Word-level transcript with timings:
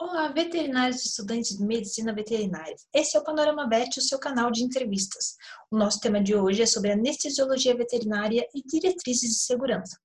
Olá, 0.00 0.28
veterinários 0.28 1.04
e 1.04 1.08
estudantes 1.08 1.58
de 1.58 1.62
medicina 1.62 2.10
veterinária. 2.14 2.74
Esse 2.90 3.18
é 3.18 3.20
o 3.20 3.22
Panorama 3.22 3.68
Vet, 3.68 3.98
o 3.98 4.02
seu 4.02 4.18
canal 4.18 4.50
de 4.50 4.64
entrevistas. 4.64 5.36
O 5.70 5.76
nosso 5.76 6.00
tema 6.00 6.22
de 6.22 6.34
hoje 6.34 6.62
é 6.62 6.66
sobre 6.66 6.90
anestesiologia 6.90 7.76
veterinária 7.76 8.48
e 8.54 8.62
diretrizes 8.62 9.28
de 9.28 9.40
segurança. 9.40 9.98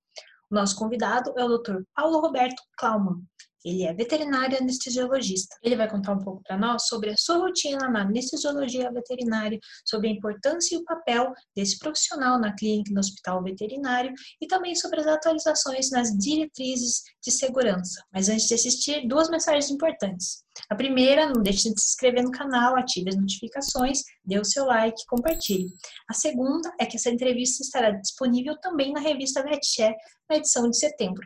O 0.51 0.55
nosso 0.55 0.75
convidado 0.75 1.33
é 1.37 1.45
o 1.45 1.57
Dr. 1.57 1.83
Paulo 1.95 2.19
Roberto 2.19 2.61
Klaumann, 2.77 3.23
ele 3.65 3.83
é 3.83 3.93
veterinário 3.93 4.57
anestesiologista. 4.57 5.57
Ele 5.63 5.75
vai 5.75 5.89
contar 5.89 6.13
um 6.13 6.23
pouco 6.23 6.43
para 6.43 6.57
nós 6.57 6.87
sobre 6.87 7.09
a 7.09 7.17
sua 7.17 7.37
rotina 7.37 7.89
na 7.89 8.01
anestesiologia 8.01 8.91
veterinária, 8.91 9.59
sobre 9.83 10.07
a 10.07 10.11
importância 10.11 10.75
e 10.75 10.77
o 10.77 10.83
papel 10.83 11.33
desse 11.55 11.79
profissional 11.79 12.39
na 12.39 12.55
clínica 12.55 12.91
e 12.91 12.93
no 12.93 12.99
hospital 12.99 13.43
veterinário 13.43 14.13
e 14.39 14.45
também 14.45 14.75
sobre 14.75 14.99
as 14.99 15.07
atualizações 15.07 15.89
nas 15.89 16.11
diretrizes 16.11 17.01
de 17.23 17.31
segurança. 17.31 18.03
Mas 18.13 18.29
antes 18.29 18.47
de 18.47 18.53
assistir, 18.53 19.07
duas 19.07 19.29
mensagens 19.29 19.71
importantes. 19.71 20.45
A 20.69 20.75
primeira, 20.75 21.27
não 21.27 21.41
deixe 21.41 21.73
de 21.73 21.81
se 21.81 21.87
inscrever 21.89 22.23
no 22.23 22.31
canal, 22.31 22.77
ative 22.77 23.09
as 23.09 23.15
notificações, 23.15 24.03
dê 24.23 24.39
o 24.39 24.45
seu 24.45 24.65
like, 24.65 25.03
compartilhe. 25.07 25.67
A 26.09 26.13
segunda 26.13 26.71
é 26.79 26.85
que 26.85 26.97
essa 26.97 27.09
entrevista 27.09 27.63
estará 27.63 27.89
disponível 27.91 28.55
também 28.61 28.93
na 28.93 28.99
revista 28.99 29.43
VetShare 29.43 29.95
na 30.29 30.37
edição 30.37 30.69
de 30.69 30.77
setembro. 30.77 31.25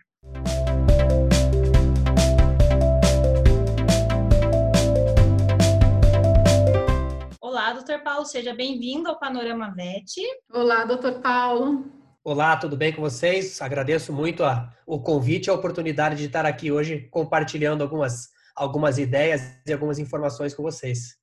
Olá, 7.60 7.74
doutor 7.74 8.00
Paulo, 8.00 8.26
seja 8.26 8.54
bem-vindo 8.54 9.10
ao 9.10 9.20
Panorama 9.20 9.70
VET. 9.76 10.16
Olá, 10.50 10.86
doutor 10.86 11.20
Paulo. 11.20 11.92
Olá, 12.24 12.56
tudo 12.56 12.78
bem 12.78 12.94
com 12.94 13.02
vocês? 13.02 13.62
Agradeço 13.62 14.14
muito 14.14 14.46
a, 14.46 14.74
o 14.88 15.02
convite 15.02 15.48
e 15.48 15.50
a 15.50 15.54
oportunidade 15.54 16.16
de 16.16 16.28
estar 16.28 16.46
aqui 16.46 16.72
hoje 16.72 17.10
compartilhando 17.12 17.82
algumas, 17.82 18.30
algumas 18.56 18.98
ideias 18.98 19.42
e 19.68 19.74
algumas 19.74 20.00
informações 20.00 20.54
com 20.54 20.64
vocês. 20.64 21.18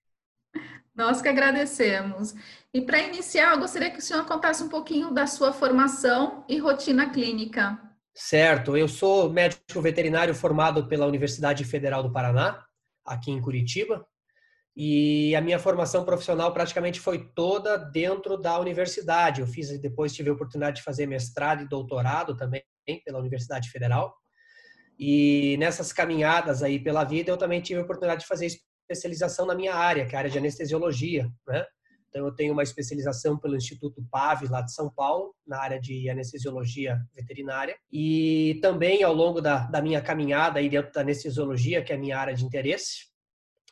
Nós 0.95 1.23
que 1.23 1.29
agradecemos. 1.31 2.35
E 2.73 2.83
para 2.83 3.01
iniciar, 3.01 3.55
eu 3.55 3.61
gostaria 3.61 3.91
que 3.91 3.99
o 4.01 4.03
senhor 4.03 4.27
contasse 4.27 4.63
um 4.63 4.69
pouquinho 4.69 5.15
da 5.15 5.27
sua 5.27 5.55
formação 5.55 6.45
e 6.47 6.59
rotina 6.59 7.09
clínica. 7.09 7.81
Certo, 8.15 8.77
eu 8.77 8.89
sou 8.89 9.31
médico 9.31 9.81
veterinário 9.81 10.35
formado 10.35 10.87
pela 10.87 11.07
Universidade 11.07 11.65
Federal 11.65 12.03
do 12.03 12.13
Paraná, 12.13 12.63
aqui 13.07 13.31
em 13.31 13.41
Curitiba. 13.41 14.07
E 14.77 15.35
a 15.35 15.41
minha 15.41 15.59
formação 15.59 16.05
profissional 16.05 16.53
praticamente 16.53 17.01
foi 17.01 17.31
toda 17.35 17.79
dentro 17.79 18.37
da 18.37 18.59
universidade. 18.61 19.41
Eu 19.41 19.47
fiz 19.47 19.71
depois 19.81 20.13
tive 20.13 20.29
a 20.29 20.35
oportunidade 20.35 20.77
de 20.77 20.83
fazer 20.83 21.07
mestrado 21.07 21.63
e 21.63 21.69
doutorado 21.69 22.37
também 22.37 22.63
pela 23.05 23.19
Universidade 23.19 23.71
Federal. 23.71 24.15
E 24.99 25.57
nessas 25.59 25.93
caminhadas 25.93 26.63
aí 26.63 26.79
pela 26.79 27.05
vida, 27.05 27.31
eu 27.31 27.39
também 27.39 27.61
tive 27.63 27.81
a 27.81 27.85
oportunidade 27.85 28.23
de 28.23 28.27
fazer 28.27 28.47
especialização 28.47 29.47
na 29.47 29.55
minha 29.55 29.75
área, 29.75 30.07
que 30.07 30.15
é 30.15 30.17
a 30.17 30.21
área 30.21 30.31
de 30.31 30.39
anestesiologia, 30.39 31.31
né? 31.47 31.65
Então 32.09 32.25
eu 32.25 32.33
tenho 32.33 32.53
uma 32.53 32.63
especialização 32.63 33.39
pelo 33.39 33.57
Instituto 33.57 34.03
PAV 34.11 34.49
lá 34.49 34.63
de 34.63 34.73
São 34.73 34.91
Paulo, 34.91 35.35
na 35.47 35.59
área 35.59 35.79
de 35.79 36.09
anestesiologia 36.09 36.99
veterinária. 37.15 37.77
E 37.93 38.59
também 38.63 39.03
ao 39.03 39.13
longo 39.13 39.41
da, 39.41 39.67
da 39.67 39.83
minha 39.83 40.01
caminhada 40.01 40.59
aí 40.59 40.69
dentro 40.69 40.93
da 40.93 41.03
anestesiologia, 41.03 41.83
que 41.83 41.93
é 41.93 41.97
a 41.97 41.99
minha 41.99 42.19
área 42.19 42.35
de 42.35 42.45
interesse, 42.45 43.09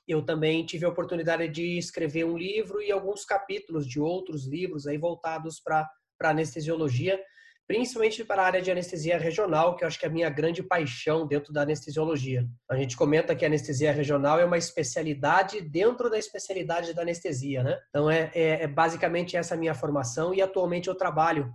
eu 0.07 0.23
também 0.23 0.65
tive 0.65 0.85
a 0.85 0.89
oportunidade 0.89 1.49
de 1.49 1.79
escrever 1.79 2.25
um 2.25 2.37
livro 2.37 2.83
e 2.83 2.93
alguns 2.93 3.25
capítulos 3.25 3.87
de 3.87 4.01
outros 4.01 4.47
livros 4.47 4.87
aí 4.87 4.99
voltados 4.99 5.61
para 5.61 5.89
anestesiologia, 6.23 7.21
principalmente 7.67 8.23
para 8.25 8.43
a 8.43 8.47
área 8.47 8.63
de 8.63 8.71
anestesia 8.71 9.19
regional, 9.19 9.75
que 9.75 9.85
eu 9.85 9.89
acho 9.89 9.99
que 9.99 10.05
é 10.05 10.09
a 10.09 10.13
minha 10.13 10.29
grande 10.29 10.63
paixão 10.63 11.27
dentro 11.27 11.53
da 11.53 11.63
anestesiologia. 11.63 12.47
A 12.71 12.77
gente 12.77 12.97
comenta 12.97 13.35
que 13.35 13.45
a 13.45 13.49
anestesia 13.49 13.93
regional 13.93 14.39
é 14.39 14.45
uma 14.45 14.59
especialidade 14.59 15.63
dentro 15.63 16.11
da 16.11 16.19
especialidade 16.19 16.93
da 16.93 17.03
anestesia, 17.03 17.63
né? 17.63 17.79
Então 17.89 18.11
é, 18.11 18.31
é, 18.35 18.65
é 18.65 18.67
basicamente 18.67 19.37
essa 19.37 19.57
minha 19.57 19.75
formação 19.75 20.35
e 20.35 20.43
atualmente 20.43 20.89
eu 20.89 20.95
trabalho 20.95 21.51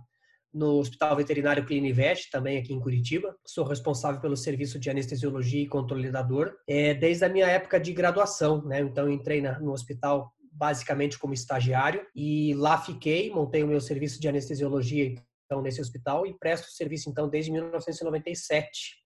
no 0.52 0.78
Hospital 0.78 1.16
Veterinário 1.16 1.64
Clinivet, 1.64 2.28
também 2.30 2.58
aqui 2.58 2.72
em 2.72 2.80
Curitiba. 2.80 3.36
Sou 3.46 3.64
responsável 3.64 4.20
pelo 4.20 4.36
serviço 4.36 4.78
de 4.78 4.90
anestesiologia 4.90 5.62
e 5.62 5.68
controle 5.68 6.10
da 6.10 6.22
dor, 6.22 6.56
é, 6.68 6.94
desde 6.94 7.24
a 7.24 7.28
minha 7.28 7.46
época 7.46 7.78
de 7.78 7.92
graduação, 7.92 8.62
né? 8.64 8.80
Então, 8.80 9.08
entrei 9.10 9.40
na, 9.40 9.58
no 9.60 9.72
hospital 9.72 10.32
basicamente 10.52 11.18
como 11.18 11.32
estagiário 11.32 12.06
e 12.14 12.54
lá 12.54 12.76
fiquei, 12.76 13.30
montei 13.30 13.62
o 13.62 13.68
meu 13.68 13.80
serviço 13.80 14.20
de 14.20 14.28
anestesiologia 14.28 15.14
então 15.46 15.62
nesse 15.62 15.80
hospital 15.80 16.26
e 16.26 16.36
presto 16.38 16.70
serviço 16.70 17.08
então 17.08 17.28
desde 17.28 17.50
1997 17.50 18.96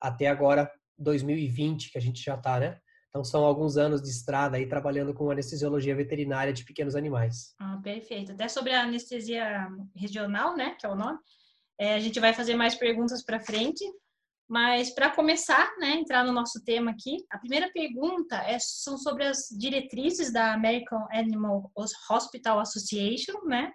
até 0.00 0.28
agora 0.28 0.70
2020 0.98 1.90
que 1.90 1.98
a 1.98 2.00
gente 2.00 2.22
já 2.22 2.34
está, 2.34 2.60
né? 2.60 2.78
Então, 3.10 3.24
são 3.24 3.44
alguns 3.44 3.76
anos 3.76 4.00
de 4.00 4.08
estrada 4.08 4.56
aí 4.56 4.68
trabalhando 4.68 5.12
com 5.12 5.30
anestesiologia 5.30 5.96
veterinária 5.96 6.52
de 6.52 6.64
pequenos 6.64 6.94
animais. 6.94 7.54
Ah, 7.58 7.80
perfeito. 7.82 8.32
Até 8.32 8.46
sobre 8.48 8.72
a 8.72 8.84
anestesia 8.84 9.68
regional, 9.96 10.56
né, 10.56 10.76
que 10.78 10.86
é 10.86 10.88
o 10.88 10.94
nome, 10.94 11.18
é, 11.78 11.94
a 11.94 11.98
gente 11.98 12.20
vai 12.20 12.32
fazer 12.32 12.54
mais 12.54 12.76
perguntas 12.76 13.24
para 13.24 13.40
frente. 13.40 13.84
Mas 14.48 14.90
para 14.90 15.10
começar, 15.10 15.72
né, 15.78 15.94
entrar 15.94 16.24
no 16.24 16.32
nosso 16.32 16.62
tema 16.64 16.92
aqui, 16.92 17.16
a 17.30 17.38
primeira 17.38 17.70
pergunta 17.72 18.36
é, 18.36 18.58
são 18.60 18.96
sobre 18.96 19.24
as 19.24 19.48
diretrizes 19.58 20.32
da 20.32 20.52
American 20.52 21.06
Animal 21.12 21.70
Hospital 22.10 22.60
Association, 22.60 23.44
né, 23.44 23.72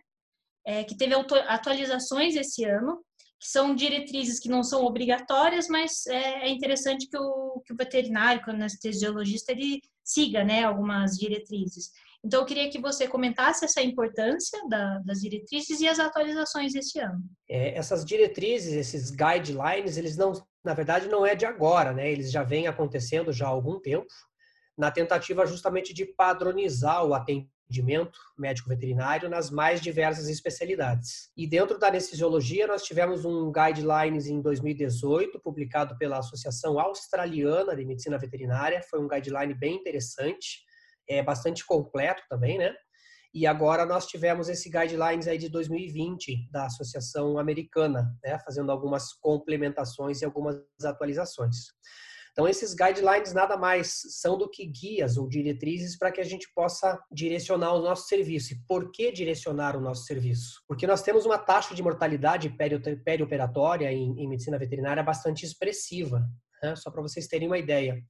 é, 0.66 0.84
que 0.84 0.97
teve 0.97 1.13
atualizações 1.47 2.35
esse 2.35 2.63
ano 2.63 3.03
são 3.47 3.75
diretrizes 3.75 4.39
que 4.39 4.50
não 4.50 4.63
são 4.63 4.83
obrigatórias, 4.83 5.67
mas 5.67 6.06
é, 6.07 6.45
é 6.45 6.50
interessante 6.50 7.07
que 7.07 7.17
o, 7.17 7.61
que 7.66 7.73
o 7.73 7.78
veterinário, 7.78 8.41
que 8.44 8.50
o 8.50 8.53
anestesiologista, 8.53 9.51
ele 9.51 9.81
siga 10.03 10.44
né, 10.44 10.63
algumas 10.63 11.17
diretrizes. 11.17 11.91
Então, 12.23 12.41
eu 12.41 12.45
queria 12.45 12.69
que 12.69 12.79
você 12.79 13.07
comentasse 13.07 13.63
essa 13.63 13.81
importância 13.81 14.59
da, 14.67 15.00
das 15.00 15.19
diretrizes 15.19 15.79
e 15.79 15.88
as 15.88 16.00
atualizações 16.00 16.73
desse 16.73 17.00
ano. 17.00 17.22
É, 17.47 17.78
essas 17.78 18.03
diretrizes, 18.03 18.73
esses 18.73 19.11
guidelines, 19.11 19.95
eles 19.95 20.17
não, 20.17 20.34
na 20.63 20.73
verdade, 20.73 21.07
não 21.07 21.23
é 21.23 21.35
de 21.35 21.45
agora, 21.45 21.94
né? 21.94 22.11
Eles 22.11 22.31
já 22.31 22.41
vêm 22.41 22.67
acontecendo 22.67 23.31
já 23.31 23.45
há 23.45 23.50
algum 23.50 23.79
tempo, 23.79 24.07
na 24.75 24.89
tentativa 24.89 25.45
justamente 25.45 25.94
de 25.94 26.05
padronizar 26.05 27.05
o 27.05 27.13
atendimento 27.13 27.54
atendimento 27.66 28.20
médico 28.38 28.70
veterinário 28.70 29.30
nas 29.30 29.50
mais 29.50 29.81
diversas 29.81 30.28
especialidades. 30.30 31.30
E 31.36 31.48
dentro 31.48 31.78
da 31.78 31.88
anestesiologia, 31.88 32.68
nós 32.68 32.84
tivemos 32.84 33.26
um 33.26 33.52
guidelines 33.52 34.28
em 34.28 34.42
2018, 34.42 35.40
publicado 35.40 35.98
pela 35.98 36.20
Associação 36.20 36.80
Australiana 36.80 37.76
de 37.76 37.86
Medicina 37.86 38.18
Veterinária. 38.18 38.81
Foi 38.90 39.00
um 39.00 39.08
guideline 39.08 39.53
bem 39.53 39.76
interessante, 39.76 40.64
é 41.09 41.22
bastante 41.22 41.66
completo 41.66 42.24
também, 42.30 42.58
né? 42.58 42.74
E 43.34 43.46
agora 43.46 43.86
nós 43.86 44.06
tivemos 44.06 44.47
esse 44.47 44.70
guidelines 44.70 45.28
aí 45.28 45.38
de 45.38 45.50
2020 45.50 46.50
da 46.52 46.68
Associação 46.68 47.38
Americana, 47.38 48.16
né, 48.24 48.40
fazendo 48.40 48.72
algumas 48.72 49.12
complementações 49.12 50.22
e 50.22 50.26
algumas 50.26 50.56
atualizações. 50.82 51.56
Então, 52.35 52.50
esses 52.50 52.73
guidelines 52.73 53.31
nada 53.31 53.56
mais 53.56 54.01
são 54.09 54.38
do 54.38 54.50
que 54.50 54.66
guias 54.66 55.16
ou 55.16 55.25
diretrizes 55.25 55.97
para 55.97 56.12
que 56.12 56.19
a 56.19 56.23
gente 56.25 56.51
possa 56.53 57.01
direcionar 57.09 57.73
o 57.73 57.81
nosso 57.81 58.09
serviço. 58.09 58.53
E 58.53 58.57
por 58.68 58.91
que 58.91 59.09
direcionar 59.09 59.78
o 59.78 59.79
nosso 59.79 60.03
serviço? 60.03 60.62
Porque 60.68 60.85
nós 60.85 61.01
temos 61.01 61.25
uma 61.25 61.38
taxa 61.38 61.73
de 61.73 61.81
mortalidade 61.81 62.53
perioperatória 63.06 63.90
em, 63.90 64.19
em 64.19 64.28
medicina 64.28 64.59
veterinária 64.59 65.01
bastante 65.01 65.46
expressiva. 65.46 66.28
Né? 66.62 66.75
Só 66.75 66.91
para 66.91 67.01
vocês 67.01 67.25
terem 67.25 67.47
uma 67.47 67.57
ideia. 67.57 68.03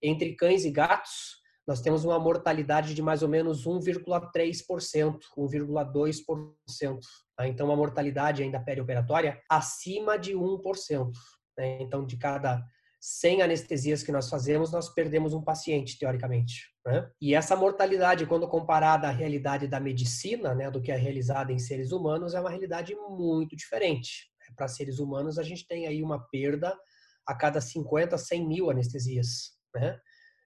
Entre 0.00 0.36
cães 0.36 0.64
e 0.64 0.70
gatos, 0.70 1.42
nós 1.66 1.80
temos 1.80 2.04
uma 2.04 2.20
mortalidade 2.20 2.94
de 2.94 3.02
mais 3.02 3.20
ou 3.20 3.28
menos 3.28 3.66
1,3%, 3.66 5.18
1,2%. 5.36 6.98
Tá? 7.36 7.48
Então, 7.48 7.66
uma 7.66 7.76
mortalidade 7.76 8.44
ainda 8.44 8.60
perioperatória 8.60 9.42
acima 9.50 10.16
de 10.16 10.34
1%. 10.34 11.10
Né? 11.58 11.82
Então, 11.82 12.06
de 12.06 12.16
cada 12.16 12.64
sem 13.04 13.42
anestesias 13.42 14.04
que 14.04 14.12
nós 14.12 14.28
fazemos, 14.28 14.70
nós 14.70 14.88
perdemos 14.88 15.34
um 15.34 15.42
paciente, 15.42 15.98
teoricamente. 15.98 16.70
Né? 16.86 17.10
E 17.20 17.34
essa 17.34 17.56
mortalidade, 17.56 18.26
quando 18.26 18.46
comparada 18.46 19.08
à 19.08 19.10
realidade 19.10 19.66
da 19.66 19.80
medicina, 19.80 20.54
né, 20.54 20.70
do 20.70 20.80
que 20.80 20.92
é 20.92 20.94
realizada 20.94 21.52
em 21.52 21.58
seres 21.58 21.90
humanos, 21.90 22.32
é 22.32 22.38
uma 22.40 22.48
realidade 22.48 22.94
muito 22.94 23.56
diferente. 23.56 24.30
Para 24.54 24.68
seres 24.68 25.00
humanos, 25.00 25.36
a 25.36 25.42
gente 25.42 25.66
tem 25.66 25.88
aí 25.88 26.00
uma 26.00 26.24
perda 26.28 26.78
a 27.26 27.34
cada 27.34 27.60
50, 27.60 28.16
100 28.16 28.46
mil 28.46 28.70
anestesias. 28.70 29.56
Né? 29.74 29.98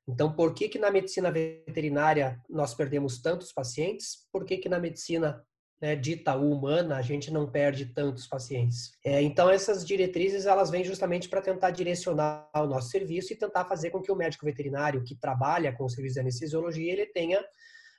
Então, 0.09 0.35
por 0.35 0.55
que, 0.55 0.67
que 0.71 0.79
na 0.79 0.91
medicina 0.91 1.31
veterinária 1.31 2.41
nós 2.49 2.73
perdemos 2.73 3.21
tantos 3.21 3.53
pacientes? 3.53 4.27
Por 4.33 4.47
que, 4.47 4.57
que 4.57 4.69
na 4.71 4.81
medicina 4.81 5.45
né, 5.81 5.95
dita 5.95 6.35
humana, 6.35 6.97
a 6.97 7.03
gente 7.03 7.31
não 7.31 7.51
perde 7.51 7.87
tantos 7.87 8.27
pacientes. 8.27 8.93
É, 9.05 9.21
então, 9.23 9.51
essas 9.51 9.87
diretrizes, 9.87 10.47
elas 10.47 10.71
vêm 10.71 10.85
justamente 10.85 11.29
para 11.29 11.43
tentar 11.43 11.71
direcionar 11.71 12.49
o 12.55 12.67
nosso 12.67 12.91
serviço 12.91 13.33
e 13.33 13.37
tentar 13.37 13.65
fazer 13.65 13.91
com 13.91 14.01
que 14.01 14.11
o 14.11 14.17
médico 14.17 14.47
veterinário 14.47 15.05
que 15.05 15.15
trabalha 15.15 15.73
com 15.73 15.85
o 15.85 15.91
serviço 15.91 16.15
de 16.15 16.21
anestesiologia, 16.21 16.93
ele 16.93 17.07
tenha 17.07 17.45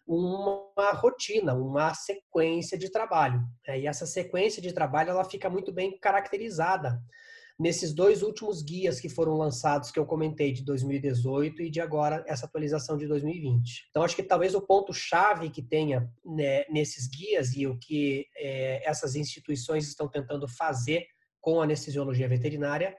uma 0.07 0.91
rotina, 0.93 1.53
uma 1.53 1.93
sequência 1.93 2.77
de 2.77 2.89
trabalho. 2.89 3.43
É, 3.65 3.79
e 3.79 3.87
essa 3.87 4.05
sequência 4.05 4.61
de 4.61 4.73
trabalho, 4.73 5.09
ela 5.09 5.23
fica 5.23 5.49
muito 5.49 5.71
bem 5.71 5.97
caracterizada 5.99 6.99
nesses 7.59 7.93
dois 7.93 8.21
últimos 8.21 8.61
guias 8.61 8.99
que 8.99 9.09
foram 9.09 9.35
lançados, 9.35 9.89
que 9.89 9.97
eu 9.97 10.05
comentei, 10.05 10.51
de 10.51 10.63
2018 10.63 11.63
e 11.63 11.69
de 11.69 11.81
agora 11.81 12.23
essa 12.27 12.45
atualização 12.45 12.97
de 12.97 13.07
2020. 13.07 13.87
Então, 13.89 14.03
acho 14.03 14.15
que 14.15 14.23
talvez 14.23 14.53
o 14.53 14.61
ponto-chave 14.61 15.49
que 15.49 15.61
tenha 15.61 16.07
né, 16.23 16.65
nesses 16.69 17.07
guias 17.07 17.55
e 17.55 17.65
o 17.65 17.77
que 17.77 18.27
é, 18.35 18.87
essas 18.87 19.15
instituições 19.15 19.87
estão 19.87 20.07
tentando 20.07 20.47
fazer 20.47 21.07
com 21.41 21.59
a 21.59 21.63
anestesiologia 21.63 22.27
veterinária 22.27 22.95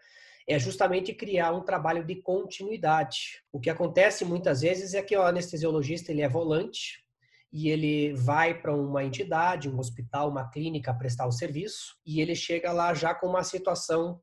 é 0.48 0.58
justamente 0.58 1.12
criar 1.12 1.52
um 1.52 1.62
trabalho 1.62 2.04
de 2.04 2.16
continuidade. 2.16 3.42
O 3.52 3.60
que 3.60 3.68
acontece 3.68 4.24
muitas 4.24 4.62
vezes 4.62 4.94
é 4.94 5.02
que 5.02 5.14
o 5.16 5.22
anestesiologista 5.22 6.10
ele 6.10 6.22
é 6.22 6.28
volante, 6.28 7.06
e 7.52 7.70
ele 7.70 8.12
vai 8.12 8.60
para 8.60 8.74
uma 8.74 9.02
entidade, 9.04 9.68
um 9.68 9.78
hospital, 9.78 10.30
uma 10.30 10.48
clínica 10.50 10.92
prestar 10.92 11.26
o 11.26 11.32
serviço 11.32 11.96
e 12.04 12.20
ele 12.20 12.34
chega 12.34 12.72
lá 12.72 12.92
já 12.92 13.14
com 13.14 13.26
uma 13.26 13.42
situação 13.42 14.20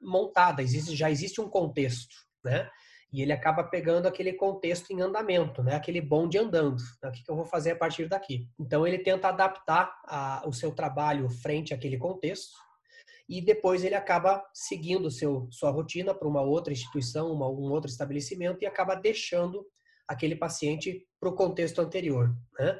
montada, 0.00 0.62
existe, 0.62 0.94
já 0.96 1.10
existe 1.10 1.40
um 1.40 1.48
contexto, 1.48 2.14
né? 2.44 2.68
E 3.10 3.22
ele 3.22 3.32
acaba 3.32 3.64
pegando 3.64 4.06
aquele 4.06 4.34
contexto 4.34 4.90
em 4.90 5.00
andamento, 5.00 5.62
né? 5.62 5.74
Aquele 5.74 6.00
bonde 6.00 6.36
andando. 6.36 6.76
Né? 7.02 7.08
O 7.08 7.12
que 7.12 7.22
eu 7.26 7.36
vou 7.36 7.46
fazer 7.46 7.70
a 7.70 7.76
partir 7.76 8.06
daqui? 8.06 8.46
Então 8.58 8.86
ele 8.86 8.98
tenta 8.98 9.28
adaptar 9.28 9.90
a, 10.06 10.42
o 10.46 10.52
seu 10.52 10.72
trabalho 10.72 11.28
frente 11.30 11.72
àquele 11.72 11.96
contexto 11.96 12.58
e 13.28 13.40
depois 13.40 13.84
ele 13.84 13.94
acaba 13.94 14.42
seguindo 14.54 15.10
seu, 15.10 15.48
sua 15.50 15.70
rotina 15.70 16.14
para 16.14 16.28
uma 16.28 16.42
outra 16.42 16.72
instituição, 16.72 17.32
uma, 17.32 17.48
um 17.48 17.70
outro 17.70 17.90
estabelecimento 17.90 18.62
e 18.62 18.66
acaba 18.66 18.94
deixando 18.94 19.66
aquele 20.06 20.34
paciente 20.34 21.06
para 21.20 21.28
o 21.28 21.34
contexto 21.34 21.80
anterior. 21.80 22.34
Né? 22.58 22.78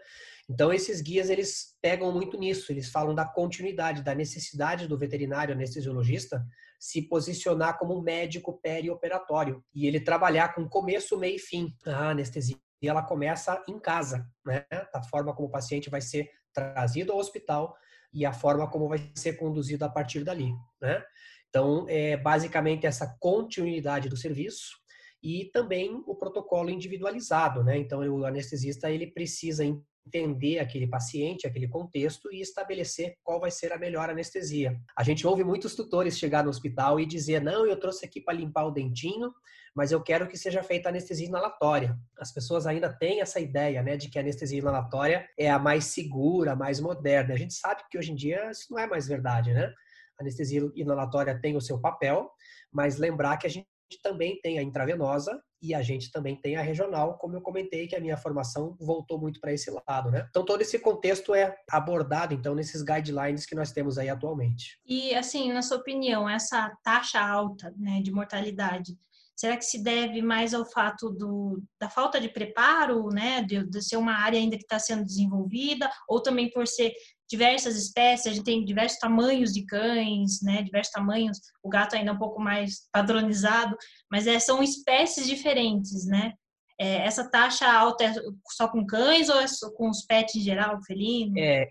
Então, 0.48 0.72
esses 0.72 1.02
guias, 1.02 1.28
eles 1.28 1.76
pegam 1.82 2.10
muito 2.10 2.38
nisso, 2.38 2.72
eles 2.72 2.88
falam 2.88 3.14
da 3.14 3.26
continuidade, 3.26 4.02
da 4.02 4.14
necessidade 4.14 4.88
do 4.88 4.96
veterinário 4.96 5.54
anestesiologista 5.54 6.42
se 6.78 7.02
posicionar 7.02 7.78
como 7.78 8.00
médico 8.00 8.60
perioperatório 8.60 9.64
e 9.74 9.86
ele 9.86 10.00
trabalhar 10.00 10.54
com 10.54 10.68
começo, 10.68 11.18
meio 11.18 11.36
e 11.36 11.38
fim. 11.38 11.74
A 11.86 12.10
anestesia 12.10 12.56
ela 12.82 13.02
começa 13.02 13.62
em 13.68 13.78
casa, 13.78 14.24
né? 14.46 14.64
da 14.92 15.02
forma 15.02 15.34
como 15.34 15.48
o 15.48 15.50
paciente 15.50 15.90
vai 15.90 16.00
ser 16.00 16.30
trazido 16.54 17.12
ao 17.12 17.18
hospital 17.18 17.74
e 18.12 18.24
a 18.24 18.32
forma 18.32 18.70
como 18.70 18.88
vai 18.88 19.10
ser 19.16 19.34
conduzido 19.34 19.84
a 19.84 19.88
partir 19.88 20.22
dali. 20.22 20.52
Né? 20.80 21.02
Então, 21.48 21.86
é 21.88 22.16
basicamente 22.16 22.86
essa 22.86 23.16
continuidade 23.18 24.08
do 24.08 24.16
serviço 24.16 24.76
e 25.22 25.46
também 25.52 26.02
o 26.06 26.14
protocolo 26.14 26.70
individualizado, 26.70 27.64
né? 27.64 27.76
Então, 27.76 28.00
o 28.00 28.24
anestesista 28.24 28.90
ele 28.90 29.08
precisa 29.08 29.64
entender 30.08 30.58
aquele 30.58 30.86
paciente, 30.86 31.46
aquele 31.46 31.68
contexto 31.68 32.32
e 32.32 32.40
estabelecer 32.40 33.16
qual 33.22 33.38
vai 33.38 33.50
ser 33.50 33.72
a 33.72 33.78
melhor 33.78 34.08
anestesia. 34.08 34.76
A 34.96 35.02
gente 35.02 35.26
ouve 35.26 35.44
muitos 35.44 35.74
tutores 35.74 36.18
chegar 36.18 36.42
no 36.42 36.50
hospital 36.50 36.98
e 36.98 37.06
dizer: 37.06 37.42
"Não, 37.42 37.66
eu 37.66 37.78
trouxe 37.78 38.04
aqui 38.04 38.20
para 38.20 38.34
limpar 38.34 38.64
o 38.64 38.70
dentinho, 38.70 39.32
mas 39.76 39.92
eu 39.92 40.02
quero 40.02 40.26
que 40.26 40.36
seja 40.36 40.62
feita 40.62 40.88
anestesia 40.88 41.28
inalatória". 41.28 41.96
As 42.18 42.32
pessoas 42.32 42.66
ainda 42.66 42.90
têm 42.90 43.20
essa 43.20 43.38
ideia, 43.38 43.82
né, 43.82 43.96
de 43.96 44.08
que 44.08 44.18
a 44.18 44.22
anestesia 44.22 44.58
inalatória 44.58 45.28
é 45.38 45.50
a 45.50 45.58
mais 45.58 45.84
segura, 45.84 46.52
a 46.52 46.56
mais 46.56 46.80
moderna. 46.80 47.34
A 47.34 47.38
gente 47.38 47.54
sabe 47.54 47.82
que 47.90 47.98
hoje 47.98 48.12
em 48.12 48.16
dia 48.16 48.50
isso 48.50 48.66
não 48.70 48.78
é 48.78 48.86
mais 48.86 49.06
verdade, 49.06 49.52
né? 49.52 49.72
A 50.18 50.22
anestesia 50.22 50.62
inalatória 50.74 51.38
tem 51.40 51.56
o 51.56 51.60
seu 51.60 51.78
papel, 51.80 52.28
mas 52.72 52.96
lembrar 52.96 53.36
que 53.36 53.46
a 53.46 53.50
gente 53.50 53.68
gente 53.90 54.02
também 54.02 54.38
tem 54.40 54.58
a 54.58 54.62
intravenosa 54.62 55.42
e 55.60 55.74
a 55.74 55.82
gente 55.82 56.10
também 56.10 56.36
tem 56.36 56.56
a 56.56 56.62
regional, 56.62 57.18
como 57.18 57.36
eu 57.36 57.40
comentei 57.40 57.86
que 57.86 57.96
a 57.96 58.00
minha 58.00 58.16
formação 58.16 58.76
voltou 58.80 59.18
muito 59.18 59.40
para 59.40 59.52
esse 59.52 59.70
lado, 59.70 60.10
né? 60.10 60.26
Então 60.30 60.44
todo 60.44 60.60
esse 60.60 60.78
contexto 60.78 61.34
é 61.34 61.56
abordado 61.70 62.34
então 62.34 62.54
nesses 62.54 62.82
guidelines 62.82 63.46
que 63.46 63.54
nós 63.54 63.72
temos 63.72 63.98
aí 63.98 64.08
atualmente. 64.08 64.78
E 64.86 65.14
assim, 65.14 65.52
na 65.52 65.62
sua 65.62 65.78
opinião, 65.78 66.28
essa 66.28 66.72
taxa 66.82 67.20
alta, 67.20 67.72
né, 67.76 68.00
de 68.00 68.12
mortalidade, 68.12 68.96
será 69.38 69.56
que 69.56 69.64
se 69.64 69.82
deve 69.82 70.20
mais 70.20 70.52
ao 70.52 70.64
fato 70.64 71.10
do, 71.10 71.62
da 71.80 71.88
falta 71.88 72.20
de 72.20 72.28
preparo, 72.28 73.08
né, 73.08 73.42
de, 73.42 73.64
de 73.64 73.82
ser 73.82 73.96
uma 73.96 74.14
área 74.14 74.38
ainda 74.38 74.56
que 74.56 74.64
está 74.64 74.78
sendo 74.78 75.04
desenvolvida, 75.04 75.88
ou 76.08 76.20
também 76.20 76.50
por 76.50 76.66
ser 76.66 76.92
diversas 77.28 77.76
espécies, 77.76 78.26
a 78.26 78.34
gente 78.34 78.44
tem 78.44 78.64
diversos 78.64 78.98
tamanhos 78.98 79.52
de 79.52 79.64
cães, 79.64 80.40
né, 80.42 80.62
diversos 80.62 80.92
tamanhos, 80.92 81.38
o 81.62 81.68
gato 81.68 81.94
ainda 81.94 82.10
é 82.10 82.14
um 82.14 82.18
pouco 82.18 82.40
mais 82.40 82.88
padronizado, 82.92 83.76
mas 84.10 84.26
é, 84.26 84.38
são 84.38 84.62
espécies 84.62 85.26
diferentes, 85.26 86.06
né? 86.06 86.32
É, 86.80 86.98
essa 87.06 87.28
taxa 87.28 87.70
alta 87.70 88.04
é 88.04 88.14
só 88.52 88.68
com 88.68 88.86
cães 88.86 89.28
ou 89.28 89.40
é 89.40 89.46
com 89.76 89.90
os 89.90 90.02
pets 90.02 90.36
em 90.36 90.40
geral, 90.40 90.80
felino? 90.86 91.34
É, 91.36 91.66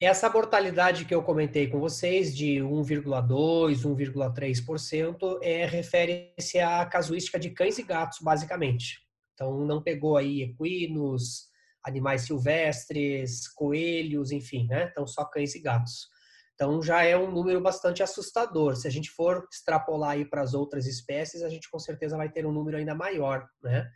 essa 0.00 0.28
mortalidade 0.28 1.04
que 1.04 1.14
eu 1.14 1.22
comentei 1.22 1.68
com 1.68 1.78
vocês, 1.78 2.36
de 2.36 2.56
1,2%, 2.56 3.82
1,3%, 3.82 5.38
é, 5.42 5.66
refere-se 5.66 6.58
à 6.58 6.84
casuística 6.84 7.38
de 7.38 7.50
cães 7.50 7.78
e 7.78 7.82
gatos, 7.82 8.18
basicamente. 8.20 9.00
Então, 9.34 9.64
não 9.64 9.82
pegou 9.82 10.16
aí 10.16 10.42
equinos, 10.42 11.48
animais 11.86 12.22
silvestres, 12.22 13.48
coelhos, 13.48 14.32
enfim, 14.32 14.66
né? 14.66 14.88
Então, 14.90 15.06
só 15.06 15.24
cães 15.24 15.54
e 15.54 15.60
gatos. 15.60 16.08
Então, 16.54 16.82
já 16.82 17.02
é 17.04 17.16
um 17.16 17.30
número 17.30 17.60
bastante 17.60 18.02
assustador. 18.02 18.76
Se 18.76 18.88
a 18.88 18.90
gente 18.90 19.10
for 19.10 19.46
extrapolar 19.52 20.12
aí 20.12 20.24
para 20.24 20.42
as 20.42 20.54
outras 20.54 20.86
espécies, 20.86 21.42
a 21.42 21.48
gente 21.48 21.70
com 21.70 21.78
certeza 21.78 22.16
vai 22.16 22.30
ter 22.30 22.46
um 22.46 22.52
número 22.52 22.76
ainda 22.76 22.94
maior, 22.94 23.46
né? 23.62 23.88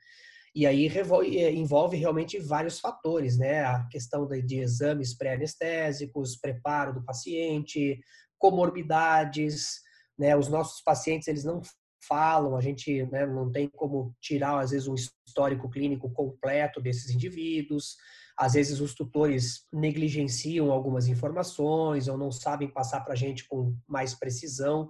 E 0.54 0.66
aí 0.66 0.88
é, 1.36 1.52
envolve 1.52 1.96
realmente 1.96 2.38
vários 2.38 2.78
fatores, 2.78 3.38
né? 3.38 3.64
A 3.64 3.86
questão 3.88 4.26
de 4.26 4.58
exames 4.58 5.16
pré-anestésicos, 5.16 6.36
preparo 6.36 6.92
do 6.92 7.04
paciente, 7.04 7.98
comorbidades, 8.38 9.80
né? 10.18 10.36
Os 10.36 10.48
nossos 10.48 10.82
pacientes, 10.82 11.28
eles 11.28 11.44
não 11.44 11.62
falam, 12.00 12.56
a 12.56 12.60
gente 12.60 13.04
né, 13.06 13.26
não 13.26 13.50
tem 13.50 13.68
como 13.68 14.14
tirar, 14.20 14.58
às 14.58 14.70
vezes, 14.70 14.88
um 14.88 14.94
histórico 14.94 15.68
clínico 15.68 16.10
completo 16.10 16.80
desses 16.80 17.10
indivíduos. 17.10 17.96
Às 18.36 18.54
vezes, 18.54 18.80
os 18.80 18.94
tutores 18.94 19.66
negligenciam 19.72 20.70
algumas 20.70 21.08
informações 21.08 22.08
ou 22.08 22.16
não 22.16 22.32
sabem 22.32 22.68
passar 22.68 23.00
para 23.00 23.12
a 23.12 23.16
gente 23.16 23.46
com 23.46 23.76
mais 23.86 24.14
precisão 24.14 24.88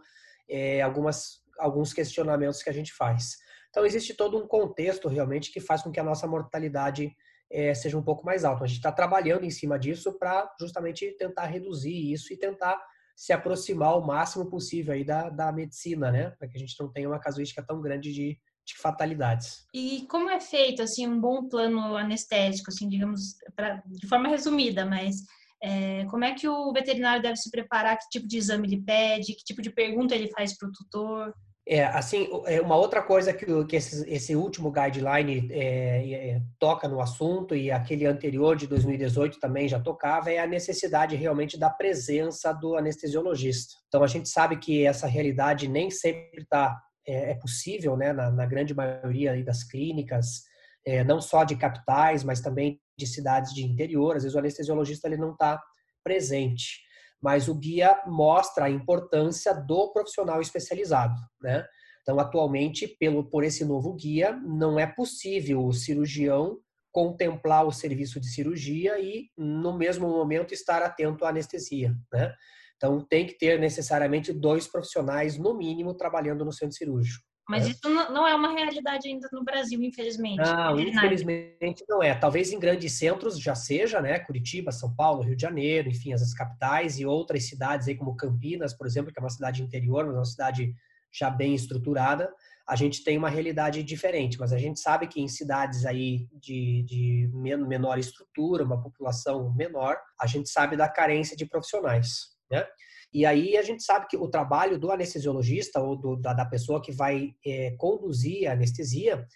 é, 0.49 0.81
algumas, 0.83 1.43
alguns 1.59 1.93
questionamentos 1.93 2.63
que 2.63 2.71
a 2.71 2.73
gente 2.73 2.93
faz. 2.93 3.37
Então, 3.71 3.85
existe 3.85 4.15
todo 4.15 4.39
um 4.39 4.47
contexto 4.47 5.09
realmente 5.09 5.53
que 5.53 5.61
faz 5.61 5.83
com 5.83 5.91
que 5.91 6.01
a 6.01 6.05
nossa 6.05 6.27
mortalidade 6.27 7.15
é, 7.51 7.75
seja 7.75 7.99
um 7.99 8.03
pouco 8.03 8.25
mais 8.25 8.45
alta. 8.45 8.65
A 8.65 8.67
gente 8.67 8.77
está 8.77 8.93
trabalhando 8.93 9.45
em 9.45 9.51
cima 9.51 9.79
disso 9.79 10.17
para 10.19 10.49
justamente 10.59 11.11
tentar 11.19 11.47
reduzir 11.47 12.13
isso 12.13 12.33
e 12.33 12.37
tentar 12.37 12.81
se 13.21 13.35
aproximar 13.35 13.99
o 13.99 14.07
máximo 14.07 14.47
possível 14.47 14.95
aí 14.95 15.05
da, 15.05 15.29
da 15.29 15.53
medicina, 15.53 16.11
né? 16.11 16.31
Para 16.39 16.49
que 16.49 16.57
a 16.57 16.59
gente 16.59 16.75
não 16.81 16.91
tenha 16.91 17.07
uma 17.07 17.21
casuística 17.21 17.63
tão 17.63 17.79
grande 17.79 18.15
de, 18.15 18.41
de 18.67 18.79
fatalidades. 18.79 19.67
E 19.75 20.07
como 20.09 20.31
é 20.31 20.41
feito 20.41 20.81
assim 20.81 21.07
um 21.07 21.21
bom 21.21 21.47
plano 21.47 21.99
anestésico, 21.99 22.71
assim, 22.71 22.89
digamos, 22.89 23.35
pra, 23.55 23.83
de 23.85 24.09
forma 24.09 24.27
resumida, 24.27 24.87
mas 24.87 25.17
é, 25.63 26.07
como 26.07 26.25
é 26.25 26.33
que 26.33 26.49
o 26.49 26.73
veterinário 26.73 27.23
deve 27.23 27.37
se 27.37 27.51
preparar? 27.51 27.99
Que 27.99 28.09
tipo 28.09 28.27
de 28.27 28.39
exame 28.39 28.67
ele 28.67 28.83
pede? 28.83 29.35
Que 29.35 29.45
tipo 29.45 29.61
de 29.61 29.71
pergunta 29.71 30.15
ele 30.15 30.31
faz 30.31 30.57
para 30.57 30.71
o 30.71 30.73
tutor? 30.73 31.35
É, 31.69 31.85
assim, 31.85 32.29
é 32.47 32.61
uma 32.61 32.77
outra 32.77 33.03
coisa 33.03 33.33
que, 33.33 33.47
que 33.65 33.77
esse, 33.77 34.09
esse 34.11 34.35
último 34.35 34.73
guideline 34.73 35.49
é, 35.53 36.13
é, 36.13 36.43
toca 36.59 36.89
no 36.89 37.01
assunto 37.01 37.55
e 37.55 37.71
aquele 37.71 38.07
anterior 38.07 38.57
de 38.57 38.67
2018 38.67 39.39
também 39.39 39.69
já 39.69 39.79
tocava 39.79 40.33
é 40.33 40.39
a 40.39 40.47
necessidade 40.47 41.15
realmente 41.17 41.59
da 41.59 41.71
presença 41.71 42.53
do 42.53 42.77
anestesiologista. 42.77 43.75
Então 43.87 44.03
a 44.03 44.07
gente 44.07 44.29
sabe 44.29 44.57
que 44.57 44.85
essa 44.85 45.07
realidade 45.07 45.69
nem 45.69 45.91
sempre 45.91 46.43
está 46.43 46.81
é, 47.07 47.31
é, 47.31 47.35
possível, 47.35 47.97
né, 47.97 48.13
na, 48.13 48.31
na, 48.31 48.47
grande 48.47 48.75
maioria 48.75 49.43
das 49.45 49.63
clínicas, 49.63 50.43
é, 50.85 51.05
não 51.05 51.21
só 51.21 51.45
de 51.45 51.57
capitais, 51.57 52.25
mas 52.25 52.41
também 52.41 52.81
de 52.99 53.07
cidades 53.07 53.55
de 53.55 53.63
interior. 53.63 54.17
Às 54.17 54.23
vezes 54.23 54.35
o 54.35 54.39
anestesiologista 54.39 55.07
ele 55.07 55.17
não 55.17 55.33
está 55.33 55.61
presente 56.03 56.81
mas 57.23 57.49
o 57.49 57.55
guia 57.55 58.03
mostra 58.07 58.67
a 58.67 58.71
importância 58.71 59.55
do 59.55 59.93
profissional 59.93 60.41
especializado, 60.41 61.15
né? 61.41 61.65
Então, 62.03 62.19
atualmente, 62.19 62.89
pelo 62.99 63.29
por 63.29 63.45
esse 63.45 63.65
novo 63.65 63.95
guia, 63.95 64.33
não 64.33 64.79
é 64.79 64.87
possível 64.87 65.65
o 65.65 65.73
cirurgião 65.73 66.59
contemplar 66.91 67.67
o 67.67 67.73
serviço 67.73 68.19
de 68.19 68.27
cirurgia 68.27 68.99
e, 68.99 69.29
no 69.37 69.77
mesmo 69.77 70.09
momento, 70.09 70.53
estar 70.53 70.83
atento 70.83 71.25
à 71.25 71.29
anestesia, 71.29 71.95
né? 72.13 72.35
Então, 72.77 73.05
tem 73.07 73.27
que 73.27 73.37
ter 73.37 73.61
necessariamente 73.61 74.33
dois 74.33 74.67
profissionais, 74.67 75.37
no 75.37 75.55
mínimo, 75.55 75.95
trabalhando 75.95 76.45
no 76.45 76.53
centro 76.53 76.77
cirúrgico. 76.77 77.30
Mas 77.51 77.67
é. 77.67 77.71
isso 77.71 77.89
não 77.89 78.27
é 78.27 78.35
uma 78.35 78.53
realidade 78.53 79.09
ainda 79.09 79.29
no 79.33 79.43
Brasil, 79.43 79.83
infelizmente. 79.83 80.39
Não, 80.39 80.79
infelizmente 80.79 81.85
não 81.89 82.01
é. 82.01 82.15
Talvez 82.15 82.53
em 82.53 82.61
grandes 82.61 82.93
centros 82.93 83.41
já 83.41 83.57
seja, 83.57 84.01
né? 84.01 84.21
Curitiba, 84.21 84.71
São 84.71 84.95
Paulo, 84.95 85.23
Rio 85.23 85.35
de 85.35 85.43
Janeiro, 85.43 85.89
enfim, 85.89 86.13
as 86.13 86.33
capitais 86.33 87.01
e 87.01 87.05
outras 87.05 87.49
cidades 87.49 87.89
aí 87.89 87.97
como 87.97 88.17
Campinas, 88.17 88.73
por 88.73 88.87
exemplo, 88.87 89.13
que 89.13 89.19
é 89.19 89.23
uma 89.23 89.29
cidade 89.29 89.65
interior, 89.65 90.07
mas 90.07 90.15
é 90.15 90.19
uma 90.19 90.25
cidade 90.25 90.75
já 91.13 91.29
bem 91.29 91.53
estruturada, 91.57 92.33
a 92.69 92.77
gente 92.77 93.03
tem 93.03 93.19
uma 93.19 93.29
realidade 93.29 93.83
diferente, 93.83 94.39
mas 94.39 94.53
a 94.53 94.59
gente 94.59 94.79
sabe 94.79 95.09
que 95.09 95.21
em 95.21 95.27
cidades 95.27 95.85
aí 95.85 96.29
de, 96.33 96.85
de 96.85 97.29
menor 97.35 97.99
estrutura, 97.99 98.63
uma 98.63 98.81
população 98.81 99.53
menor, 99.53 99.97
a 100.21 100.27
gente 100.29 100.49
sabe 100.49 100.77
da 100.77 100.89
carência 100.89 101.37
de 101.37 101.45
profissionais, 101.45 102.29
né? 102.49 102.65
E 103.13 103.27
aí 103.27 103.57
a 103.57 103.63
gente 103.63 103.83
sabe 103.83 104.07
que 104.09 104.17
o 104.17 104.29
trabalho 104.29 104.79
do 104.79 104.91
anestesiologista 104.91 105.81
ou 105.81 105.97
do, 105.97 106.17
da, 106.17 106.33
da, 106.33 106.45
pessoa 106.45 106.81
que 106.81 106.93
vai 106.93 107.35
é, 107.45 107.73
conduzir 107.77 108.49
a 108.49 108.53
anestesia 108.53 109.27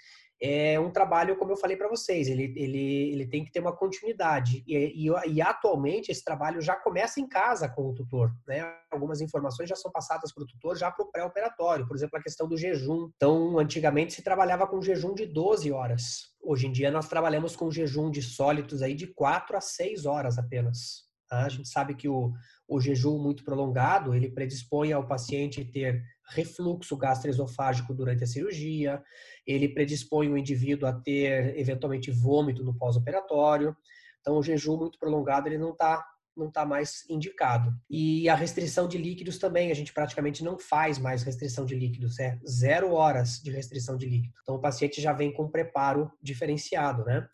é 0.41 0.79
um 0.79 0.91
trabalho, 0.91 1.37
como 1.37 1.53
eu 1.53 1.57
falei 1.57 1.77
para 1.77 1.89
vocês, 1.89 2.29
ele, 2.29 2.53
ele, 2.57 3.13
ele 3.13 3.27
tem 3.27 3.45
que 3.45 3.51
ter 3.51 3.61
uma 3.61 3.75
continuidade. 3.75 4.63
E, 4.67 5.07
e, 5.07 5.33
e, 5.33 5.41
atualmente 5.41 6.11
esse 6.11 6.23
trabalho 6.23 6.61
já 6.61 6.77
começa 6.77 7.21
em 7.21 7.27
casa 7.27 7.69
com 7.69 7.89
o 7.89 7.95
tutor. 7.95 8.31
Né? 8.47 8.61
Algumas 8.91 9.21
informações 9.21 9.69
já 9.69 9.77
são 9.77 9.91
passadas 9.91 10.35
para 10.35 10.45
o 10.45 10.47
tutor 10.47 10.77
já 10.77 10.91
para 10.91 11.05
o 11.05 11.11
pré-operatório, 11.11 11.87
por 11.87 11.97
exemplo, 11.97 12.19
a 12.19 12.23
questão 12.23 12.49
do 12.49 12.59
jejum. 12.59 13.09
Então, 13.17 13.59
antigamente 13.59 14.13
se 14.13 14.23
trabalhava 14.23 14.67
com 14.67 14.83
jejum 14.83 15.15
de 15.15 15.25
12 15.25 15.73
horas. 15.73 16.35
Hoje 16.43 16.67
em 16.67 16.73
dia 16.73 16.91
nós 16.91 17.09
trabalhamos 17.09 17.57
com 17.57 17.71
jejum 17.71 18.11
de 18.11 18.21
sólidos 18.21 18.83
aí 18.83 18.95
de 18.95 19.07
4 19.07 19.57
a 19.57 19.61
6 19.61 20.05
horas 20.05 20.37
apenas. 20.37 21.05
A 21.43 21.49
gente 21.49 21.69
sabe 21.69 21.95
que 21.95 22.09
o, 22.09 22.33
o 22.69 22.81
jejum 22.81 23.19
muito 23.19 23.45
prolongado, 23.45 24.15
ele 24.15 24.31
predispõe 24.31 24.93
ao 24.93 25.07
paciente 25.07 25.65
ter 25.65 26.03
refluxo 26.31 26.97
gastroesofágico 26.97 27.93
durante 27.93 28.25
a 28.25 28.27
cirurgia, 28.27 29.03
ele 29.47 29.69
predispõe 29.69 30.29
o 30.29 30.39
indivíduo 30.39 30.89
a 30.89 30.93
ter 30.93 31.59
eventualmente 31.59 32.11
vômito 32.11 32.65
no 32.65 32.75
pós-operatório. 32.75 33.77
Então, 34.21 34.39
o 34.39 34.43
jejum 34.43 34.77
muito 34.77 34.99
prolongado 34.99 35.49
ele 35.49 35.59
não 35.59 35.73
está 35.73 36.05
não 36.37 36.51
tá 36.51 36.67
mais 36.67 37.09
indicado. 37.09 37.73
E 37.89 38.29
a 38.29 38.35
restrição 38.35 38.89
de 38.89 38.99
líquidos 38.99 39.39
também, 39.39 39.71
a 39.71 39.75
gente 39.75 39.93
praticamente 39.93 40.43
não 40.43 40.59
faz 40.59 40.99
mais 40.99 41.23
restrição 41.23 41.65
de 41.65 41.75
líquidos, 41.75 42.19
é 42.19 42.39
zero 42.49 42.93
horas 42.93 43.41
de 43.41 43.51
restrição 43.51 43.97
de 43.97 44.07
líquido. 44.07 44.35
Então, 44.43 44.57
o 44.57 44.61
paciente 44.61 45.01
já 45.01 45.13
vem 45.13 45.33
com 45.33 45.49
preparo 45.49 46.11
diferenciado, 46.21 47.05
né? 47.05 47.27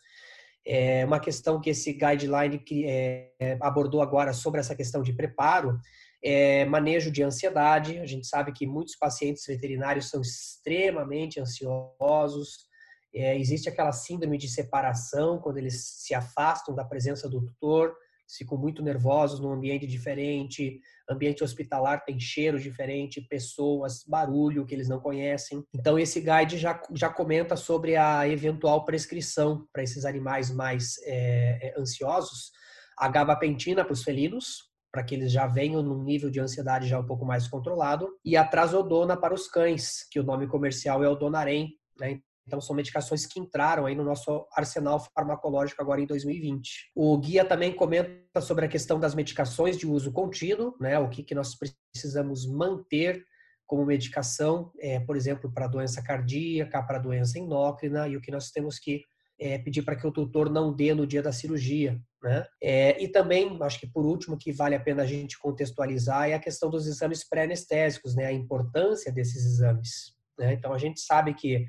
É 0.65 1.03
uma 1.05 1.19
questão 1.19 1.59
que 1.59 1.71
esse 1.71 1.93
guideline 1.93 2.59
que, 2.59 2.85
é, 2.85 3.31
abordou 3.59 4.01
agora 4.01 4.31
sobre 4.33 4.59
essa 4.59 4.75
questão 4.75 5.01
de 5.01 5.13
preparo 5.13 5.79
é 6.23 6.65
manejo 6.65 7.11
de 7.11 7.23
ansiedade. 7.23 7.97
A 7.97 8.05
gente 8.05 8.27
sabe 8.27 8.51
que 8.51 8.67
muitos 8.67 8.95
pacientes 8.95 9.43
veterinários 9.45 10.09
são 10.09 10.21
extremamente 10.21 11.39
ansiosos. 11.39 12.69
É, 13.13 13.37
existe 13.37 13.67
aquela 13.67 13.91
síndrome 13.91 14.37
de 14.37 14.47
separação 14.47 15.39
quando 15.39 15.57
eles 15.57 15.83
se 15.83 16.13
afastam 16.13 16.75
da 16.75 16.85
presença 16.85 17.27
do 17.27 17.43
tutor 17.43 17.95
ficam 18.37 18.57
muito 18.57 18.81
nervosos 18.81 19.39
num 19.39 19.51
ambiente 19.51 19.85
diferente, 19.87 20.79
ambiente 21.09 21.43
hospitalar 21.43 22.03
tem 22.03 22.19
cheiro 22.19 22.59
diferente, 22.59 23.21
pessoas, 23.21 24.03
barulho 24.07 24.65
que 24.65 24.73
eles 24.73 24.89
não 24.89 24.99
conhecem. 24.99 25.63
Então 25.73 25.97
esse 25.97 26.19
guide 26.19 26.57
já, 26.57 26.81
já 26.93 27.09
comenta 27.09 27.55
sobre 27.55 27.95
a 27.95 28.27
eventual 28.27 28.85
prescrição 28.85 29.67
para 29.73 29.83
esses 29.83 30.05
animais 30.05 30.49
mais 30.51 30.95
é, 31.03 31.69
é 31.69 31.79
ansiosos, 31.79 32.51
a 32.97 33.07
gabapentina 33.07 33.83
para 33.83 33.93
os 33.93 34.03
felinos, 34.03 34.69
para 34.91 35.03
que 35.03 35.15
eles 35.15 35.31
já 35.31 35.47
venham 35.47 35.81
num 35.81 36.03
nível 36.03 36.29
de 36.29 36.39
ansiedade 36.39 36.87
já 36.87 36.99
um 36.99 37.05
pouco 37.05 37.25
mais 37.25 37.47
controlado, 37.47 38.09
e 38.23 38.35
a 38.35 38.45
trazodona 38.45 39.15
para 39.15 39.33
os 39.33 39.47
cães, 39.47 40.05
que 40.11 40.19
o 40.19 40.23
nome 40.23 40.47
comercial 40.47 41.03
é 41.03 41.07
o 41.07 41.15
Donarém, 41.15 41.69
né? 41.99 42.19
Então, 42.47 42.59
são 42.59 42.75
medicações 42.75 43.25
que 43.25 43.39
entraram 43.39 43.85
aí 43.85 43.95
no 43.95 44.03
nosso 44.03 44.47
arsenal 44.53 44.99
farmacológico 44.99 45.81
agora 45.81 46.01
em 46.01 46.05
2020. 46.05 46.91
O 46.95 47.17
guia 47.17 47.45
também 47.45 47.73
comenta 47.73 48.41
sobre 48.41 48.65
a 48.65 48.67
questão 48.67 48.99
das 48.99 49.15
medicações 49.15 49.77
de 49.77 49.87
uso 49.87 50.11
contínuo, 50.11 50.75
né? 50.79 50.97
O 50.99 51.09
que, 51.09 51.23
que 51.23 51.35
nós 51.35 51.55
precisamos 51.93 52.45
manter 52.45 53.23
como 53.65 53.85
medicação, 53.85 54.69
é, 54.79 54.99
por 54.99 55.15
exemplo, 55.15 55.49
para 55.49 55.65
doença 55.65 56.01
cardíaca, 56.01 56.83
para 56.83 56.99
doença 56.99 57.39
endócrina, 57.39 58.05
e 58.07 58.17
o 58.17 58.21
que 58.21 58.29
nós 58.29 58.51
temos 58.51 58.77
que 58.77 59.03
é, 59.39 59.57
pedir 59.57 59.81
para 59.81 59.95
que 59.95 60.05
o 60.05 60.11
tutor 60.11 60.49
não 60.49 60.71
dê 60.71 60.93
no 60.93 61.07
dia 61.07 61.21
da 61.21 61.31
cirurgia. 61.31 61.99
Né? 62.21 62.45
É, 62.61 63.01
e 63.01 63.07
também, 63.07 63.57
acho 63.61 63.79
que 63.79 63.87
por 63.87 64.05
último, 64.05 64.37
que 64.37 64.51
vale 64.51 64.75
a 64.75 64.79
pena 64.79 65.03
a 65.03 65.05
gente 65.05 65.39
contextualizar 65.39 66.29
é 66.29 66.33
a 66.33 66.39
questão 66.39 66.69
dos 66.69 66.85
exames 66.85 67.27
pré-anestésicos, 67.27 68.13
né? 68.13 68.25
a 68.25 68.31
importância 68.33 69.11
desses 69.11 69.45
exames. 69.45 70.13
Né? 70.37 70.53
Então, 70.53 70.73
a 70.73 70.77
gente 70.77 70.99
sabe 70.99 71.33
que 71.33 71.65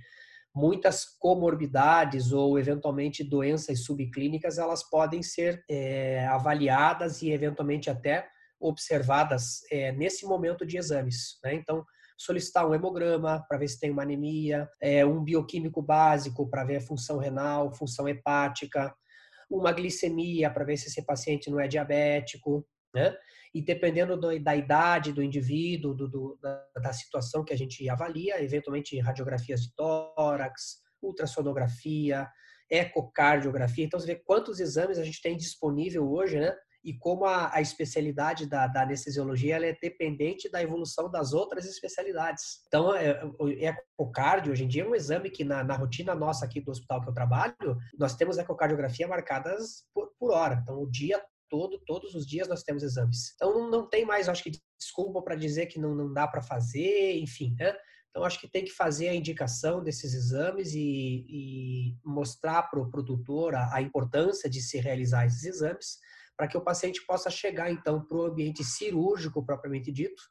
muitas 0.54 1.04
comorbidades 1.18 2.32
ou 2.32 2.58
eventualmente 2.58 3.24
doenças 3.24 3.84
subclínicas 3.84 4.58
elas 4.58 4.88
podem 4.88 5.22
ser 5.22 5.64
é, 5.68 6.26
avaliadas 6.26 7.22
e 7.22 7.30
eventualmente 7.30 7.88
até 7.88 8.28
observadas 8.60 9.60
é, 9.70 9.92
nesse 9.92 10.24
momento 10.24 10.64
de 10.64 10.76
exames. 10.76 11.38
Né? 11.42 11.54
Então, 11.54 11.84
solicitar 12.16 12.68
um 12.68 12.74
hemograma 12.74 13.44
para 13.48 13.58
ver 13.58 13.68
se 13.68 13.80
tem 13.80 13.90
uma 13.90 14.02
anemia, 14.02 14.68
é, 14.80 15.04
um 15.04 15.24
bioquímico 15.24 15.82
básico 15.82 16.48
para 16.48 16.64
ver 16.64 16.76
a 16.76 16.80
função 16.80 17.18
renal, 17.18 17.72
função 17.72 18.08
hepática, 18.08 18.94
uma 19.50 19.72
glicemia 19.72 20.50
para 20.50 20.64
ver 20.64 20.76
se 20.76 20.88
esse 20.88 21.04
paciente 21.04 21.50
não 21.50 21.58
é 21.58 21.66
diabético, 21.66 22.66
né? 22.94 23.14
E 23.54 23.60
dependendo 23.60 24.16
do, 24.16 24.38
da 24.42 24.56
idade 24.56 25.12
do 25.12 25.22
indivíduo, 25.22 25.94
do, 25.94 26.08
do, 26.08 26.38
da, 26.40 26.64
da, 26.82 26.92
situação 26.92 27.44
que 27.44 27.52
a 27.52 27.56
gente 27.56 27.88
avalia, 27.88 28.42
eventualmente 28.42 28.98
radiografias 28.98 29.60
de 29.60 29.74
tórax, 29.74 30.80
ultrassonografia, 31.02 32.28
ecocardiografia. 32.70 33.84
Então, 33.84 34.00
você 34.00 34.06
vê 34.06 34.16
quantos 34.16 34.58
exames 34.58 34.98
a 34.98 35.04
gente 35.04 35.20
tem 35.20 35.36
disponível 35.36 36.10
hoje, 36.10 36.40
né? 36.40 36.56
E 36.84 36.92
como 36.94 37.24
a, 37.26 37.54
a 37.54 37.60
especialidade 37.60 38.46
da, 38.46 38.66
da 38.66 38.82
anestesiologia 38.82 39.56
é 39.56 39.76
dependente 39.80 40.50
da 40.50 40.60
evolução 40.60 41.08
das 41.08 41.32
outras 41.32 41.64
especialidades. 41.64 42.62
Então, 42.66 42.92
é, 42.94 43.22
o 43.38 43.48
ecocardio, 43.48 44.52
hoje 44.52 44.64
em 44.64 44.68
dia, 44.68 44.82
é 44.82 44.88
um 44.88 44.94
exame 44.94 45.30
que 45.30 45.44
na, 45.44 45.62
na 45.62 45.76
rotina 45.76 46.12
nossa 46.12 46.44
aqui 46.44 46.60
do 46.60 46.72
hospital 46.72 47.00
que 47.00 47.08
eu 47.08 47.14
trabalho, 47.14 47.54
nós 47.96 48.16
temos 48.16 48.36
ecocardiografia 48.36 49.06
marcadas 49.06 49.84
por, 49.94 50.10
por 50.18 50.32
hora. 50.32 50.58
Então, 50.60 50.82
o 50.82 50.90
dia 50.90 51.22
todo, 51.52 51.78
todos 51.84 52.14
os 52.14 52.26
dias 52.26 52.48
nós 52.48 52.62
temos 52.62 52.82
exames. 52.82 53.34
Então 53.34 53.70
não, 53.70 53.86
tem 53.86 54.06
mais, 54.06 54.26
acho 54.26 54.42
que, 54.42 54.52
desculpa 54.80 55.20
para 55.20 55.34
dizer 55.34 55.66
que 55.66 55.78
não, 55.78 55.94
não 55.94 56.10
dá 56.10 56.26
para 56.26 56.42
fazer, 56.42 57.18
enfim, 57.18 57.54
né? 57.58 57.76
Então 58.08 58.24
acho 58.24 58.40
que 58.40 58.48
tem 58.48 58.64
que 58.64 58.70
fazer 58.70 59.08
a 59.08 59.14
indicação 59.14 59.84
desses 59.84 60.14
exames 60.14 60.72
e, 60.72 61.26
e 61.28 61.96
mostrar 62.02 62.62
para 62.62 62.80
o 62.80 62.90
produtor 62.90 63.54
a, 63.54 63.74
a 63.74 63.82
importância 63.82 64.48
de 64.48 64.62
se 64.62 64.78
realizar 64.78 65.26
esses 65.26 65.44
exames 65.44 65.98
para 66.38 66.48
que 66.48 66.56
o 66.56 66.64
paciente 66.64 67.04
possa 67.06 67.28
chegar 67.28 67.70
então 67.70 68.02
para 68.02 68.16
o 68.16 68.24
ambiente 68.24 68.64
cirúrgico 68.64 69.44
propriamente 69.44 69.92
dito 69.92 70.22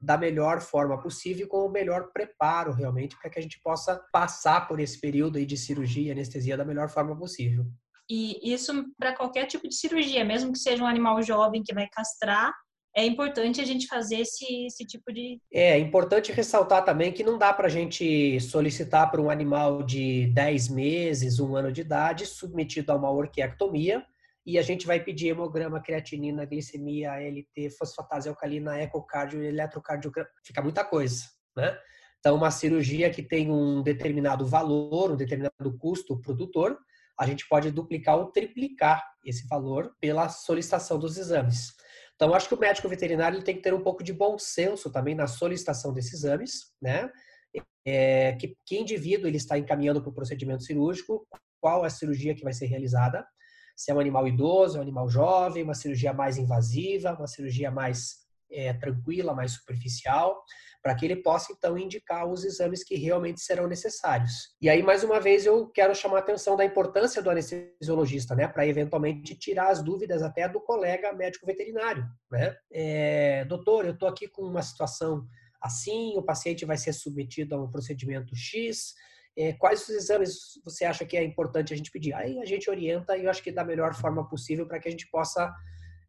da 0.00 0.16
melhor 0.16 0.62
forma 0.62 0.98
possível 0.98 1.46
com 1.46 1.66
o 1.66 1.70
melhor 1.70 2.10
preparo 2.10 2.72
realmente 2.72 3.18
para 3.20 3.28
que 3.28 3.38
a 3.38 3.42
gente 3.42 3.60
possa 3.60 4.02
passar 4.10 4.66
por 4.66 4.80
esse 4.80 4.98
período 4.98 5.36
aí 5.36 5.44
de 5.44 5.58
cirurgia 5.58 6.08
e 6.08 6.10
anestesia 6.10 6.56
da 6.56 6.64
melhor 6.64 6.88
forma 6.88 7.14
possível. 7.18 7.66
E 8.10 8.52
isso 8.52 8.72
para 8.98 9.14
qualquer 9.14 9.46
tipo 9.46 9.68
de 9.68 9.74
cirurgia, 9.76 10.24
mesmo 10.24 10.52
que 10.52 10.58
seja 10.58 10.82
um 10.82 10.86
animal 10.86 11.22
jovem 11.22 11.62
que 11.62 11.72
vai 11.72 11.88
castrar, 11.88 12.52
é 12.94 13.06
importante 13.06 13.60
a 13.60 13.64
gente 13.64 13.86
fazer 13.86 14.16
esse, 14.16 14.66
esse 14.66 14.84
tipo 14.84 15.12
de. 15.12 15.40
É, 15.52 15.70
é 15.70 15.78
importante 15.78 16.32
ressaltar 16.32 16.84
também 16.84 17.12
que 17.12 17.22
não 17.22 17.38
dá 17.38 17.52
para 17.52 17.68
a 17.68 17.70
gente 17.70 18.40
solicitar 18.40 19.08
para 19.12 19.20
um 19.20 19.30
animal 19.30 19.84
de 19.84 20.26
10 20.34 20.68
meses, 20.70 21.38
um 21.38 21.54
ano 21.54 21.70
de 21.70 21.82
idade, 21.82 22.26
submetido 22.26 22.90
a 22.90 22.96
uma 22.96 23.12
orquiectomia, 23.12 24.04
e 24.44 24.58
a 24.58 24.62
gente 24.62 24.88
vai 24.88 24.98
pedir 24.98 25.28
hemograma, 25.28 25.80
creatinina, 25.80 26.44
glicemia, 26.44 27.12
ALT, 27.12 27.70
fosfatase 27.78 28.28
alcalina, 28.28 28.82
ecocardio, 28.82 29.40
eletrocardiograma. 29.40 30.28
Fica 30.44 30.60
muita 30.60 30.84
coisa, 30.84 31.26
né? 31.56 31.78
Então, 32.18 32.34
uma 32.34 32.50
cirurgia 32.50 33.08
que 33.08 33.22
tem 33.22 33.50
um 33.50 33.82
determinado 33.82 34.44
valor, 34.44 35.12
um 35.12 35.16
determinado 35.16 35.78
custo 35.78 36.20
produtor, 36.20 36.76
a 37.20 37.26
gente 37.26 37.46
pode 37.46 37.70
duplicar 37.70 38.16
ou 38.16 38.32
triplicar 38.32 39.04
esse 39.22 39.46
valor 39.46 39.94
pela 40.00 40.30
solicitação 40.30 40.98
dos 40.98 41.18
exames. 41.18 41.74
Então, 42.14 42.34
acho 42.34 42.48
que 42.48 42.54
o 42.54 42.58
médico 42.58 42.88
veterinário 42.88 43.44
tem 43.44 43.54
que 43.54 43.60
ter 43.60 43.74
um 43.74 43.82
pouco 43.82 44.02
de 44.02 44.12
bom 44.12 44.38
senso 44.38 44.90
também 44.90 45.14
na 45.14 45.26
solicitação 45.26 45.92
desses 45.92 46.14
exames, 46.14 46.72
né? 46.80 47.10
É, 47.86 48.32
que, 48.36 48.56
que 48.64 48.78
indivíduo 48.78 49.26
ele 49.26 49.36
está 49.36 49.58
encaminhando 49.58 50.00
para 50.00 50.10
o 50.10 50.14
procedimento 50.14 50.62
cirúrgico, 50.62 51.26
qual 51.60 51.84
é 51.84 51.88
a 51.88 51.90
cirurgia 51.90 52.34
que 52.34 52.44
vai 52.44 52.54
ser 52.54 52.66
realizada, 52.66 53.26
se 53.76 53.90
é 53.90 53.94
um 53.94 54.00
animal 54.00 54.26
idoso, 54.26 54.76
é 54.76 54.78
um 54.78 54.82
animal 54.82 55.08
jovem, 55.08 55.62
uma 55.62 55.74
cirurgia 55.74 56.12
mais 56.12 56.38
invasiva, 56.38 57.14
uma 57.14 57.26
cirurgia 57.26 57.70
mais 57.70 58.18
é, 58.50 58.72
tranquila, 58.72 59.34
mais 59.34 59.52
superficial 59.52 60.42
para 60.82 60.94
que 60.94 61.04
ele 61.04 61.16
possa 61.16 61.52
então 61.52 61.76
indicar 61.76 62.26
os 62.26 62.44
exames 62.44 62.82
que 62.82 62.96
realmente 62.96 63.40
serão 63.40 63.66
necessários. 63.66 64.54
E 64.60 64.68
aí 64.68 64.82
mais 64.82 65.04
uma 65.04 65.20
vez 65.20 65.46
eu 65.46 65.68
quero 65.68 65.94
chamar 65.94 66.16
a 66.16 66.20
atenção 66.20 66.56
da 66.56 66.64
importância 66.64 67.22
do 67.22 67.30
anestesiologista, 67.30 68.34
né, 68.34 68.48
para 68.48 68.66
eventualmente 68.66 69.34
tirar 69.34 69.68
as 69.68 69.82
dúvidas 69.82 70.22
até 70.22 70.48
do 70.48 70.60
colega 70.60 71.12
médico 71.12 71.46
veterinário, 71.46 72.04
né? 72.30 72.56
É, 72.72 73.44
doutor, 73.44 73.84
eu 73.84 73.92
estou 73.92 74.08
aqui 74.08 74.26
com 74.26 74.42
uma 74.42 74.62
situação 74.62 75.26
assim, 75.60 76.16
o 76.16 76.22
paciente 76.22 76.64
vai 76.64 76.78
ser 76.78 76.92
submetido 76.92 77.54
a 77.54 77.62
um 77.62 77.70
procedimento 77.70 78.34
X. 78.34 78.94
É, 79.36 79.52
quais 79.52 79.82
os 79.82 79.90
exames 79.90 80.58
você 80.64 80.84
acha 80.84 81.04
que 81.04 81.16
é 81.16 81.22
importante 81.22 81.72
a 81.72 81.76
gente 81.76 81.90
pedir? 81.90 82.14
Aí 82.14 82.40
a 82.40 82.44
gente 82.44 82.68
orienta 82.70 83.16
e 83.16 83.24
eu 83.24 83.30
acho 83.30 83.42
que 83.42 83.52
da 83.52 83.64
melhor 83.64 83.94
forma 83.94 84.26
possível 84.28 84.66
para 84.66 84.80
que 84.80 84.88
a 84.88 84.90
gente 84.90 85.08
possa 85.10 85.52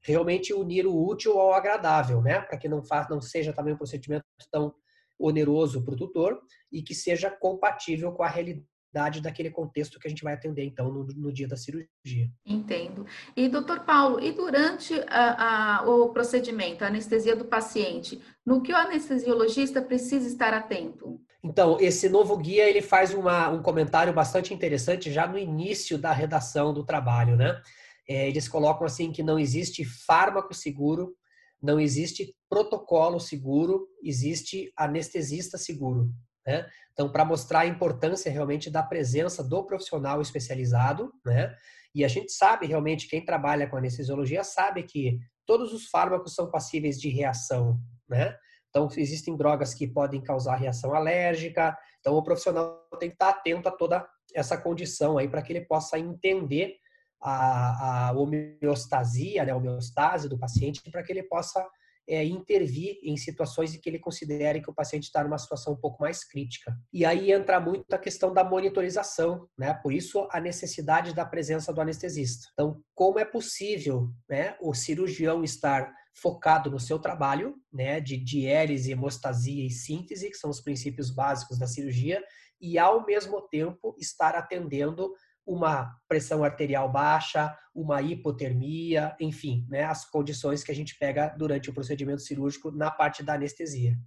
realmente 0.01 0.53
unir 0.53 0.86
o 0.86 1.08
útil 1.08 1.39
ao 1.39 1.53
agradável, 1.53 2.22
né? 2.22 2.41
Para 2.41 2.58
que 2.58 2.67
não, 2.67 2.84
faça, 2.84 3.10
não 3.10 3.22
seja 3.22 3.53
também 3.53 3.74
um 3.74 3.77
procedimento 3.77 4.25
tão 4.51 4.74
oneroso 5.20 5.84
para 5.84 5.93
o 5.93 5.98
tutor 5.98 6.39
e 6.72 6.81
que 6.81 6.96
seja 6.96 7.29
compatível 7.29 8.12
com 8.12 8.24
a 8.24 8.27
realidade 8.27 9.22
daquele 9.22 9.50
contexto 9.50 10.00
que 10.00 10.08
a 10.08 10.10
gente 10.10 10.24
vai 10.24 10.34
atender, 10.34 10.65
então, 10.65 10.91
no, 10.91 11.05
no 11.05 11.31
dia 11.31 11.48
da 11.48 11.55
cirurgia. 11.55 12.29
Entendo. 12.46 13.05
E, 13.38 13.48
doutor 13.48 13.81
Paulo, 13.81 14.20
e 14.20 14.31
durante 14.31 14.93
a, 15.08 15.79
a, 15.79 15.89
o 15.89 16.10
procedimento, 16.10 16.84
a 16.84 16.88
anestesia 16.88 17.36
do 17.36 17.46
paciente, 17.46 18.22
no 18.46 18.62
que 18.62 18.74
o 18.74 18.75
anestesiologista 18.75 19.81
precisa 19.81 20.27
estar 20.27 20.53
atento? 20.53 21.22
Então, 21.43 21.77
esse 21.79 22.10
novo 22.10 22.38
guia, 22.38 22.70
ele 22.70 22.81
faz 22.81 23.13
uma, 23.13 23.50
um 23.50 23.62
comentário 23.62 24.13
bastante 24.13 24.53
interessante 24.53 25.12
já 25.12 25.25
no 25.25 25.38
início 25.38 25.98
da 25.98 26.12
redação 26.12 26.74
do 26.74 26.86
trabalho, 26.86 27.36
né? 27.36 27.60
É, 28.08 28.27
eles 28.27 28.48
colocam 28.48 28.86
assim 28.86 29.12
que 29.12 29.24
não 29.24 29.39
existe 29.39 29.86
fármaco 29.86 30.53
seguro, 30.53 31.15
não 31.62 31.79
existe 31.79 32.36
protocolo 32.50 33.20
seguro, 33.20 33.88
existe 34.03 34.72
anestesista 34.75 35.58
seguro. 35.58 36.10
Né? 36.46 36.67
Então, 36.91 37.12
para 37.12 37.24
mostrar 37.24 37.62
a 37.62 37.67
importância 37.67 38.31
realmente 38.31 38.70
da 38.70 38.81
presença 38.81 39.43
do 39.43 39.63
profissional 39.63 40.22
especializado, 40.22 41.13
né? 41.25 41.55
E 41.93 42.05
a 42.05 42.08
gente 42.08 42.31
sabe 42.31 42.65
realmente, 42.65 43.08
quem 43.08 43.24
trabalha 43.24 43.67
com 43.67 43.75
anestesiologia 43.75 44.43
sabe 44.43 44.84
que 44.84 45.20
todos 45.46 45.74
os 45.74 45.88
fármacos 45.88 46.34
são 46.34 46.50
passíveis 46.50 47.00
de 47.00 47.10
reação, 47.10 47.79
né? 48.10 48.36
Então, 48.70 48.88
existem 48.96 49.36
drogas 49.36 49.74
que 49.74 49.86
podem 49.86 50.22
causar 50.22 50.55
reação 50.55 50.96
alérgica. 50.96 51.77
Então, 52.00 52.15
o 52.15 52.24
profissional 52.24 52.88
tem 52.98 53.10
que 53.10 53.15
estar 53.15 53.29
atento 53.29 53.67
a 53.67 53.72
toda 53.72 54.08
essa 54.34 54.58
condição 54.58 55.17
aí 55.17 55.27
para 55.27 55.41
que 55.41 55.51
ele 55.51 55.65
possa 55.65 56.00
entender 56.00 56.77
a, 57.22 58.10
a 58.10 58.12
homeostasia, 58.13 59.46
né, 59.46 59.51
a 59.51 59.56
homeostase 59.56 60.28
do 60.28 60.40
paciente, 60.40 60.82
para 60.90 61.04
que 61.04 61.12
ele 61.12 61.24
possa 61.24 61.66
é, 62.08 62.25
intervir 62.25 63.00
em 63.04 63.16
situações 63.16 63.74
em 63.74 63.80
que 63.80 63.90
ele 63.90 64.00
considere 64.00 64.62
que 64.62 64.70
o 64.70 64.74
paciente 64.74 65.04
está 65.04 65.24
numa 65.24 65.38
situação 65.38 65.74
um 65.74 65.78
pouco 65.78 66.01
mais 66.01 66.24
crítica. 66.24 66.75
E 66.92 67.06
aí 67.06 67.32
entra 67.32 67.60
muito 67.60 67.94
a 67.94 67.98
questão 67.98 68.34
da 68.34 68.44
monitorização, 68.44 69.48
né? 69.58 69.74
Por 69.75 69.94
isso 69.94 70.28
a 70.32 70.40
necessidade 70.40 71.13
da 71.13 71.25
presença 71.25 71.72
do 71.72 71.80
anestesista. 71.80 72.50
Então, 72.54 72.82
como 72.96 73.20
é 73.20 73.25
possível, 73.25 74.10
né, 74.30 74.58
o 74.60 74.74
cirurgião 74.74 75.44
estar 75.44 75.94
focado 76.13 76.70
no 76.70 76.80
seu 76.80 77.00
trabalho, 77.00 77.56
né, 77.72 78.01
de 78.01 78.18
diérese, 78.18 78.92
hemostasia 78.92 79.66
e 79.66 79.70
síntese, 79.70 80.30
que 80.30 80.38
são 80.38 80.50
os 80.50 80.60
princípios 80.60 81.10
básicos 81.10 81.58
da 81.58 81.68
cirurgia, 81.68 82.22
e 82.60 82.78
ao 82.78 83.06
mesmo 83.06 83.42
tempo 83.48 83.96
estar 83.98 84.36
atendendo 84.36 85.13
uma 85.51 85.93
pressão 86.08 86.43
arterial 86.43 86.89
baixa, 86.89 87.53
uma 87.75 88.01
hipotermia, 88.01 89.15
enfim, 89.20 89.65
né, 89.70 89.84
as 89.84 90.10
condições 90.10 90.63
que 90.63 90.72
a 90.72 90.75
gente 90.75 90.98
pega 90.98 91.36
durante 91.38 91.70
o 91.70 91.74
procedimento 91.74 92.22
cirúrgico 92.22 92.72
na 92.72 92.89
parte 92.89 93.22
da 93.22 93.34
anestesia. 93.34 93.98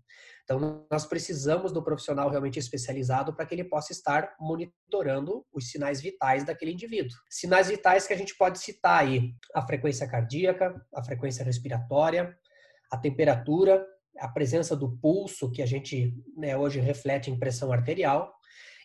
Então, 0.43 0.87
nós 0.91 1.07
precisamos 1.07 1.73
do 1.73 1.83
profissional 1.83 2.29
realmente 2.31 2.59
especializado 2.59 3.35
para 3.35 3.47
que 3.47 3.55
ele 3.55 3.65
possa 3.65 3.93
estar 3.93 4.35
monitorando 4.39 5.45
os 5.53 5.71
sinais 5.71 6.01
vitais 6.01 6.45
daquele 6.45 6.73
indivíduo. 6.73 7.17
Sinais 7.31 7.69
vitais 7.69 8.07
que 8.07 8.13
a 8.13 8.17
gente 8.17 8.37
pode 8.37 8.59
citar 8.59 9.01
aí: 9.01 9.33
a 9.55 9.67
frequência 9.67 10.07
cardíaca, 10.07 10.75
a 10.95 11.03
frequência 11.03 11.45
respiratória, 11.45 12.37
a 12.93 12.99
temperatura, 12.99 13.87
a 14.19 14.29
presença 14.29 14.77
do 14.77 14.99
pulso, 14.99 15.51
que 15.51 15.63
a 15.63 15.67
gente 15.67 16.15
né, 16.37 16.57
hoje 16.57 16.79
reflete 16.79 17.31
em 17.31 17.39
pressão 17.39 17.73
arterial, 17.73 18.31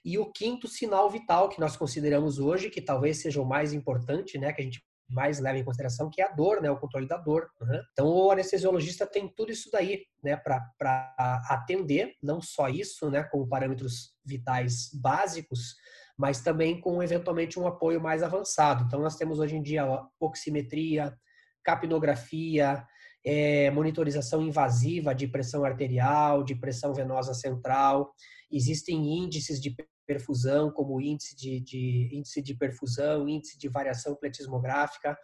e 0.03 0.17
o 0.17 0.31
quinto 0.31 0.67
sinal 0.67 1.09
vital 1.09 1.49
que 1.49 1.59
nós 1.59 1.75
consideramos 1.75 2.39
hoje, 2.39 2.69
que 2.69 2.81
talvez 2.81 3.21
seja 3.21 3.41
o 3.41 3.45
mais 3.45 3.73
importante, 3.73 4.37
né, 4.37 4.53
que 4.53 4.61
a 4.61 4.63
gente 4.63 4.83
mais 5.09 5.39
leva 5.39 5.57
em 5.57 5.63
consideração, 5.63 6.09
que 6.09 6.21
é 6.21 6.25
a 6.25 6.31
dor, 6.31 6.61
né, 6.61 6.69
o 6.69 6.77
controle 6.77 7.07
da 7.07 7.17
dor. 7.17 7.49
Né? 7.61 7.81
Então, 7.91 8.07
o 8.07 8.31
anestesiologista 8.31 9.07
tem 9.07 9.27
tudo 9.27 9.51
isso 9.51 9.69
daí, 9.71 10.05
né, 10.23 10.37
para 10.37 11.15
atender, 11.49 12.13
não 12.21 12.41
só 12.41 12.69
isso, 12.69 13.09
né, 13.09 13.23
com 13.23 13.47
parâmetros 13.47 14.13
vitais 14.23 14.89
básicos, 14.93 15.75
mas 16.17 16.41
também 16.41 16.79
com 16.79 17.01
eventualmente 17.01 17.59
um 17.59 17.65
apoio 17.65 17.99
mais 17.99 18.21
avançado. 18.21 18.83
Então, 18.83 18.99
nós 18.99 19.15
temos 19.15 19.39
hoje 19.39 19.55
em 19.55 19.61
dia 19.61 19.85
oximetria, 20.19 21.17
capnografia, 21.63 22.85
é, 23.25 23.69
monitorização 23.71 24.41
invasiva 24.41 25.13
de 25.13 25.27
pressão 25.27 25.63
arterial, 25.63 26.43
de 26.43 26.55
pressão 26.55 26.93
venosa 26.93 27.33
central. 27.33 28.13
Existem 28.51 29.17
índices 29.17 29.59
de 29.61 29.75
perfusão, 30.07 30.71
como 30.71 30.99
índice 30.99 31.35
de, 31.35 31.59
de, 31.59 32.09
índice 32.11 32.41
de 32.41 32.55
perfusão, 32.55 33.27
índice 33.27 33.57
de 33.57 33.67
variação 33.69 34.15
pletismográfica. 34.15 35.17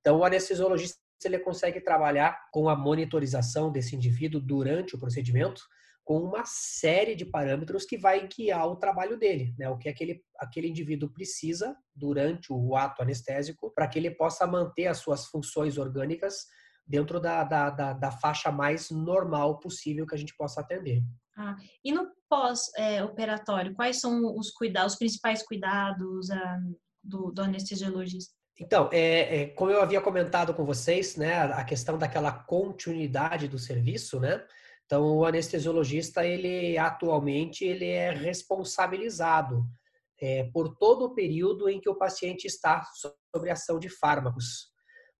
Então, 0.00 0.18
o 0.18 0.24
anestesiologista 0.24 0.98
ele 1.24 1.40
consegue 1.40 1.80
trabalhar 1.80 2.38
com 2.52 2.68
a 2.68 2.76
monitorização 2.76 3.72
desse 3.72 3.96
indivíduo 3.96 4.40
durante 4.40 4.94
o 4.94 4.98
procedimento, 4.98 5.60
com 6.04 6.20
uma 6.20 6.44
série 6.46 7.16
de 7.16 7.26
parâmetros 7.26 7.84
que 7.84 7.98
vai 7.98 8.28
guiar 8.28 8.66
o 8.68 8.76
trabalho 8.76 9.18
dele, 9.18 9.52
né? 9.58 9.68
O 9.68 9.76
que 9.76 9.88
aquele, 9.88 10.22
aquele 10.38 10.68
indivíduo 10.68 11.12
precisa 11.12 11.76
durante 11.94 12.52
o 12.52 12.76
ato 12.76 13.02
anestésico 13.02 13.72
para 13.74 13.88
que 13.88 13.98
ele 13.98 14.12
possa 14.12 14.46
manter 14.46 14.86
as 14.86 14.98
suas 14.98 15.26
funções 15.26 15.76
orgânicas 15.76 16.46
dentro 16.88 17.20
da, 17.20 17.44
da, 17.44 17.70
da, 17.70 17.92
da 17.92 18.10
faixa 18.10 18.50
mais 18.50 18.90
normal 18.90 19.58
possível 19.58 20.06
que 20.06 20.14
a 20.14 20.18
gente 20.18 20.34
possa 20.36 20.60
atender. 20.60 21.02
Ah, 21.36 21.56
e 21.84 21.92
no 21.92 22.10
pós-operatório, 22.28 23.74
quais 23.74 24.00
são 24.00 24.36
os 24.36 24.50
cuidados, 24.50 24.94
os 24.94 24.98
principais 24.98 25.42
cuidados 25.42 26.30
ah, 26.30 26.58
do, 27.04 27.30
do, 27.30 27.42
anestesiologista? 27.42 28.34
Então, 28.58 28.88
é, 28.92 29.42
é, 29.42 29.46
como 29.48 29.70
eu 29.70 29.80
havia 29.80 30.00
comentado 30.00 30.52
com 30.52 30.64
vocês, 30.64 31.14
né, 31.14 31.42
a 31.42 31.62
questão 31.62 31.96
daquela 31.96 32.32
continuidade 32.32 33.46
do 33.46 33.58
serviço, 33.58 34.18
né? 34.18 34.44
Então, 34.84 35.18
o 35.18 35.24
anestesiologista, 35.24 36.26
ele 36.26 36.76
atualmente, 36.76 37.64
ele 37.64 37.86
é 37.86 38.10
responsabilizado 38.10 39.64
é, 40.20 40.50
por 40.52 40.76
todo 40.76 41.04
o 41.04 41.14
período 41.14 41.68
em 41.68 41.78
que 41.80 41.90
o 41.90 41.94
paciente 41.94 42.46
está 42.46 42.82
sob 42.94 43.50
ação 43.50 43.78
de 43.78 43.88
fármacos. 43.88 44.72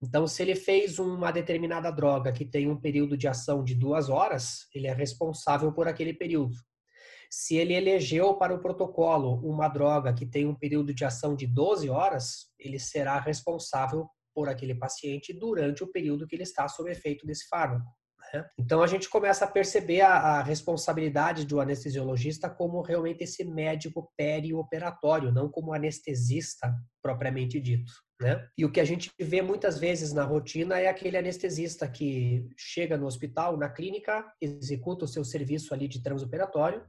Então, 0.03 0.27
se 0.27 0.43
ele 0.43 0.55
fez 0.55 0.99
uma 0.99 1.33
determinada 1.33 1.91
droga 1.91 2.33
que 2.33 2.45
tem 2.45 2.71
um 2.71 2.81
período 2.81 3.17
de 3.17 3.27
ação 3.27 3.65
de 3.65 3.75
duas 3.75 4.09
horas, 4.09 4.67
ele 4.75 4.87
é 4.87 4.93
responsável 4.93 5.73
por 5.73 5.89
aquele 5.89 6.15
período. 6.15 6.57
Se 7.31 7.57
ele 7.57 7.75
elegeu 7.75 8.35
para 8.35 8.55
o 8.55 8.61
protocolo 8.61 9.35
uma 9.47 9.69
droga 9.69 10.15
que 10.15 10.25
tem 10.25 10.47
um 10.47 10.55
período 10.55 10.95
de 10.95 11.05
ação 11.05 11.35
de 11.35 11.47
12 11.47 11.91
horas, 11.91 12.47
ele 12.59 12.79
será 12.79 13.19
responsável 13.19 14.09
por 14.35 14.49
aquele 14.49 14.75
paciente 14.75 15.33
durante 15.33 15.83
o 15.83 15.91
período 15.91 16.27
que 16.27 16.37
ele 16.37 16.45
está 16.45 16.67
sob 16.69 16.91
efeito 16.91 17.27
desse 17.27 17.47
fármaco. 17.49 17.91
Né? 18.33 18.49
Então 18.59 18.83
a 18.83 18.87
gente 18.87 19.09
começa 19.09 19.45
a 19.45 19.51
perceber 19.51 20.01
a, 20.01 20.15
a, 20.15 20.43
responsabilidade 20.43 21.45
do 21.45 21.61
anestesiologista 21.61 22.49
como 22.49 22.81
realmente 22.81 23.25
esse 23.25 23.45
médico 23.45 24.11
perioperatório, 24.17 25.33
não 25.33 25.51
como 25.51 25.75
anestesista 25.75 26.75
propriamente 27.03 27.61
dito. 27.61 27.93
Né? 28.21 28.49
E 28.59 28.65
o 28.65 28.73
que 28.73 28.81
a 28.81 28.85
gente 28.85 29.13
vê 29.19 29.41
muitas 29.41 29.79
vezes 29.79 30.13
na 30.13 30.25
rotina 30.25 30.79
é 30.81 30.89
aquele 30.89 31.17
anestesista 31.17 31.89
que 31.89 32.49
chega 32.57 32.97
no 32.97 33.07
hospital, 33.07 33.57
na 33.57 33.69
clínica, 33.69 34.25
executa 34.41 35.05
o 35.05 35.09
seu 35.09 35.25
serviço 35.25 35.73
ali 35.73 35.87
de 35.87 36.03
transoperatório 36.03 36.85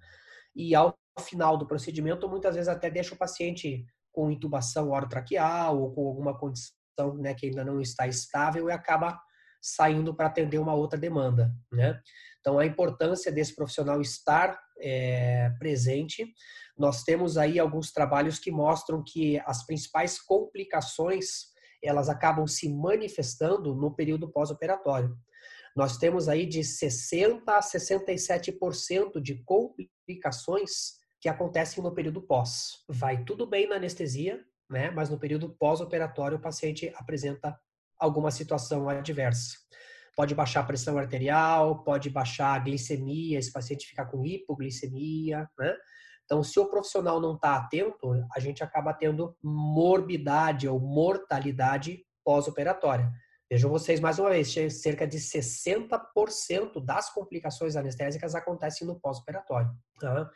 e 0.55 0.73
ao 0.73 0.97
final 1.19 1.55
do 1.55 1.67
procedimento 1.67 2.27
muitas 2.27 2.55
vezes 2.55 2.67
até 2.67 2.89
deixa 2.89 3.13
o 3.13 3.17
paciente 3.17 3.85
com 4.11 4.31
intubação 4.31 4.89
orotraqueal 4.89 5.79
ou 5.79 5.93
com 5.93 6.07
alguma 6.07 6.35
condição 6.35 6.73
né, 7.19 7.35
que 7.35 7.45
ainda 7.45 7.63
não 7.63 7.79
está 7.79 8.07
estável 8.07 8.67
e 8.67 8.71
acaba 8.71 9.19
saindo 9.61 10.15
para 10.15 10.27
atender 10.27 10.57
uma 10.57 10.73
outra 10.73 10.97
demanda, 10.97 11.53
né? 11.71 11.99
Então, 12.39 12.57
a 12.57 12.65
importância 12.65 13.31
desse 13.31 13.53
profissional 13.53 14.01
estar 14.01 14.57
é, 14.79 15.49
presente. 15.59 16.33
Nós 16.79 17.03
temos 17.03 17.37
aí 17.37 17.59
alguns 17.59 17.91
trabalhos 17.91 18.39
que 18.39 18.49
mostram 18.49 19.03
que 19.05 19.37
as 19.45 19.65
principais 19.65 20.17
complicações 20.17 21.49
elas 21.83 22.09
acabam 22.09 22.47
se 22.47 22.69
manifestando 22.69 23.75
no 23.75 23.93
período 23.93 24.29
pós-operatório. 24.29 25.17
Nós 25.75 25.97
temos 25.97 26.27
aí 26.27 26.45
de 26.45 26.63
60 26.63 27.51
a 27.51 27.59
67% 27.59 29.21
de 29.21 29.43
complicações 29.43 30.99
que 31.21 31.29
acontecem 31.29 31.83
no 31.83 31.93
período 31.93 32.21
pós. 32.21 32.83
Vai 32.87 33.23
tudo 33.23 33.45
bem 33.45 33.67
na 33.67 33.75
anestesia, 33.75 34.43
né? 34.69 34.89
Mas 34.91 35.09
no 35.09 35.19
período 35.19 35.49
pós-operatório 35.57 36.37
o 36.37 36.41
paciente 36.41 36.91
apresenta 36.95 37.57
alguma 37.97 38.31
situação 38.31 38.87
adversa. 38.89 39.57
Pode 40.15 40.33
baixar 40.33 40.61
a 40.61 40.65
pressão 40.65 40.97
arterial, 40.97 41.83
pode 41.83 42.09
baixar 42.09 42.55
a 42.55 42.59
glicemia, 42.59 43.37
esse 43.37 43.51
paciente 43.51 43.87
ficar 43.87 44.05
com 44.05 44.25
hipoglicemia, 44.25 45.49
né? 45.57 45.75
Então, 46.29 46.43
se 46.43 46.59
o 46.59 46.69
profissional 46.69 47.19
não 47.19 47.33
está 47.33 47.55
atento, 47.55 48.11
a 48.35 48.39
gente 48.39 48.63
acaba 48.63 48.93
tendo 48.93 49.35
morbidade 49.41 50.67
ou 50.67 50.79
mortalidade 50.79 52.05
pós-operatória. 52.23 53.11
Vejam 53.49 53.71
vocês 53.71 53.99
mais 53.99 54.19
uma 54.19 54.29
vez, 54.29 54.53
cerca 54.79 55.07
de 55.07 55.17
60% 55.17 56.85
das 56.85 57.11
complicações 57.11 57.75
anestésicas 57.75 58.35
acontecem 58.35 58.85
no 58.85 58.99
pós-operatório. 58.99 59.71
Tá? 59.99 60.29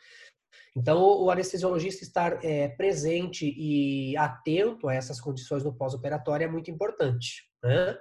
Então, 0.76 1.00
o 1.00 1.30
anestesiologista 1.30 2.02
estar 2.02 2.44
é, 2.44 2.66
presente 2.70 3.54
e 3.56 4.16
atento 4.16 4.88
a 4.88 4.94
essas 4.94 5.20
condições 5.20 5.62
no 5.62 5.72
pós-operatório 5.72 6.44
é 6.44 6.50
muito 6.50 6.72
importante. 6.72 7.48
Né? 7.62 7.96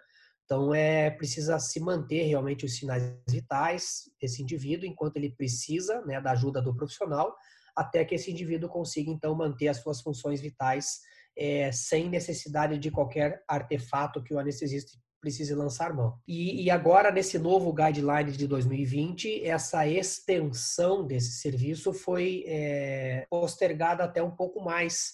Então, 0.45 0.73
é 0.73 1.11
precisa 1.11 1.59
se 1.59 1.79
manter 1.79 2.23
realmente 2.23 2.65
os 2.65 2.75
sinais 2.75 3.15
vitais 3.29 4.09
desse 4.19 4.41
indivíduo 4.41 4.87
enquanto 4.87 5.17
ele 5.17 5.29
precisa 5.29 6.01
né, 6.07 6.19
da 6.19 6.31
ajuda 6.31 6.59
do 6.59 6.75
profissional, 6.75 7.37
até 7.75 8.05
que 8.05 8.15
esse 8.15 8.31
indivíduo 8.31 8.69
consiga, 8.69 9.09
então, 9.09 9.35
manter 9.35 9.67
as 9.67 9.77
suas 9.77 10.01
funções 10.01 10.41
vitais 10.41 10.99
é, 11.37 11.71
sem 11.71 12.09
necessidade 12.09 12.77
de 12.77 12.91
qualquer 12.91 13.43
artefato 13.47 14.21
que 14.23 14.33
o 14.33 14.39
anestesista 14.39 14.91
precise 15.19 15.55
lançar 15.55 15.93
mão. 15.93 16.19
E, 16.27 16.63
e, 16.63 16.69
agora, 16.69 17.09
nesse 17.09 17.39
novo 17.39 17.73
guideline 17.73 18.33
de 18.33 18.45
2020, 18.45 19.45
essa 19.45 19.87
extensão 19.87 21.07
desse 21.07 21.39
serviço 21.39 21.93
foi 21.93 22.43
é, 22.45 23.25
postergada 23.29 24.03
até 24.03 24.21
um 24.21 24.35
pouco 24.35 24.61
mais 24.61 25.13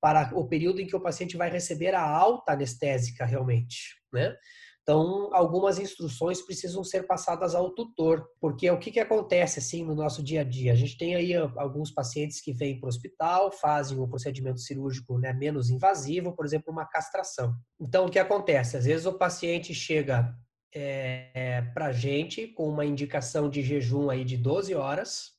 para 0.00 0.30
o 0.34 0.46
período 0.46 0.80
em 0.80 0.86
que 0.86 0.94
o 0.94 1.00
paciente 1.00 1.36
vai 1.36 1.50
receber 1.50 1.94
a 1.94 2.00
alta 2.00 2.52
anestésica 2.52 3.24
realmente, 3.24 3.96
né? 4.12 4.34
Então, 4.82 5.30
algumas 5.32 5.78
instruções 5.78 6.40
precisam 6.42 6.82
ser 6.82 7.06
passadas 7.06 7.54
ao 7.54 7.70
tutor, 7.70 8.26
porque 8.40 8.68
o 8.70 8.78
que, 8.78 8.90
que 8.90 8.98
acontece 8.98 9.58
assim 9.58 9.84
no 9.84 9.94
nosso 9.94 10.22
dia 10.22 10.40
a 10.40 10.44
dia? 10.44 10.72
A 10.72 10.76
gente 10.76 10.96
tem 10.96 11.14
aí 11.14 11.34
alguns 11.34 11.92
pacientes 11.92 12.40
que 12.40 12.52
vêm 12.52 12.78
para 12.80 12.86
o 12.86 12.88
hospital, 12.88 13.52
fazem 13.52 13.98
um 13.98 14.08
procedimento 14.08 14.60
cirúrgico 14.60 15.18
né, 15.18 15.32
menos 15.32 15.70
invasivo, 15.70 16.34
por 16.34 16.44
exemplo, 16.44 16.72
uma 16.72 16.86
castração. 16.86 17.54
Então, 17.78 18.06
o 18.06 18.10
que 18.10 18.18
acontece? 18.18 18.76
Às 18.76 18.84
vezes 18.84 19.06
o 19.06 19.12
paciente 19.12 19.72
chega 19.74 20.34
é, 20.74 21.62
para 21.74 21.86
a 21.86 21.92
gente 21.92 22.48
com 22.48 22.68
uma 22.68 22.84
indicação 22.84 23.48
de 23.48 23.62
jejum 23.62 24.08
aí 24.08 24.24
de 24.24 24.36
12 24.36 24.74
horas, 24.74 25.32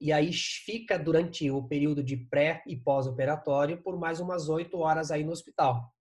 e 0.00 0.12
aí 0.12 0.32
fica 0.32 0.98
durante 0.98 1.50
o 1.50 1.62
período 1.62 2.02
de 2.02 2.16
pré 2.16 2.62
e 2.66 2.76
pós-operatório 2.76 3.82
por 3.82 3.98
mais 3.98 4.18
umas 4.18 4.48
8 4.48 4.78
horas 4.78 5.10
aí 5.10 5.22
no 5.24 5.32
hospital. 5.32 5.92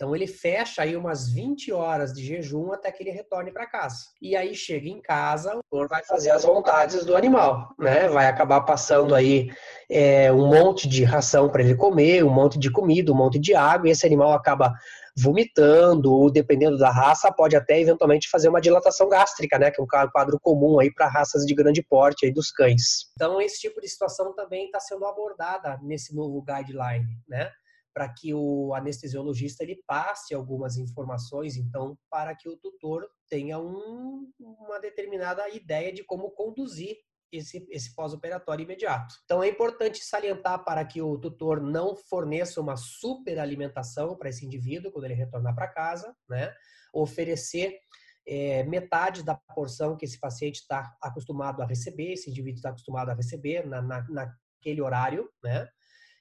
Então 0.00 0.16
ele 0.16 0.26
fecha 0.26 0.80
aí 0.80 0.96
umas 0.96 1.30
20 1.30 1.70
horas 1.74 2.14
de 2.14 2.24
jejum 2.24 2.72
até 2.72 2.90
que 2.90 3.02
ele 3.02 3.10
retorne 3.10 3.52
para 3.52 3.66
casa. 3.66 4.06
E 4.18 4.34
aí 4.34 4.54
chega 4.54 4.88
em 4.88 4.98
casa, 4.98 5.50
o 5.50 5.60
doutor 5.70 5.90
vai 5.90 6.02
fazer 6.02 6.30
as 6.30 6.42
vontades 6.42 7.04
do 7.04 7.14
animal, 7.14 7.74
né? 7.78 8.08
Vai 8.08 8.26
acabar 8.26 8.62
passando 8.62 9.14
aí 9.14 9.50
é, 9.90 10.32
um 10.32 10.48
monte 10.48 10.88
de 10.88 11.04
ração 11.04 11.50
para 11.50 11.62
ele 11.62 11.74
comer, 11.74 12.24
um 12.24 12.32
monte 12.32 12.58
de 12.58 12.72
comida, 12.72 13.12
um 13.12 13.14
monte 13.14 13.38
de 13.38 13.54
água, 13.54 13.88
e 13.88 13.90
esse 13.90 14.06
animal 14.06 14.32
acaba 14.32 14.72
vomitando, 15.18 16.10
ou 16.10 16.30
dependendo 16.30 16.78
da 16.78 16.90
raça, 16.90 17.30
pode 17.30 17.54
até 17.54 17.78
eventualmente 17.78 18.30
fazer 18.30 18.48
uma 18.48 18.60
dilatação 18.60 19.06
gástrica, 19.06 19.58
né? 19.58 19.70
Que 19.70 19.82
é 19.82 19.84
um 19.84 19.86
quadro 19.86 20.40
comum 20.40 20.80
aí 20.80 20.90
para 20.90 21.08
raças 21.08 21.44
de 21.44 21.54
grande 21.54 21.82
porte 21.82 22.24
aí 22.24 22.32
dos 22.32 22.50
cães. 22.50 23.10
Então 23.16 23.38
esse 23.38 23.60
tipo 23.60 23.78
de 23.82 23.88
situação 23.88 24.34
também 24.34 24.64
está 24.64 24.80
sendo 24.80 25.04
abordada 25.04 25.78
nesse 25.82 26.14
novo 26.14 26.42
guideline, 26.42 27.18
né? 27.28 27.50
Para 27.92 28.08
que 28.08 28.32
o 28.32 28.74
anestesiologista 28.74 29.62
ele 29.62 29.82
passe 29.86 30.34
algumas 30.34 30.76
informações, 30.76 31.56
então, 31.56 31.98
para 32.10 32.34
que 32.34 32.48
o 32.48 32.56
tutor 32.56 33.08
tenha 33.28 33.58
um, 33.58 34.30
uma 34.38 34.78
determinada 34.80 35.48
ideia 35.48 35.92
de 35.92 36.04
como 36.04 36.30
conduzir 36.30 36.96
esse, 37.32 37.66
esse 37.70 37.94
pós-operatório 37.94 38.64
imediato. 38.64 39.14
Então, 39.24 39.42
é 39.42 39.48
importante 39.48 40.04
salientar 40.04 40.64
para 40.64 40.84
que 40.84 41.00
o 41.00 41.18
tutor 41.18 41.60
não 41.60 41.96
forneça 41.96 42.60
uma 42.60 42.76
superalimentação 42.76 44.16
para 44.16 44.28
esse 44.28 44.44
indivíduo 44.44 44.90
quando 44.90 45.04
ele 45.04 45.14
retornar 45.14 45.54
para 45.54 45.68
casa, 45.68 46.14
né? 46.28 46.52
Oferecer 46.92 47.78
é, 48.26 48.64
metade 48.64 49.22
da 49.22 49.34
porção 49.54 49.96
que 49.96 50.04
esse 50.04 50.18
paciente 50.18 50.56
está 50.56 50.96
acostumado 51.00 51.62
a 51.62 51.66
receber, 51.66 52.12
esse 52.12 52.30
indivíduo 52.30 52.56
está 52.56 52.70
acostumado 52.70 53.10
a 53.10 53.14
receber 53.14 53.66
na, 53.66 53.80
na, 53.80 54.06
naquele 54.08 54.80
horário, 54.80 55.30
né? 55.42 55.68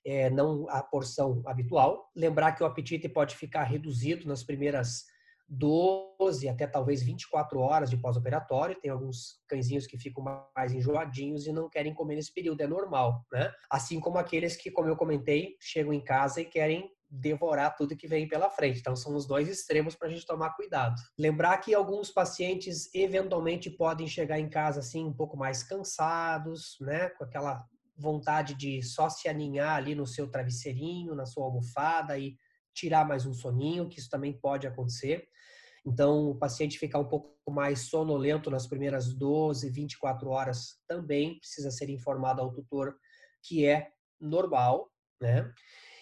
É, 0.06 0.30
não 0.30 0.68
a 0.70 0.82
porção 0.82 1.42
habitual. 1.46 2.10
Lembrar 2.16 2.54
que 2.54 2.64
o 2.64 2.66
apetite 2.66 3.08
pode 3.10 3.36
ficar 3.36 3.64
reduzido 3.64 4.28
nas 4.28 4.44
primeiras 4.44 5.06
12 5.50 6.48
até 6.48 6.68
talvez 6.68 7.02
24 7.02 7.60
horas 7.60 7.90
de 7.90 7.98
pós-operatório. 7.98 8.80
Tem 8.80 8.92
alguns 8.92 9.42
cãezinhos 9.48 9.88
que 9.88 9.98
ficam 9.98 10.24
mais 10.56 10.72
enjoadinhos 10.74 11.48
e 11.48 11.52
não 11.52 11.70
querem 11.70 11.94
comer 11.94 12.16
nesse 12.16 12.34
período, 12.34 12.62
é 12.62 12.68
normal, 12.68 13.26
né? 13.32 13.52
Assim 13.70 14.00
como 14.00 14.18
aqueles 14.18 14.56
que, 14.56 14.70
como 14.70 14.88
eu 14.88 14.96
comentei, 14.96 15.56
chegam 15.60 15.92
em 15.92 16.04
casa 16.04 16.42
e 16.42 16.46
querem 16.46 16.92
devorar 17.12 17.76
tudo 17.76 17.96
que 17.96 18.08
vem 18.08 18.28
pela 18.28 18.52
frente. 18.52 18.80
Então, 18.80 18.96
são 18.96 19.16
os 19.16 19.26
dois 19.26 19.50
extremos 19.50 19.96
para 19.96 20.08
a 20.08 20.12
gente 20.12 20.28
tomar 20.28 20.52
cuidado. 20.52 21.02
Lembrar 21.18 21.58
que 21.58 21.74
alguns 21.74 22.12
pacientes 22.12 22.94
eventualmente 22.94 23.70
podem 23.72 24.08
chegar 24.08 24.40
em 24.40 24.48
casa 24.48 24.82
assim 24.82 25.06
um 25.06 25.14
pouco 25.14 25.36
mais 25.36 25.64
cansados, 25.64 26.78
né, 26.80 27.10
com 27.10 27.24
aquela 27.24 27.66
vontade 28.00 28.56
de 28.56 28.82
só 28.82 29.10
se 29.10 29.28
aninhar 29.28 29.76
ali 29.76 29.94
no 29.94 30.08
seu 30.08 30.28
travesseirinho, 30.30 31.14
na 31.14 31.26
sua 31.26 31.46
almofada 31.46 32.18
e 32.18 32.36
tirar 32.74 33.06
mais 33.06 33.26
um 33.26 33.34
soninho, 33.34 33.90
que 33.90 34.00
isso 34.00 34.10
também 34.10 34.34
pode 34.34 34.66
acontecer. 34.66 35.28
Então, 35.86 36.30
o 36.30 36.36
paciente 36.36 36.80
ficar 36.80 37.00
um 37.00 37.08
pouco 37.08 37.36
mais 37.50 37.82
sonolento 37.82 38.50
nas 38.50 38.68
primeiras 38.68 39.14
12, 39.14 39.70
24 39.70 40.30
horas 40.30 40.80
também 40.88 41.40
precisa 41.40 41.72
ser 41.72 41.90
informado 41.90 42.42
ao 42.42 42.52
tutor 42.52 42.96
que 43.42 43.66
é 43.66 43.90
normal, 44.20 44.92
né? 45.22 45.52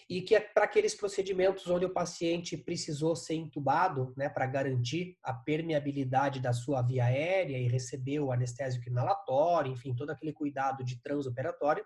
E 0.10 0.22
que 0.22 0.36
é 0.36 0.40
para 0.40 0.64
aqueles 0.64 0.96
procedimentos 0.96 1.68
onde 1.68 1.86
o 1.86 1.94
paciente 1.94 2.56
precisou 2.56 3.16
ser 3.16 3.36
entubado, 3.36 4.14
né, 4.16 4.30
para 4.30 4.46
garantir 4.46 5.18
a 5.22 5.34
permeabilidade 5.34 6.40
da 6.40 6.54
sua 6.54 6.82
via 6.82 7.06
aérea 7.06 7.58
e 7.58 7.68
receber 7.68 8.22
o 8.22 8.32
anestésico 8.32 8.88
inalatório, 8.88 9.74
enfim, 9.74 9.94
todo 9.94 10.10
aquele 10.12 10.32
cuidado 10.32 10.84
de 10.84 11.02
transoperatório, 11.02 11.86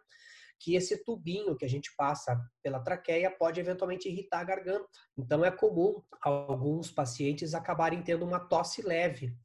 que 0.60 0.75
esse 0.75 1.03
tubinho 1.03 1.55
que 1.55 1.65
a 1.65 1.69
gente 1.69 1.91
passa 1.97 2.39
pela 2.62 2.79
traqueia 2.79 3.31
pode 3.31 3.60
eventualmente 3.60 4.07
irritar 4.07 4.41
a 4.41 4.43
garganta. 4.43 4.88
Então 5.17 5.43
é 5.43 5.49
comum 5.49 6.03
alguns 6.21 6.91
pacientes 6.91 7.55
acabarem 7.55 8.03
tendo 8.03 8.23
uma 8.23 8.39
tosse 8.39 8.84
leve, 8.84 9.36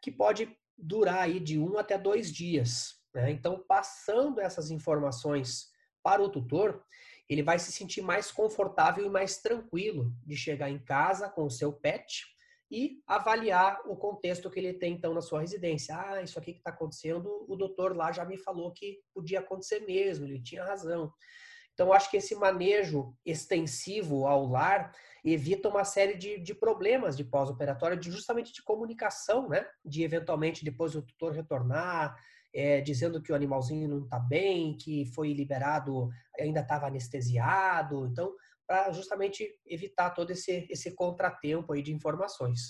que 0.00 0.10
pode 0.10 0.56
durar 0.78 1.18
aí 1.18 1.38
de 1.38 1.58
um 1.58 1.76
até 1.76 1.98
dois 1.98 2.32
dias. 2.32 2.94
Né? 3.14 3.30
Então, 3.30 3.62
passando 3.68 4.40
essas 4.40 4.70
informações 4.70 5.68
para 6.02 6.22
o 6.22 6.30
tutor, 6.30 6.82
ele 7.28 7.42
vai 7.42 7.58
se 7.58 7.72
sentir 7.72 8.02
mais 8.02 8.30
confortável 8.30 9.04
e 9.04 9.10
mais 9.10 9.38
tranquilo 9.38 10.12
de 10.24 10.36
chegar 10.36 10.70
em 10.70 10.78
casa 10.78 11.28
com 11.28 11.44
o 11.44 11.50
seu 11.50 11.72
pet 11.72 12.24
e 12.70 13.00
avaliar 13.06 13.80
o 13.86 13.96
contexto 13.96 14.50
que 14.50 14.58
ele 14.58 14.74
tem 14.74 14.94
então 14.94 15.14
na 15.14 15.20
sua 15.20 15.40
residência. 15.40 15.96
Ah, 15.96 16.22
isso 16.22 16.38
aqui 16.38 16.52
que 16.52 16.58
está 16.58 16.70
acontecendo, 16.70 17.44
o 17.48 17.56
doutor 17.56 17.96
lá 17.96 18.10
já 18.12 18.24
me 18.24 18.36
falou 18.36 18.72
que 18.72 19.00
podia 19.14 19.40
acontecer 19.40 19.80
mesmo, 19.80 20.26
ele 20.26 20.42
tinha 20.42 20.64
razão. 20.64 21.12
Então, 21.76 21.92
acho 21.92 22.10
que 22.10 22.16
esse 22.16 22.34
manejo 22.34 23.14
extensivo 23.24 24.26
ao 24.26 24.46
lar 24.46 24.92
evita 25.22 25.68
uma 25.68 25.84
série 25.84 26.16
de, 26.16 26.38
de 26.38 26.54
problemas 26.54 27.16
de 27.16 27.22
pós-operatório, 27.22 27.98
de, 27.98 28.10
justamente 28.10 28.50
de 28.50 28.62
comunicação, 28.62 29.46
né? 29.46 29.66
De 29.84 30.02
eventualmente 30.02 30.64
depois 30.64 30.94
o 30.94 31.02
tutor 31.02 31.32
retornar, 31.32 32.16
é, 32.56 32.80
dizendo 32.80 33.22
que 33.22 33.30
o 33.30 33.34
animalzinho 33.34 33.86
não 33.86 34.04
está 34.04 34.18
bem, 34.18 34.74
que 34.78 35.04
foi 35.14 35.34
liberado, 35.34 36.08
ainda 36.40 36.60
estava 36.60 36.86
anestesiado. 36.86 38.06
Então, 38.06 38.34
para 38.66 38.90
justamente 38.92 39.46
evitar 39.66 40.10
todo 40.10 40.30
esse, 40.30 40.66
esse 40.70 40.94
contratempo 40.94 41.74
aí 41.74 41.82
de 41.82 41.92
informações. 41.92 42.60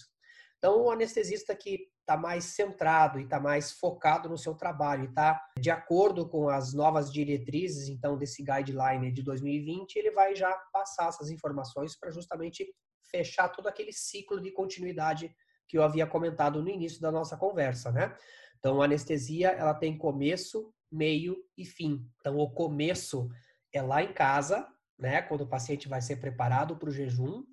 Então, 0.59 0.83
o 0.83 0.91
anestesista 0.91 1.55
que 1.55 1.89
está 2.01 2.17
mais 2.17 2.45
centrado 2.45 3.21
e 3.21 3.25
está 3.25 3.39
mais 3.39 3.73
focado 3.73 4.29
no 4.29 4.37
seu 4.37 4.55
trabalho 4.55 5.05
e 5.05 5.09
está 5.09 5.41
de 5.57 5.71
acordo 5.71 6.29
com 6.29 6.49
as 6.49 6.75
novas 6.75 7.13
diretrizes, 7.13 7.89
então, 7.89 8.19
desse 8.19 8.43
guideline 8.43 9.13
de 9.13 9.23
2020, 9.23 9.97
ele 9.97 10.11
vai 10.11 10.35
já 10.35 10.53
passar 10.73 11.09
essas 11.09 11.31
informações 11.31 11.97
para 11.97 12.11
justamente 12.11 12.67
fechar 13.09 13.49
todo 13.51 13.69
aquele 13.69 13.93
ciclo 13.93 14.41
de 14.41 14.51
continuidade 14.51 15.33
que 15.69 15.79
eu 15.79 15.83
havia 15.83 16.07
comentado 16.07 16.61
no 16.61 16.69
início 16.69 17.01
da 17.01 17.13
nossa 17.13 17.37
conversa, 17.37 17.93
né? 17.93 18.17
Então, 18.59 18.81
a 18.81 18.85
anestesia, 18.85 19.51
ela 19.51 19.75
tem 19.75 19.97
começo, 19.97 20.73
meio 20.91 21.37
e 21.57 21.65
fim. 21.65 22.09
Então, 22.21 22.37
o 22.39 22.51
começo 22.51 23.29
é 23.73 23.83
lá 23.83 24.03
em 24.03 24.13
casa, 24.13 24.67
né, 24.99 25.23
quando 25.23 25.43
o 25.43 25.49
paciente 25.49 25.89
vai 25.89 26.01
ser 26.01 26.17
preparado 26.17 26.77
para 26.77 26.89
o 26.89 26.93
jejum, 26.93 27.45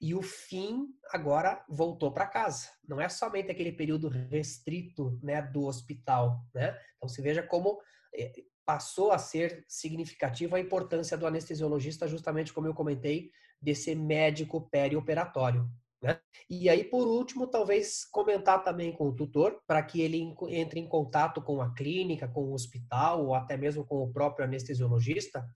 e 0.00 0.14
o 0.14 0.22
fim 0.22 0.88
agora 1.12 1.62
voltou 1.68 2.10
para 2.10 2.26
casa. 2.26 2.68
Não 2.88 3.00
é 3.00 3.08
somente 3.08 3.50
aquele 3.50 3.72
período 3.72 4.08
restrito, 4.08 5.18
né, 5.22 5.42
do 5.42 5.66
hospital, 5.66 6.42
né? 6.54 6.78
Então, 6.96 7.08
se 7.08 7.20
veja 7.20 7.42
como 7.42 7.78
eh, 8.14 8.32
passou 8.64 9.10
a 9.12 9.18
ser 9.18 9.64
significativa 9.68 10.56
a 10.56 10.60
importância 10.60 11.18
do 11.18 11.26
anestesiologista, 11.26 12.08
justamente 12.08 12.52
como 12.52 12.66
eu 12.66 12.74
comentei, 12.74 13.30
desse 13.60 13.94
médico 13.94 14.68
perioperatório. 14.70 15.68
Né? 16.02 16.18
E 16.48 16.68
aí, 16.68 16.84
por 16.84 17.06
último, 17.06 17.46
talvez 17.46 18.04
comentar 18.06 18.64
também 18.64 18.92
com 18.92 19.08
o 19.08 19.14
tutor, 19.14 19.60
para 19.66 19.82
que 19.82 20.00
ele 20.00 20.34
entre 20.48 20.80
em 20.80 20.88
contato 20.88 21.42
com 21.42 21.60
a 21.60 21.74
clínica, 21.74 22.26
com 22.26 22.44
o 22.44 22.54
hospital, 22.54 23.26
ou 23.26 23.34
até 23.34 23.56
mesmo 23.56 23.84
com 23.84 23.96
o 24.02 24.12
próprio 24.12 24.44
anestesiologista, 24.44 25.46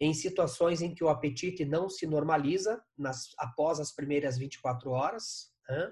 em 0.00 0.14
situações 0.14 0.80
em 0.80 0.94
que 0.94 1.04
o 1.04 1.10
apetite 1.10 1.64
não 1.64 1.90
se 1.90 2.06
normaliza 2.06 2.82
nas, 2.96 3.28
após 3.38 3.78
as 3.78 3.94
primeiras 3.94 4.38
24 4.38 4.90
horas, 4.90 5.50
né? 5.68 5.90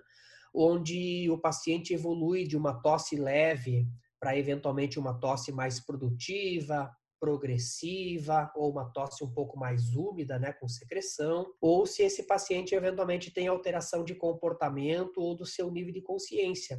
onde 0.55 1.29
o 1.31 1.38
paciente 1.38 1.92
evolui 1.92 2.47
de 2.47 2.57
uma 2.57 2.81
tosse 2.81 3.16
leve 3.16 3.87
para 4.18 4.37
eventualmente 4.37 4.99
uma 4.99 5.14
tosse 5.21 5.53
mais 5.53 5.79
produtiva, 5.79 6.90
progressiva 7.20 8.50
ou 8.54 8.70
uma 8.70 8.90
tosse 8.92 9.24
um 9.24 9.33
pouco 9.33 9.59
mais 9.59 9.94
úmida, 9.94 10.38
né, 10.38 10.52
com 10.52 10.68
secreção, 10.68 11.46
ou 11.61 11.87
se 11.87 12.02
esse 12.02 12.24
paciente 12.26 12.74
eventualmente 12.74 13.33
tem 13.33 13.46
alteração 13.48 14.04
de 14.04 14.14
comportamento 14.14 15.18
ou 15.18 15.37
do 15.37 15.46
seu 15.46 15.70
nível 15.70 15.92
de 15.92 16.02
consciência. 16.02 16.78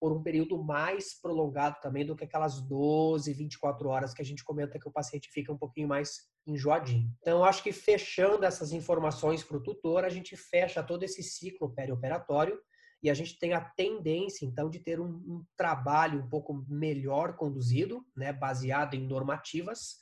por 0.00 0.12
um 0.12 0.22
período 0.22 0.56
mais 0.64 1.12
prolongado 1.20 1.76
também 1.82 2.06
do 2.06 2.16
que 2.16 2.24
aquelas 2.24 2.62
12, 2.62 3.34
24 3.34 3.86
horas 3.86 4.14
que 4.14 4.22
a 4.22 4.24
gente 4.24 4.42
comenta 4.42 4.78
que 4.78 4.88
o 4.88 4.92
paciente 4.92 5.28
fica 5.30 5.52
um 5.52 5.58
pouquinho 5.58 5.88
mais 5.88 6.22
enjoadinho. 6.46 7.14
Então, 7.20 7.44
acho 7.44 7.62
que 7.62 7.70
fechando 7.70 8.46
essas 8.46 8.72
informações 8.72 9.44
para 9.44 9.58
o 9.58 9.62
tutor, 9.62 10.02
a 10.04 10.08
gente 10.08 10.34
fecha 10.36 10.82
todo 10.82 11.02
esse 11.02 11.22
ciclo 11.22 11.74
perioperatório 11.74 12.58
e 13.02 13.08
a 13.08 13.14
gente 13.14 13.38
tem 13.38 13.52
a 13.52 13.60
tendência, 13.60 14.44
então, 14.44 14.68
de 14.68 14.78
ter 14.78 15.00
um, 15.00 15.08
um 15.08 15.44
trabalho 15.56 16.20
um 16.20 16.28
pouco 16.28 16.64
melhor 16.68 17.36
conduzido, 17.36 18.04
né, 18.14 18.32
baseado 18.32 18.94
em 18.94 19.06
normativas, 19.06 19.98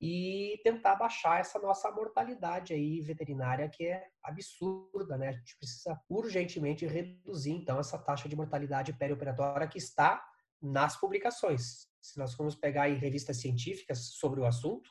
e 0.00 0.60
tentar 0.62 0.96
baixar 0.96 1.40
essa 1.40 1.58
nossa 1.58 1.90
mortalidade 1.90 2.74
aí 2.74 3.00
veterinária 3.00 3.68
que 3.68 3.86
é 3.86 4.06
absurda, 4.22 5.16
né? 5.16 5.28
A 5.28 5.32
gente 5.32 5.56
precisa 5.56 5.98
urgentemente 6.10 6.86
reduzir 6.86 7.52
então 7.52 7.78
essa 7.78 7.96
taxa 7.96 8.28
de 8.28 8.36
mortalidade 8.36 8.92
perioperatória 8.92 9.66
que 9.66 9.78
está 9.78 10.22
nas 10.60 10.96
publicações. 10.96 11.86
Se 12.02 12.18
nós 12.18 12.34
formos 12.34 12.54
pegar 12.54 12.82
aí 12.82 12.94
revistas 12.94 13.40
científicas 13.40 14.16
sobre 14.16 14.40
o 14.40 14.44
assunto, 14.44 14.90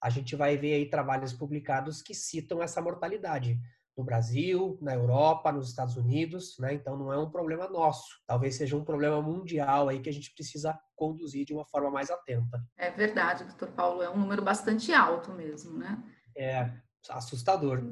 a 0.00 0.08
gente 0.08 0.34
vai 0.34 0.56
ver 0.56 0.74
aí 0.74 0.88
trabalhos 0.88 1.32
publicados 1.32 2.00
que 2.00 2.14
citam 2.14 2.62
essa 2.62 2.80
mortalidade 2.80 3.58
no 3.96 4.04
Brasil, 4.04 4.78
na 4.80 4.94
Europa, 4.94 5.50
nos 5.50 5.68
Estados 5.68 5.96
Unidos, 5.96 6.56
né? 6.58 6.74
Então 6.74 6.96
não 6.96 7.12
é 7.12 7.18
um 7.18 7.30
problema 7.30 7.66
nosso. 7.68 8.20
Talvez 8.26 8.54
seja 8.54 8.76
um 8.76 8.84
problema 8.84 9.22
mundial 9.22 9.88
aí 9.88 10.00
que 10.00 10.10
a 10.10 10.12
gente 10.12 10.34
precisa 10.34 10.78
conduzir 10.94 11.46
de 11.46 11.54
uma 11.54 11.64
forma 11.64 11.90
mais 11.90 12.10
atenta. 12.10 12.62
É 12.76 12.90
verdade, 12.90 13.44
doutor 13.44 13.68
Paulo, 13.68 14.02
é 14.02 14.10
um 14.10 14.18
número 14.18 14.42
bastante 14.42 14.92
alto 14.92 15.32
mesmo, 15.32 15.78
né? 15.78 16.02
É 16.36 16.70
assustador. 17.08 17.82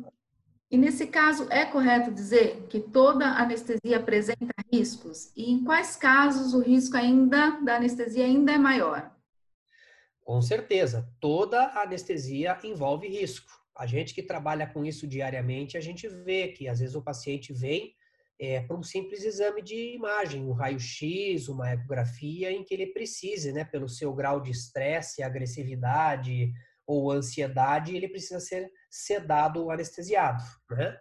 E 0.70 0.76
nesse 0.76 1.06
caso, 1.06 1.46
é 1.50 1.64
correto 1.64 2.10
dizer 2.10 2.66
que 2.68 2.80
toda 2.80 3.26
anestesia 3.26 3.98
apresenta 3.98 4.52
riscos? 4.72 5.32
E 5.36 5.52
em 5.52 5.64
quais 5.64 5.96
casos 5.96 6.52
o 6.52 6.60
risco 6.60 6.96
ainda 6.96 7.60
da 7.62 7.76
anestesia 7.76 8.24
ainda 8.24 8.52
é 8.52 8.58
maior? 8.58 9.10
Com 10.20 10.40
certeza, 10.42 11.08
toda 11.20 11.80
anestesia 11.80 12.58
envolve 12.64 13.06
risco 13.06 13.63
a 13.76 13.86
gente 13.86 14.14
que 14.14 14.22
trabalha 14.22 14.66
com 14.66 14.84
isso 14.84 15.06
diariamente, 15.06 15.76
a 15.76 15.80
gente 15.80 16.08
vê 16.08 16.48
que 16.48 16.68
às 16.68 16.78
vezes 16.78 16.94
o 16.94 17.02
paciente 17.02 17.52
vem 17.52 17.94
é, 18.38 18.60
para 18.60 18.76
um 18.76 18.82
simples 18.82 19.24
exame 19.24 19.62
de 19.62 19.94
imagem, 19.94 20.42
um 20.42 20.52
raio-x, 20.52 21.48
uma 21.48 21.72
ecografia, 21.72 22.50
em 22.50 22.64
que 22.64 22.74
ele 22.74 22.88
precise, 22.88 23.52
né, 23.52 23.64
pelo 23.64 23.88
seu 23.88 24.12
grau 24.12 24.40
de 24.40 24.50
estresse, 24.50 25.22
agressividade 25.22 26.52
ou 26.86 27.10
ansiedade, 27.10 27.96
ele 27.96 28.08
precisa 28.08 28.40
ser 28.40 28.70
sedado 28.90 29.62
ou 29.62 29.70
anestesiado, 29.70 30.42
né? 30.70 30.96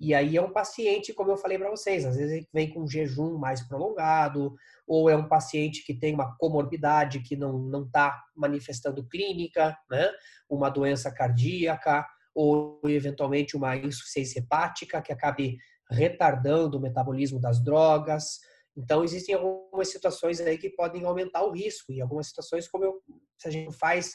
E 0.00 0.14
aí 0.14 0.36
é 0.36 0.42
um 0.42 0.52
paciente, 0.52 1.12
como 1.12 1.32
eu 1.32 1.36
falei 1.36 1.58
para 1.58 1.70
vocês, 1.70 2.06
às 2.06 2.16
vezes 2.16 2.32
ele 2.32 2.48
vem 2.52 2.70
com 2.70 2.82
um 2.82 2.88
jejum 2.88 3.36
mais 3.36 3.60
prolongado, 3.66 4.54
ou 4.86 5.10
é 5.10 5.16
um 5.16 5.28
paciente 5.28 5.84
que 5.84 5.92
tem 5.92 6.14
uma 6.14 6.36
comorbidade 6.36 7.20
que 7.20 7.36
não 7.36 7.84
está 7.84 8.22
manifestando 8.34 9.06
clínica, 9.08 9.76
né? 9.90 10.08
Uma 10.48 10.70
doença 10.70 11.10
cardíaca, 11.10 12.06
ou 12.38 12.80
eventualmente 12.84 13.56
uma 13.56 13.76
insuficiência 13.76 14.38
hepática 14.38 15.02
que 15.02 15.12
acabe 15.12 15.58
retardando 15.90 16.78
o 16.78 16.80
metabolismo 16.80 17.40
das 17.40 17.60
drogas. 17.60 18.38
Então, 18.76 19.02
existem 19.02 19.34
algumas 19.34 19.90
situações 19.90 20.40
aí 20.40 20.56
que 20.56 20.70
podem 20.70 21.04
aumentar 21.04 21.42
o 21.42 21.50
risco, 21.50 21.90
e 21.90 22.00
algumas 22.00 22.28
situações, 22.28 22.68
como 22.68 22.84
eu, 22.84 23.02
se 23.36 23.48
a 23.48 23.50
gente 23.50 23.76
faz 23.76 24.14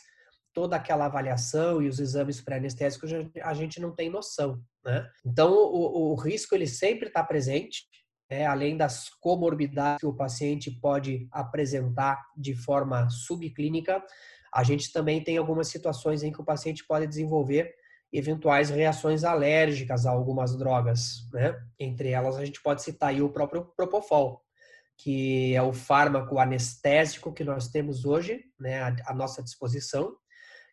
toda 0.54 0.78
aquela 0.78 1.06
avaliação 1.06 1.82
e 1.82 1.90
os 1.90 2.00
exames 2.00 2.40
pré-anestésicos, 2.40 3.12
a 3.42 3.54
gente 3.54 3.82
não 3.82 3.94
tem 3.94 4.10
noção, 4.10 4.64
né? 4.86 5.06
Então, 5.26 5.52
o, 5.52 6.12
o 6.12 6.16
risco, 6.16 6.56
ele 6.56 6.68
sempre 6.68 7.10
está 7.10 7.22
presente, 7.26 7.84
é, 8.30 8.46
além 8.46 8.78
das 8.78 9.10
comorbidades 9.20 10.00
que 10.00 10.06
o 10.06 10.16
paciente 10.16 10.72
pode 10.72 11.28
apresentar 11.30 12.24
de 12.38 12.56
forma 12.56 13.10
subclínica, 13.10 14.02
a 14.54 14.64
gente 14.64 14.94
também 14.94 15.22
tem 15.22 15.38
algumas 15.38 15.68
situações 15.68 16.24
em 16.24 16.32
que 16.32 16.40
o 16.40 16.46
paciente 16.46 16.86
pode 16.88 17.06
desenvolver 17.06 17.74
eventuais 18.14 18.70
reações 18.70 19.24
alérgicas 19.24 20.06
a 20.06 20.12
algumas 20.12 20.56
drogas, 20.56 21.28
né? 21.34 21.60
Entre 21.80 22.10
elas 22.10 22.38
a 22.38 22.46
gente 22.46 22.62
pode 22.62 22.84
citar 22.84 23.20
o 23.20 23.30
próprio 23.30 23.66
Propofol, 23.76 24.42
que 24.98 25.56
é 25.56 25.62
o 25.62 25.74
fármaco 25.74 26.38
anestésico 26.38 27.34
que 27.34 27.44
nós 27.44 27.70
temos 27.70 28.06
hoje, 28.06 28.44
né, 28.60 28.96
à 29.06 29.14
nossa 29.14 29.42
disposição, 29.42 30.16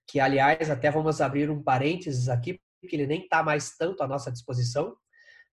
que 0.07 0.21
aliás 0.21 0.71
até 0.71 0.91
vamos 0.91 1.21
abrir 1.21 1.51
um 1.51 1.63
parênteses 1.63 2.29
aqui, 2.29 2.61
porque 2.81 2.95
ele 2.95 3.07
nem 3.07 3.23
está 3.23 3.43
mais 3.43 3.77
tanto 3.77 4.03
à 4.03 4.07
nossa 4.07 4.31
disposição, 4.31 4.95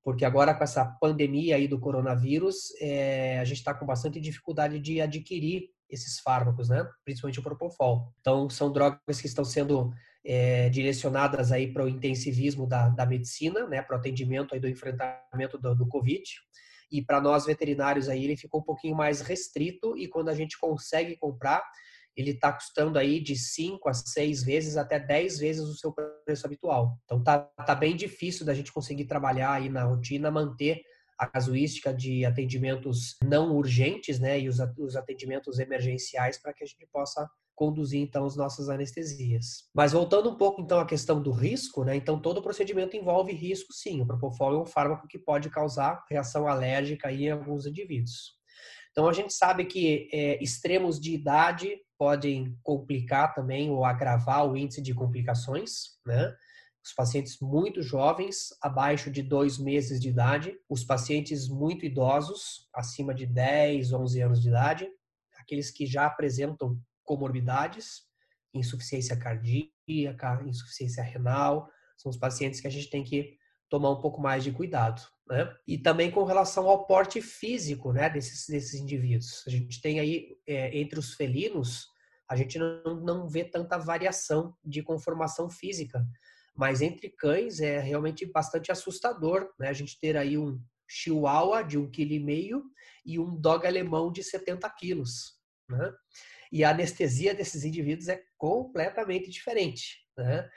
porque 0.03 0.25
agora 0.25 0.53
com 0.53 0.63
essa 0.63 0.85
pandemia 0.85 1.55
aí 1.55 1.67
do 1.67 1.79
coronavírus, 1.79 2.73
é, 2.81 3.39
a 3.39 3.45
gente 3.45 3.57
está 3.57 3.73
com 3.73 3.85
bastante 3.85 4.19
dificuldade 4.19 4.79
de 4.79 4.99
adquirir 4.99 5.69
esses 5.89 6.19
fármacos, 6.19 6.69
né? 6.69 6.85
Principalmente 7.05 7.39
o 7.39 7.43
Propofol. 7.43 8.13
Então, 8.19 8.49
são 8.49 8.71
drogas 8.71 9.21
que 9.21 9.27
estão 9.27 9.45
sendo 9.45 9.93
é, 10.29 10.67
direcionadas 10.67 11.53
aí 11.53 11.71
para 11.71 11.85
o 11.85 11.87
intensivismo 11.87 12.67
da, 12.67 12.89
da 12.89 13.05
medicina, 13.05 13.65
né, 13.65 13.81
para 13.81 13.95
o 13.95 13.99
atendimento 13.99 14.53
aí 14.53 14.59
do 14.59 14.67
enfrentamento 14.67 15.57
do, 15.57 15.73
do 15.73 15.87
Covid. 15.87 16.21
E 16.91 17.01
para 17.01 17.21
nós 17.21 17.45
veterinários 17.45 18.09
aí 18.09 18.25
ele 18.25 18.35
ficou 18.35 18.59
um 18.59 18.63
pouquinho 18.63 18.95
mais 18.95 19.21
restrito 19.21 19.97
e 19.97 20.05
quando 20.07 20.27
a 20.27 20.35
gente 20.35 20.59
consegue 20.59 21.15
comprar, 21.15 21.63
ele 22.13 22.31
está 22.31 22.51
custando 22.51 22.99
aí 22.99 23.21
de 23.21 23.37
5 23.37 23.87
a 23.87 23.93
6 23.93 24.43
vezes 24.43 24.75
até 24.75 24.99
10 24.99 25.39
vezes 25.39 25.63
o 25.63 25.75
seu 25.75 25.93
preço 26.25 26.45
habitual. 26.45 26.99
Então 27.05 27.23
tá, 27.23 27.39
tá 27.39 27.73
bem 27.75 27.95
difícil 27.95 28.45
da 28.45 28.53
gente 28.53 28.73
conseguir 28.73 29.05
trabalhar 29.05 29.53
aí 29.53 29.69
na 29.69 29.83
rotina, 29.83 30.29
manter 30.29 30.81
a 31.17 31.25
casuística 31.25 31.93
de 31.93 32.25
atendimentos 32.25 33.15
não 33.23 33.55
urgentes, 33.55 34.19
né, 34.19 34.39
e 34.39 34.49
os, 34.49 34.57
os 34.77 34.95
atendimentos 34.95 35.57
emergenciais 35.57 36.37
para 36.37 36.53
que 36.53 36.63
a 36.63 36.67
gente 36.67 36.85
possa 36.91 37.27
conduzir 37.57 37.99
então 37.99 38.23
as 38.23 38.37
nossas 38.37 38.69
anestesias. 38.69 39.63
Mas 39.73 39.91
voltando 39.91 40.29
um 40.29 40.37
pouco 40.37 40.61
então 40.61 40.79
à 40.79 40.85
questão 40.85 41.21
do 41.21 41.31
risco, 41.31 41.83
né? 41.83 41.95
Então 41.95 42.21
todo 42.21 42.41
procedimento 42.41 42.95
envolve 42.95 43.33
risco, 43.33 43.73
sim. 43.73 43.99
O 43.99 44.05
propofol 44.05 44.53
é 44.53 44.61
um 44.61 44.65
fármaco 44.65 45.07
que 45.07 45.17
pode 45.17 45.49
causar 45.49 46.05
reação 46.09 46.47
alérgica 46.47 47.11
em 47.11 47.31
alguns 47.31 47.65
indivíduos. 47.65 48.37
Então 48.91 49.09
a 49.09 49.13
gente 49.13 49.33
sabe 49.33 49.65
que 49.65 50.07
é, 50.13 50.41
extremos 50.41 50.99
de 50.99 51.13
idade 51.13 51.81
podem 51.97 52.55
complicar 52.61 53.33
também 53.33 53.71
ou 53.71 53.83
agravar 53.83 54.47
o 54.47 54.55
índice 54.55 54.81
de 54.81 54.93
complicações, 54.93 55.97
né? 56.05 56.31
Os 56.85 56.93
pacientes 56.93 57.39
muito 57.41 57.81
jovens, 57.81 58.49
abaixo 58.61 59.09
de 59.09 59.23
dois 59.23 59.57
meses 59.57 59.99
de 59.99 60.09
idade, 60.09 60.55
os 60.69 60.83
pacientes 60.83 61.49
muito 61.49 61.85
idosos, 61.85 62.69
acima 62.73 63.15
de 63.15 63.25
10, 63.25 63.91
11 63.91 64.21
anos 64.21 64.41
de 64.41 64.49
idade, 64.49 64.87
aqueles 65.39 65.71
que 65.71 65.87
já 65.87 66.05
apresentam 66.05 66.79
comorbidades, 67.07 68.01
insuficiência 68.53 69.17
cardíaca, 69.17 70.43
insuficiência 70.45 71.01
renal, 71.01 71.69
são 71.97 72.09
os 72.09 72.17
pacientes 72.17 72.59
que 72.59 72.67
a 72.67 72.71
gente 72.71 72.89
tem 72.89 73.03
que 73.03 73.37
tomar 73.69 73.89
um 73.89 74.01
pouco 74.01 74.21
mais 74.21 74.43
de 74.43 74.51
cuidado. 74.51 75.01
Né? 75.27 75.51
E 75.65 75.77
também 75.77 76.11
com 76.11 76.23
relação 76.23 76.67
ao 76.67 76.85
porte 76.85 77.21
físico 77.21 77.91
né, 77.91 78.09
desses, 78.09 78.45
desses 78.47 78.79
indivíduos. 78.79 79.43
A 79.47 79.49
gente 79.49 79.81
tem 79.81 79.99
aí, 79.99 80.37
é, 80.45 80.77
entre 80.77 80.99
os 80.99 81.13
felinos, 81.13 81.87
a 82.29 82.35
gente 82.35 82.59
não, 82.59 83.01
não 83.01 83.27
vê 83.27 83.43
tanta 83.43 83.77
variação 83.77 84.55
de 84.63 84.83
conformação 84.83 85.49
física, 85.49 86.05
mas 86.55 86.81
entre 86.81 87.09
cães 87.09 87.59
é 87.59 87.79
realmente 87.79 88.25
bastante 88.25 88.71
assustador 88.71 89.49
né? 89.59 89.69
a 89.69 89.73
gente 89.73 89.99
ter 89.99 90.15
aí 90.17 90.37
um 90.37 90.61
chihuahua 90.87 91.61
de 91.61 91.77
um 91.77 91.89
quilo 91.89 92.13
e 92.13 92.19
meio 92.19 92.63
e 93.05 93.19
um 93.19 93.35
dog 93.35 93.65
alemão 93.65 94.11
de 94.11 94.23
70 94.23 94.69
quilos. 94.71 95.37
Né? 95.69 95.93
E 96.51 96.63
a 96.63 96.69
anestesia 96.69 97.33
desses 97.33 97.63
indivíduos 97.63 98.07
é 98.07 98.21
completamente 98.37 99.29
diferente. 99.29 99.97
Né? 100.17 100.49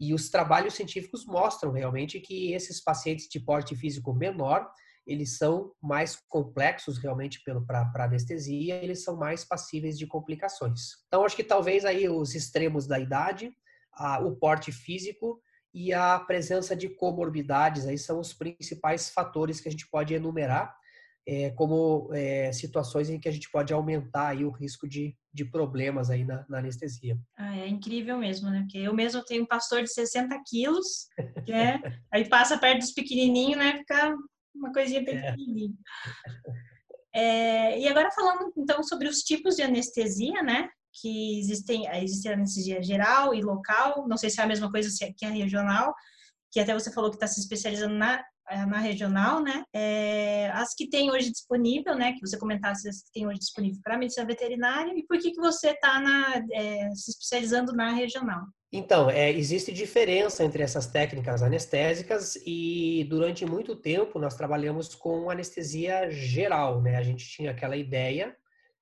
E 0.00 0.14
os 0.14 0.28
trabalhos 0.28 0.74
científicos 0.74 1.26
mostram 1.26 1.72
realmente 1.72 2.20
que 2.20 2.52
esses 2.52 2.82
pacientes 2.82 3.28
de 3.28 3.40
porte 3.40 3.74
físico 3.74 4.12
menor, 4.12 4.70
eles 5.06 5.36
são 5.36 5.72
mais 5.80 6.16
complexos 6.28 6.98
realmente 6.98 7.40
para 7.66 8.04
anestesia, 8.04 8.82
eles 8.82 9.04
são 9.04 9.16
mais 9.16 9.44
passíveis 9.44 9.96
de 9.96 10.06
complicações. 10.06 10.80
Então, 11.06 11.24
acho 11.24 11.36
que 11.36 11.44
talvez 11.44 11.84
aí 11.84 12.08
os 12.08 12.34
extremos 12.34 12.86
da 12.86 12.98
idade, 12.98 13.52
a, 13.92 14.18
o 14.20 14.36
porte 14.36 14.72
físico 14.72 15.40
e 15.72 15.92
a 15.92 16.18
presença 16.18 16.74
de 16.74 16.88
comorbidades 16.88 17.86
aí 17.86 17.98
são 17.98 18.18
os 18.18 18.32
principais 18.32 19.10
fatores 19.10 19.60
que 19.60 19.68
a 19.68 19.70
gente 19.70 19.88
pode 19.88 20.14
enumerar 20.14 20.74
é, 21.26 21.50
como 21.50 22.08
é, 22.14 22.52
situações 22.52 23.10
em 23.10 23.18
que 23.18 23.28
a 23.28 23.32
gente 23.32 23.50
pode 23.50 23.72
aumentar 23.72 24.28
aí 24.28 24.44
o 24.44 24.50
risco 24.50 24.88
de, 24.88 25.16
de 25.34 25.44
problemas 25.44 26.08
aí 26.08 26.24
na, 26.24 26.46
na 26.48 26.58
anestesia. 26.58 27.18
Ah, 27.36 27.58
é 27.58 27.66
incrível 27.66 28.16
mesmo, 28.16 28.48
né? 28.48 28.60
Porque 28.60 28.78
eu 28.78 28.94
mesmo 28.94 29.24
tenho 29.24 29.42
um 29.42 29.46
pastor 29.46 29.82
de 29.82 29.92
60 29.92 30.40
quilos, 30.46 31.08
né? 31.48 31.80
aí 32.12 32.28
passa 32.28 32.56
perto 32.56 32.78
dos 32.78 32.92
pequenininhos, 32.92 33.58
né? 33.58 33.78
Fica 33.78 34.14
uma 34.54 34.72
coisinha 34.72 35.02
bem 35.02 35.16
é. 35.16 35.30
pequenininha. 35.32 35.74
É, 37.12 37.80
e 37.80 37.88
agora 37.88 38.10
falando 38.12 38.52
então 38.56 38.82
sobre 38.84 39.08
os 39.08 39.18
tipos 39.18 39.56
de 39.56 39.62
anestesia, 39.62 40.42
né? 40.42 40.68
Que 41.02 41.40
existem, 41.40 41.86
existe 42.02 42.28
a 42.28 42.34
anestesia 42.34 42.82
geral 42.82 43.34
e 43.34 43.42
local, 43.42 44.06
não 44.08 44.16
sei 44.16 44.30
se 44.30 44.40
é 44.40 44.44
a 44.44 44.46
mesma 44.46 44.70
coisa 44.70 44.88
que 45.16 45.26
a 45.26 45.30
regional, 45.30 45.92
que 46.52 46.60
até 46.60 46.72
você 46.72 46.92
falou 46.92 47.10
que 47.10 47.16
está 47.16 47.26
se 47.26 47.40
especializando 47.40 47.94
na 47.94 48.14
é, 48.16 48.22
na 48.68 48.78
regional, 48.78 49.42
né? 49.42 49.64
É, 49.72 50.50
as 50.52 50.74
que 50.74 50.88
tem 50.88 51.10
hoje 51.10 51.30
disponível, 51.30 51.94
né? 51.94 52.12
Que 52.12 52.20
você 52.20 52.38
comentasse 52.38 52.88
as 52.88 53.02
que 53.02 53.12
tem 53.12 53.26
hoje 53.26 53.40
disponível 53.40 53.80
para 53.82 53.98
medicina 53.98 54.26
veterinária 54.26 54.92
e 54.96 55.04
por 55.06 55.18
que 55.18 55.32
que 55.32 55.40
você 55.40 55.70
está 55.70 56.02
é, 56.52 56.90
se 56.94 57.10
especializando 57.10 57.72
na 57.72 57.92
regional? 57.92 58.46
Então, 58.72 59.08
é, 59.08 59.30
existe 59.30 59.72
diferença 59.72 60.44
entre 60.44 60.62
essas 60.62 60.86
técnicas 60.86 61.42
anestésicas 61.42 62.36
e 62.44 63.06
durante 63.08 63.46
muito 63.46 63.76
tempo 63.76 64.18
nós 64.18 64.34
trabalhamos 64.34 64.94
com 64.94 65.30
anestesia 65.30 66.10
geral, 66.10 66.82
né? 66.82 66.96
A 66.96 67.02
gente 67.02 67.26
tinha 67.26 67.52
aquela 67.52 67.76
ideia 67.76 68.36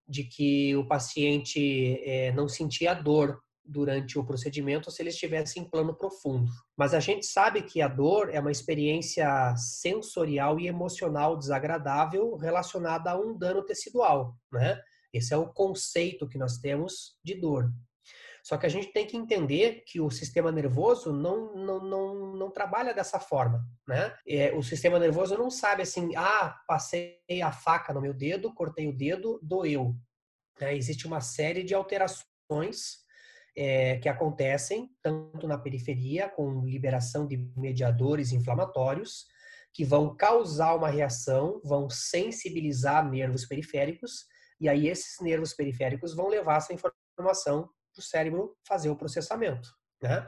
de 0.09 0.25
que 0.25 0.75
o 0.77 0.87
paciente 0.87 2.01
é, 2.05 2.33
não 2.33 2.49
sentia 2.49 2.95
dor 2.95 3.44
durante 3.65 4.19
o 4.19 4.25
procedimento 4.25 4.91
se 4.91 5.03
ele 5.03 5.09
estivesse 5.09 5.59
em 5.59 5.65
plano 5.65 5.95
profundo. 5.95 6.51
Mas 6.77 6.93
a 6.93 7.01
gente 7.01 7.25
sabe 7.25 7.63
que 7.63 7.81
a 7.81 7.89
dor 7.89 8.31
é 8.33 8.39
uma 8.39 8.53
experiência 8.53 9.55
sensorial 9.57 10.61
e 10.61 10.67
emocional 10.67 11.37
desagradável 11.37 12.37
relacionada 12.37 13.11
a 13.11 13.19
um 13.19 13.37
dano 13.37 13.65
tecidual, 13.65 14.37
né? 14.53 14.81
Esse 15.13 15.33
é 15.33 15.37
o 15.37 15.53
conceito 15.53 16.29
que 16.29 16.37
nós 16.37 16.59
temos 16.59 17.17
de 17.25 17.35
dor. 17.37 17.71
Só 18.45 18.59
que 18.59 18.67
a 18.67 18.69
gente 18.69 18.93
tem 18.93 19.07
que 19.07 19.17
entender 19.17 19.85
que 19.87 20.01
o 20.01 20.11
sistema 20.11 20.53
nervoso 20.53 21.15
não, 21.15 21.55
não, 21.57 21.83
não, 21.83 22.37
não 22.37 22.51
trabalha 22.51 22.93
dessa 22.93 23.19
forma, 23.19 23.65
né? 23.89 24.15
É, 24.29 24.53
o 24.53 24.63
sistema 24.63 24.99
nervoso 24.99 25.39
não 25.39 25.51
sabe 25.51 25.83
assim, 25.83 26.15
ah, 26.15 26.55
passei 26.67 27.19
a 27.43 27.51
faca 27.51 27.95
no 27.95 28.03
meu 28.03 28.13
dedo, 28.13 28.53
cortei 28.53 28.87
o 28.87 28.95
dedo, 28.95 29.41
doeu. 29.43 29.95
É, 30.61 30.77
existe 30.77 31.07
uma 31.07 31.23
série 31.23 31.63
de 31.63 31.75
alterações 31.75 33.04
é, 33.57 33.99
que 33.99 34.09
acontecem 34.09 34.91
tanto 35.03 35.47
na 35.47 35.59
periferia, 35.59 36.29
com 36.29 36.65
liberação 36.65 37.27
de 37.27 37.37
mediadores 37.57 38.33
inflamatórios, 38.33 39.27
que 39.73 39.85
vão 39.85 40.15
causar 40.15 40.75
uma 40.77 40.89
reação, 40.89 41.61
vão 41.65 41.91
sensibilizar 41.91 43.09
nervos 43.09 43.45
periféricos, 43.45 44.27
e 44.61 44.69
aí 44.69 44.89
esses 44.89 45.21
nervos 45.21 45.53
periféricos 45.53 46.15
vão 46.15 46.29
levar 46.29 46.59
essa 46.59 46.73
informação 46.73 47.69
para 47.93 48.01
o 48.01 48.03
cérebro 48.03 48.57
fazer 48.67 48.89
o 48.91 48.97
processamento. 48.97 49.69
Né? 50.03 50.25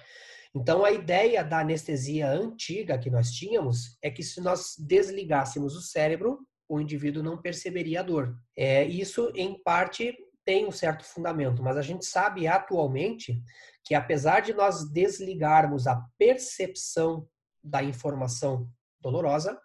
Então, 0.54 0.84
a 0.84 0.90
ideia 0.90 1.44
da 1.44 1.60
anestesia 1.60 2.30
antiga 2.30 2.98
que 2.98 3.10
nós 3.10 3.30
tínhamos 3.30 3.96
é 4.02 4.10
que 4.10 4.22
se 4.22 4.40
nós 4.40 4.74
desligássemos 4.78 5.76
o 5.76 5.82
cérebro, 5.82 6.38
o 6.68 6.80
indivíduo 6.80 7.22
não 7.22 7.40
perceberia 7.40 8.00
a 8.00 8.02
dor. 8.02 8.34
É, 8.56 8.84
isso, 8.84 9.30
em 9.34 9.62
parte, 9.62 10.16
tem 10.46 10.64
um 10.64 10.70
certo 10.70 11.04
fundamento, 11.04 11.62
mas 11.62 11.76
a 11.76 11.82
gente 11.82 12.06
sabe 12.06 12.46
atualmente 12.46 13.42
que 13.84 13.94
apesar 13.94 14.40
de 14.40 14.54
nós 14.54 14.88
desligarmos 14.90 15.88
a 15.88 16.00
percepção 16.16 17.28
da 17.62 17.82
informação 17.82 18.70
dolorosa, 19.00 19.60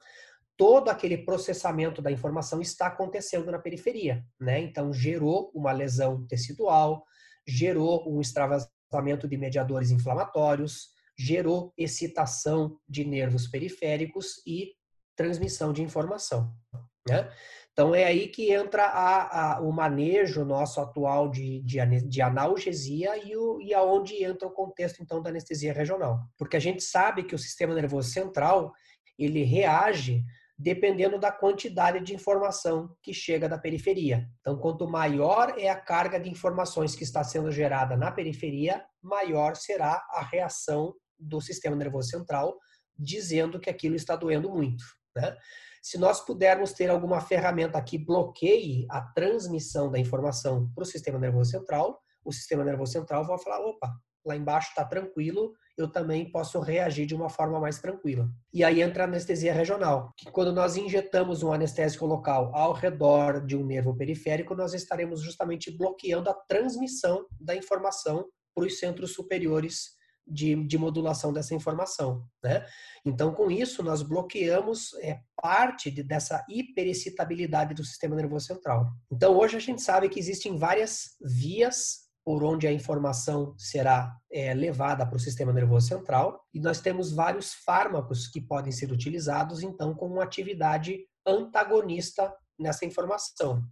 todo 0.57 0.89
aquele 0.89 1.19
processamento 1.19 2.01
da 2.01 2.11
informação 2.11 2.59
está 2.61 2.87
acontecendo 2.87 3.51
na 3.51 3.59
periferia, 3.59 4.25
né? 4.39 4.59
Então 4.59 4.91
gerou 4.91 5.51
uma 5.53 5.71
lesão 5.71 6.25
tecidual, 6.25 7.05
gerou 7.47 8.11
um 8.11 8.19
extravasamento 8.19 9.27
de 9.27 9.37
mediadores 9.37 9.91
inflamatórios, 9.91 10.89
gerou 11.17 11.71
excitação 11.77 12.79
de 12.89 13.05
nervos 13.05 13.47
periféricos 13.47 14.41
e 14.47 14.71
transmissão 15.15 15.71
de 15.71 15.83
informação, 15.83 16.51
né? 17.07 17.31
Então 17.73 17.95
é 17.95 18.03
aí 18.03 18.27
que 18.27 18.51
entra 18.51 18.83
a, 18.83 19.53
a, 19.55 19.61
o 19.61 19.71
manejo 19.71 20.43
nosso 20.43 20.81
atual 20.81 21.29
de, 21.29 21.61
de, 21.61 21.79
de 22.07 22.21
analgesia 22.21 23.17
e, 23.25 23.35
o, 23.35 23.61
e 23.61 23.73
aonde 23.73 24.23
entra 24.23 24.47
o 24.47 24.51
contexto 24.51 25.01
então 25.01 25.21
da 25.21 25.29
anestesia 25.29 25.73
regional. 25.73 26.19
Porque 26.37 26.57
a 26.57 26.59
gente 26.59 26.83
sabe 26.83 27.23
que 27.23 27.33
o 27.33 27.39
sistema 27.39 27.73
nervoso 27.73 28.09
central 28.09 28.71
ele 29.17 29.43
reage 29.43 30.23
dependendo 30.61 31.17
da 31.17 31.31
quantidade 31.31 31.99
de 32.01 32.13
informação 32.13 32.95
que 33.01 33.13
chega 33.13 33.49
da 33.49 33.57
periferia. 33.57 34.29
Então, 34.41 34.59
quanto 34.59 34.87
maior 34.87 35.55
é 35.57 35.67
a 35.67 35.75
carga 35.75 36.19
de 36.19 36.29
informações 36.29 36.93
que 36.93 37.03
está 37.03 37.23
sendo 37.23 37.51
gerada 37.51 37.97
na 37.97 38.11
periferia, 38.11 38.85
maior 39.01 39.55
será 39.55 40.05
a 40.11 40.21
reação 40.21 40.93
do 41.17 41.41
sistema 41.41 41.75
nervoso 41.75 42.09
central, 42.09 42.59
dizendo 42.95 43.59
que 43.59 43.71
aquilo 43.71 43.95
está 43.95 44.15
doendo 44.15 44.51
muito. 44.51 44.83
Né? 45.15 45.35
Se 45.81 45.97
nós 45.97 46.19
pudermos 46.23 46.73
ter 46.73 46.89
alguma 46.89 47.19
ferramenta 47.19 47.81
que 47.81 47.97
bloqueie 47.97 48.85
a 48.89 49.01
transmissão 49.01 49.89
da 49.89 49.97
informação 49.97 50.71
para 50.75 50.83
o 50.83 50.85
sistema 50.85 51.17
nervoso 51.17 51.49
central, 51.49 51.99
o 52.23 52.31
sistema 52.31 52.63
nervoso 52.63 52.91
central 52.91 53.25
vai 53.25 53.39
falar: 53.39 53.59
opa, 53.65 53.91
lá 54.23 54.35
embaixo 54.35 54.69
está 54.69 54.85
tranquilo, 54.85 55.53
eu 55.75 55.91
também 55.91 56.31
posso 56.31 56.59
reagir 56.59 57.05
de 57.05 57.15
uma 57.15 57.29
forma 57.29 57.59
mais 57.59 57.79
tranquila. 57.79 58.29
E 58.53 58.63
aí 58.63 58.81
entra 58.81 59.03
a 59.03 59.07
anestesia 59.07 59.53
regional, 59.53 60.13
que 60.15 60.29
quando 60.29 60.53
nós 60.53 60.77
injetamos 60.77 61.41
um 61.41 61.51
anestésico 61.51 62.05
local 62.05 62.51
ao 62.53 62.73
redor 62.73 63.43
de 63.45 63.57
um 63.57 63.65
nervo 63.65 63.95
periférico, 63.95 64.53
nós 64.53 64.73
estaremos 64.73 65.21
justamente 65.21 65.75
bloqueando 65.75 66.29
a 66.29 66.33
transmissão 66.33 67.25
da 67.39 67.55
informação 67.55 68.27
para 68.53 68.65
os 68.65 68.77
centros 68.77 69.13
superiores 69.13 69.99
de, 70.27 70.55
de 70.65 70.77
modulação 70.77 71.33
dessa 71.33 71.55
informação. 71.55 72.25
Né? 72.43 72.65
Então, 73.05 73.33
com 73.33 73.49
isso, 73.49 73.83
nós 73.83 74.01
bloqueamos 74.01 74.93
é, 75.01 75.19
parte 75.41 75.91
de, 75.91 76.03
dessa 76.03 76.45
hiperexcitabilidade 76.49 77.73
do 77.73 77.83
sistema 77.83 78.15
nervoso 78.15 78.45
central. 78.45 78.91
Então, 79.11 79.37
hoje 79.37 79.57
a 79.57 79.59
gente 79.59 79.81
sabe 79.81 80.09
que 80.09 80.19
existem 80.19 80.57
várias 80.57 81.15
vias 81.21 82.09
por 82.23 82.43
onde 82.43 82.67
a 82.67 82.71
informação 82.71 83.55
será 83.57 84.15
é, 84.31 84.53
levada 84.53 85.05
para 85.05 85.17
o 85.17 85.19
sistema 85.19 85.51
nervoso 85.51 85.87
central 85.87 86.39
e 86.53 86.59
nós 86.59 86.79
temos 86.79 87.11
vários 87.11 87.53
fármacos 87.53 88.27
que 88.27 88.39
podem 88.39 88.71
ser 88.71 88.91
utilizados, 88.91 89.63
então, 89.63 89.93
com 89.95 90.07
uma 90.07 90.23
atividade 90.23 90.99
antagonista 91.25 92.33
nessa 92.59 92.85
informação, 92.85 93.63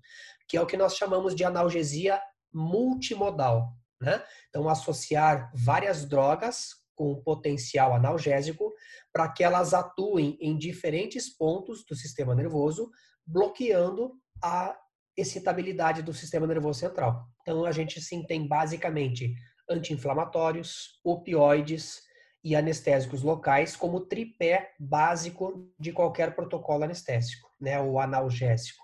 que 0.47 0.57
é 0.57 0.62
o 0.62 0.65
que 0.65 0.77
nós 0.77 0.95
chamamos 0.95 1.35
de 1.35 1.43
analgesia 1.43 2.19
multimodal. 2.51 3.71
Né? 4.01 4.23
Então, 4.49 4.69
associar 4.69 5.51
várias 5.53 6.05
drogas 6.05 6.75
com 6.95 7.21
potencial 7.21 7.93
analgésico 7.93 8.73
para 9.12 9.29
que 9.29 9.43
elas 9.43 9.73
atuem 9.73 10.38
em 10.41 10.57
diferentes 10.57 11.29
pontos 11.29 11.85
do 11.85 11.95
sistema 11.95 12.35
nervoso, 12.35 12.89
bloqueando 13.25 14.13
a 14.43 14.75
excitabilidade 15.15 16.01
do 16.01 16.13
sistema 16.13 16.47
nervoso 16.47 16.79
central. 16.79 17.25
Então, 17.41 17.65
a 17.65 17.71
gente 17.71 18.01
sim 18.01 18.23
tem 18.25 18.47
basicamente 18.47 19.33
anti-inflamatórios, 19.69 20.99
opioides 21.03 22.01
e 22.43 22.55
anestésicos 22.55 23.21
locais 23.21 23.75
como 23.75 24.01
tripé 24.01 24.73
básico 24.79 25.69
de 25.79 25.91
qualquer 25.91 26.35
protocolo 26.35 26.83
anestésico, 26.83 27.49
né, 27.59 27.79
o 27.81 27.99
analgésico. 27.99 28.83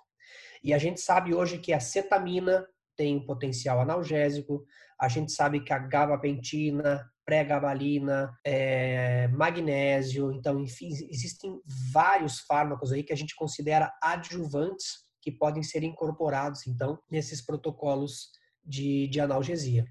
E 0.63 0.73
a 0.73 0.77
gente 0.77 0.99
sabe 0.99 1.33
hoje 1.33 1.57
que 1.57 1.71
a 1.71 1.79
cetamina 1.79 2.67
tem 2.95 3.17
um 3.17 3.25
potencial 3.25 3.79
analgésico, 3.79 4.63
a 4.99 5.07
gente 5.07 5.31
sabe 5.31 5.59
que 5.61 5.73
a 5.73 5.79
gabapentina, 5.79 7.05
pré-gabalina, 7.25 8.31
é, 8.45 9.27
magnésio, 9.29 10.31
então, 10.31 10.59
enfim, 10.59 10.89
existem 11.09 11.59
vários 11.91 12.39
fármacos 12.41 12.91
aí 12.91 13.03
que 13.03 13.13
a 13.13 13.17
gente 13.17 13.35
considera 13.35 13.91
adjuvantes 14.01 15.05
que 15.21 15.31
podem 15.31 15.63
ser 15.63 15.83
incorporados, 15.83 16.67
então, 16.67 16.99
nesses 17.09 17.43
protocolos 17.43 18.29
de, 18.63 19.07
de 19.07 19.19
analgesia. 19.19 19.85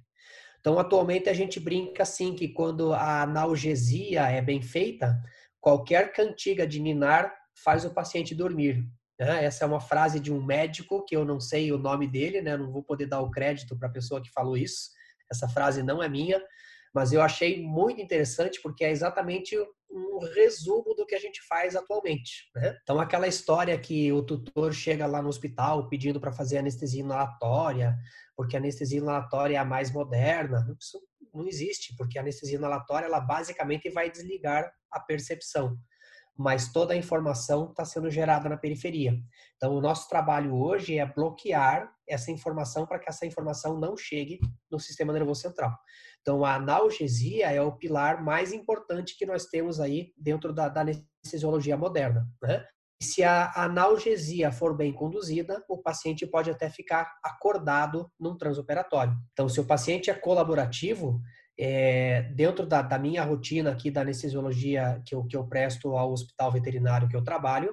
Então, 0.61 0.79
atualmente 0.79 1.29
a 1.29 1.35
gente 1.35 1.61
brinca 1.61 2.05
assim 2.05 2.35
que 2.35 2.49
quando 2.49 2.93
a 2.95 3.23
analgesia 3.23 4.23
é 4.29 4.41
bem 4.41 4.63
feita, 4.63 5.21
qualquer 5.61 6.13
cantiga 6.13 6.67
de 6.67 6.81
ninar 6.81 7.35
faz 7.63 7.85
o 7.85 7.93
paciente 7.93 8.35
dormir. 8.35 8.83
Né? 9.19 9.45
Essa 9.45 9.65
é 9.65 9.67
uma 9.67 9.81
frase 9.81 10.19
de 10.19 10.33
um 10.33 10.43
médico 10.43 11.05
que 11.05 11.17
eu 11.17 11.25
não 11.25 11.41
sei 11.41 11.73
o 11.73 11.79
nome 11.79 12.07
dele, 12.07 12.41
né? 12.41 12.57
Não 12.57 12.71
vou 12.71 12.83
poder 12.83 13.07
dar 13.07 13.21
o 13.21 13.31
crédito 13.31 13.77
para 13.79 13.89
a 13.89 13.93
pessoa 13.93 14.23
que 14.23 14.33
falou 14.33 14.57
isso. 14.57 14.91
Essa 15.31 15.49
frase 15.49 15.83
não 15.83 16.03
é 16.03 16.09
minha, 16.09 16.43
mas 16.95 17.13
eu 17.13 17.23
achei 17.23 17.63
muito 17.63 18.01
interessante 18.01 18.61
porque 18.61 18.85
é 18.85 18.91
exatamente 18.91 19.57
um 19.91 20.19
resumo 20.35 20.95
do 20.95 21.07
que 21.07 21.15
a 21.15 21.21
gente 21.21 21.41
faz 21.47 21.77
atualmente. 21.77 22.51
Né? 22.55 22.77
Então, 22.83 22.99
aquela 22.99 23.29
história 23.29 23.79
que 23.79 24.13
o 24.13 24.23
tutor 24.23 24.73
chega 24.73 25.07
lá 25.07 25.23
no 25.23 25.29
hospital 25.29 25.89
pedindo 25.89 26.21
para 26.21 26.33
fazer 26.33 26.59
anestesia 26.59 27.01
inalatória, 27.01 27.97
porque 28.37 28.57
a 28.57 28.59
anestesia 28.59 28.99
inalatória 28.99 29.57
é 29.57 29.59
a 29.59 29.65
mais 29.65 29.93
moderna, 29.93 30.67
isso 30.81 31.01
não 31.33 31.47
existe, 31.47 31.95
porque 31.97 32.19
a 32.19 32.23
anestesia 32.23 32.59
inalatória 32.59 33.07
ela 33.07 33.21
basicamente 33.21 33.89
vai 33.91 34.11
desligar 34.11 34.73
a 34.91 35.01
percepção 35.01 35.77
mas 36.37 36.73
toda 36.73 36.95
a 36.95 36.97
informação 36.97 37.71
está 37.71 37.85
sendo 37.85 38.11
gerada 38.11 38.49
na 38.49 38.57
periferia. 38.57 39.19
Então, 39.57 39.75
o 39.75 39.81
nosso 39.81 40.09
trabalho 40.09 40.55
hoje 40.55 40.99
é 40.99 41.07
bloquear 41.07 41.93
essa 42.09 42.31
informação 42.31 42.87
para 42.87 42.99
que 42.99 43.09
essa 43.09 43.25
informação 43.25 43.79
não 43.79 43.97
chegue 43.97 44.39
no 44.71 44.79
sistema 44.79 45.13
nervoso 45.13 45.43
central. 45.43 45.73
Então, 46.21 46.45
a 46.45 46.55
analgesia 46.55 47.51
é 47.51 47.61
o 47.61 47.77
pilar 47.77 48.23
mais 48.23 48.53
importante 48.53 49.17
que 49.17 49.27
nós 49.27 49.47
temos 49.47 49.81
aí 49.81 50.13
dentro 50.17 50.53
da, 50.53 50.69
da 50.69 50.81
anestesiologia 50.81 51.77
moderna. 51.77 52.29
Né? 52.43 52.65
se 53.05 53.23
a 53.23 53.53
analgesia 53.55 54.51
for 54.51 54.77
bem 54.77 54.93
conduzida, 54.93 55.63
o 55.69 55.79
paciente 55.79 56.27
pode 56.27 56.51
até 56.51 56.71
ficar 56.71 57.13
acordado 57.23 58.11
num 58.19 58.37
transoperatório. 58.37 59.15
Então, 59.33 59.49
se 59.49 59.61
o 59.61 59.67
paciente 59.67 60.11
é 60.11 60.15
colaborativo, 60.15 61.21
É, 61.59 62.23
dentro 62.35 62.67
da, 62.67 62.83
da, 62.83 62.99
minha 62.99 63.23
rotina 63.23 63.71
aqui 63.71 63.91
da 63.91 64.01
anestesiologia 64.01 65.01
que 65.07 65.15
eu, 65.15 65.25
que 65.25 65.37
eu 65.37 65.47
presto 65.47 65.97
ao 65.97 66.13
hospital 66.13 66.51
veterinário 66.51 67.09
que 67.09 67.17
eu 67.17 67.23
trabalho, 67.23 67.73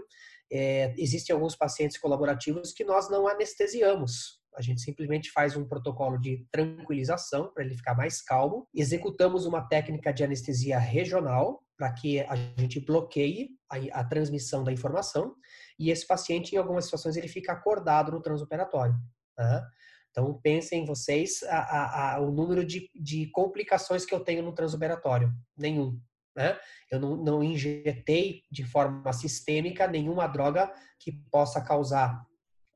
é, 0.52 0.94
existem 0.98 1.34
alguns 1.34 1.56
pacientes 1.56 1.98
colaborativos 1.98 2.74
que 2.74 2.84
nós 2.84 3.10
não 3.10 3.28
anestesiamos. 3.28 4.42
A 4.56 4.62
gente 4.62 4.82
simplesmente 4.82 5.32
faz 5.32 5.56
um 5.56 5.66
protocolo 5.66 6.18
de 6.18 6.46
tranquilização 6.52 7.52
para 7.54 7.64
ele 7.64 7.76
ficar 7.76 7.96
mais 7.96 8.22
calmo. 8.22 8.68
Executamos 8.76 9.46
uma 9.46 9.62
técnica 9.62 10.14
de 10.14 10.24
anestesia 10.24 10.78
regional 10.78 11.64
para 11.78 11.92
que 11.94 12.20
a 12.20 12.36
gente 12.58 12.80
bloqueie 12.80 13.52
a, 13.70 14.02
a, 14.02 14.04
transmissão 14.04 14.64
da 14.64 14.72
informação 14.72 15.34
e 15.80 15.90
esse 15.90 16.06
paciente, 16.06 16.54
em 16.54 16.58
algumas 16.58 16.84
situações, 16.84 17.16
ele 17.16 17.28
fica 17.28 17.54
acordado 17.54 18.12
no 18.12 18.22
transoperatório. 18.22 18.94
Tá? 19.36 19.68
Então, 20.12 20.40
pensem 20.44 20.86
vocês 20.86 21.42
a, 21.44 22.16
a, 22.16 22.20
o 22.20 22.32
número 22.32 22.66
de, 22.66 22.90
de 22.94 23.28
complicações 23.32 24.06
que 24.06 24.14
eu 24.14 24.20
tenho 24.20 24.44
no 24.44 24.54
transoperatório. 24.54 25.32
Nenhum. 25.58 26.00
Né? 26.36 26.60
Eu 26.90 27.00
não, 27.00 27.16
não 27.16 27.44
injetei 27.44 28.44
de 28.52 28.64
forma 28.64 29.12
sistêmica 29.14 29.88
nenhuma 29.88 30.28
droga 30.28 30.72
que 31.00 31.14
possa 31.32 31.62
causar 31.62 32.26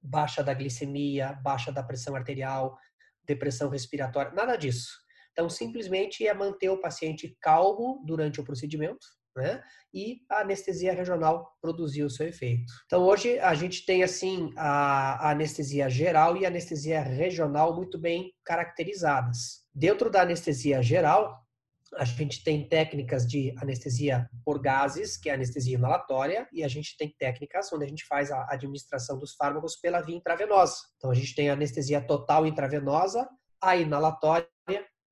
baixa 0.02 0.44
da 0.44 0.54
glicemia, 0.54 1.34
baixa 1.44 1.72
da 1.72 1.84
pressão 1.84 2.16
arterial, 2.16 2.78
depressão 3.26 3.70
respiratória, 3.70 4.32
nada 4.32 4.56
disso. 4.56 4.92
Então, 5.32 5.50
simplesmente 5.50 6.26
é 6.26 6.34
manter 6.34 6.70
o 6.70 6.80
paciente 6.80 7.36
calmo 7.42 8.02
durante 8.06 8.40
o 8.40 8.44
procedimento, 8.44 9.06
né? 9.36 9.62
E 9.94 10.22
a 10.30 10.42
anestesia 10.42 10.94
regional 10.94 11.56
produziu 11.62 12.08
o 12.08 12.10
seu 12.10 12.28
efeito. 12.28 12.72
Então, 12.86 13.04
hoje 13.04 13.38
a 13.40 13.54
gente 13.54 13.86
tem, 13.86 14.04
assim, 14.04 14.52
a, 14.56 15.32
anestesia 15.32 15.90
geral 15.90 16.38
e 16.38 16.46
a 16.46 16.48
anestesia 16.48 17.02
regional 17.02 17.76
muito 17.76 17.98
bem 17.98 18.34
caracterizadas. 18.44 19.66
Dentro 19.74 20.10
da 20.10 20.22
anestesia 20.22 20.82
geral, 20.82 21.44
a 21.96 22.04
gente 22.04 22.44
tem 22.44 22.68
técnicas 22.68 23.26
de 23.26 23.54
anestesia 23.58 24.30
por 24.44 24.60
gases, 24.60 25.18
que 25.18 25.30
é 25.30 25.34
anestesia 25.34 25.76
inalatória, 25.76 26.48
e 26.52 26.64
a 26.64 26.68
gente 26.68 26.98
tem 26.98 27.14
técnicas 27.18 27.72
onde 27.72 27.86
a 27.86 27.88
gente 27.88 28.06
faz 28.06 28.32
a 28.32 28.48
administração 28.50 29.18
dos 29.20 29.36
fármacos 29.36 29.76
pela 29.78 30.02
via 30.02 30.16
intravenosa. 30.16 30.78
Então, 30.98 31.12
a 31.12 31.16
gente 31.16 31.36
tem 31.36 31.50
a 31.50 31.54
anestesia 31.54 32.02
total 32.02 32.46
intravenosa, 32.46 33.28
a 33.62 33.76
inalatória 33.76 34.48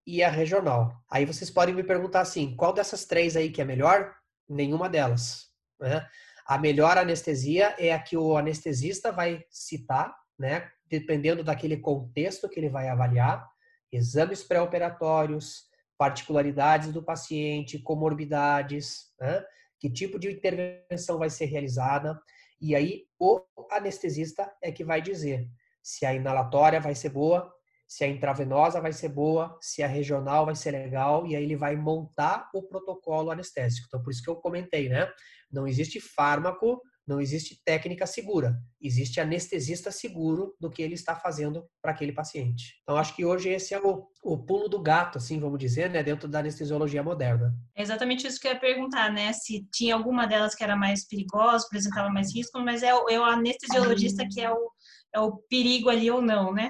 e 0.05 0.23
a 0.23 0.29
regional. 0.29 0.93
Aí 1.09 1.25
vocês 1.25 1.49
podem 1.49 1.73
me 1.73 1.83
perguntar 1.83 2.21
assim, 2.21 2.55
qual 2.55 2.73
dessas 2.73 3.05
três 3.05 3.35
aí 3.35 3.49
que 3.49 3.61
é 3.61 3.65
melhor? 3.65 4.13
Nenhuma 4.47 4.89
delas. 4.89 5.47
Né? 5.79 6.05
A 6.45 6.57
melhor 6.57 6.97
anestesia 6.97 7.75
é 7.77 7.93
a 7.93 7.99
que 7.99 8.17
o 8.17 8.37
anestesista 8.37 9.11
vai 9.11 9.45
citar, 9.49 10.13
né? 10.37 10.69
dependendo 10.87 11.43
daquele 11.43 11.77
contexto 11.77 12.49
que 12.49 12.59
ele 12.59 12.69
vai 12.69 12.87
avaliar, 12.87 13.47
exames 13.91 14.43
pré-operatórios, 14.43 15.63
particularidades 15.97 16.91
do 16.91 17.01
paciente, 17.01 17.79
comorbidades, 17.79 19.11
né? 19.19 19.43
que 19.79 19.89
tipo 19.89 20.19
de 20.19 20.31
intervenção 20.31 21.17
vai 21.17 21.29
ser 21.29 21.45
realizada. 21.45 22.19
E 22.59 22.75
aí 22.75 23.05
o 23.19 23.41
anestesista 23.71 24.51
é 24.61 24.71
que 24.71 24.83
vai 24.83 25.01
dizer 25.01 25.49
se 25.81 26.05
a 26.05 26.13
inalatória 26.13 26.79
vai 26.79 26.95
ser 26.95 27.09
boa, 27.09 27.53
se 27.93 28.03
a 28.03 28.07
intravenosa 28.07 28.81
vai 28.81 28.91
ser 28.91 29.09
boa, 29.09 29.55
se 29.61 29.83
a 29.83 29.87
regional 29.87 30.47
vai 30.47 30.55
ser 30.55 30.71
legal, 30.71 31.27
e 31.27 31.35
aí 31.35 31.43
ele 31.43 31.55
vai 31.55 31.75
montar 31.75 32.49
o 32.51 32.63
protocolo 32.63 33.29
anestésico. 33.29 33.85
Então, 33.87 34.01
por 34.01 34.09
isso 34.09 34.23
que 34.23 34.29
eu 34.31 34.35
comentei, 34.35 34.89
né? 34.89 35.07
Não 35.51 35.67
existe 35.67 36.01
fármaco 36.01 36.81
não 37.05 37.19
existe 37.19 37.61
técnica 37.65 38.07
segura, 38.07 38.57
existe 38.81 39.19
anestesista 39.19 39.91
seguro 39.91 40.55
do 40.57 40.69
que 40.69 40.81
ele 40.81 40.93
está 40.93 41.15
fazendo 41.15 41.65
para 41.81 41.91
aquele 41.91 42.13
paciente. 42.13 42.79
Então, 42.81 42.95
acho 42.95 43.13
que 43.13 43.25
hoje 43.25 43.49
esse 43.49 43.73
é 43.73 43.79
o, 43.79 44.07
o 44.23 44.37
pulo 44.37 44.69
do 44.69 44.81
gato, 44.81 45.17
assim, 45.17 45.37
vamos 45.37 45.59
dizer, 45.59 45.89
né, 45.89 46.01
dentro 46.01 46.29
da 46.29 46.39
anestesiologia 46.39 47.03
moderna. 47.03 47.53
É 47.75 47.81
exatamente 47.81 48.25
isso 48.25 48.39
que 48.39 48.47
eu 48.47 48.53
ia 48.53 48.59
perguntar, 48.59 49.11
né, 49.11 49.33
se 49.33 49.67
tinha 49.73 49.95
alguma 49.95 50.25
delas 50.25 50.55
que 50.55 50.63
era 50.63 50.77
mais 50.77 51.05
perigosa, 51.05 51.65
apresentava 51.65 52.09
mais 52.09 52.33
risco, 52.33 52.57
mas 52.61 52.81
é 52.83 52.95
o, 52.95 53.09
é 53.09 53.19
o 53.19 53.23
anestesiologista 53.23 54.25
que 54.31 54.39
é 54.39 54.49
o, 54.49 54.71
é 55.13 55.19
o 55.19 55.35
perigo 55.49 55.89
ali 55.89 56.09
ou 56.09 56.21
não, 56.21 56.53
né? 56.53 56.69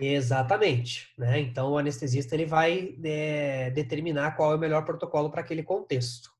Exatamente, 0.00 1.12
né? 1.18 1.40
Então, 1.40 1.72
o 1.72 1.78
anestesista 1.78 2.34
ele 2.34 2.46
vai 2.46 2.96
é, 3.04 3.70
determinar 3.70 4.36
qual 4.36 4.52
é 4.52 4.56
o 4.56 4.58
melhor 4.58 4.84
protocolo 4.84 5.30
para 5.30 5.40
aquele 5.40 5.62
contexto. 5.62 6.30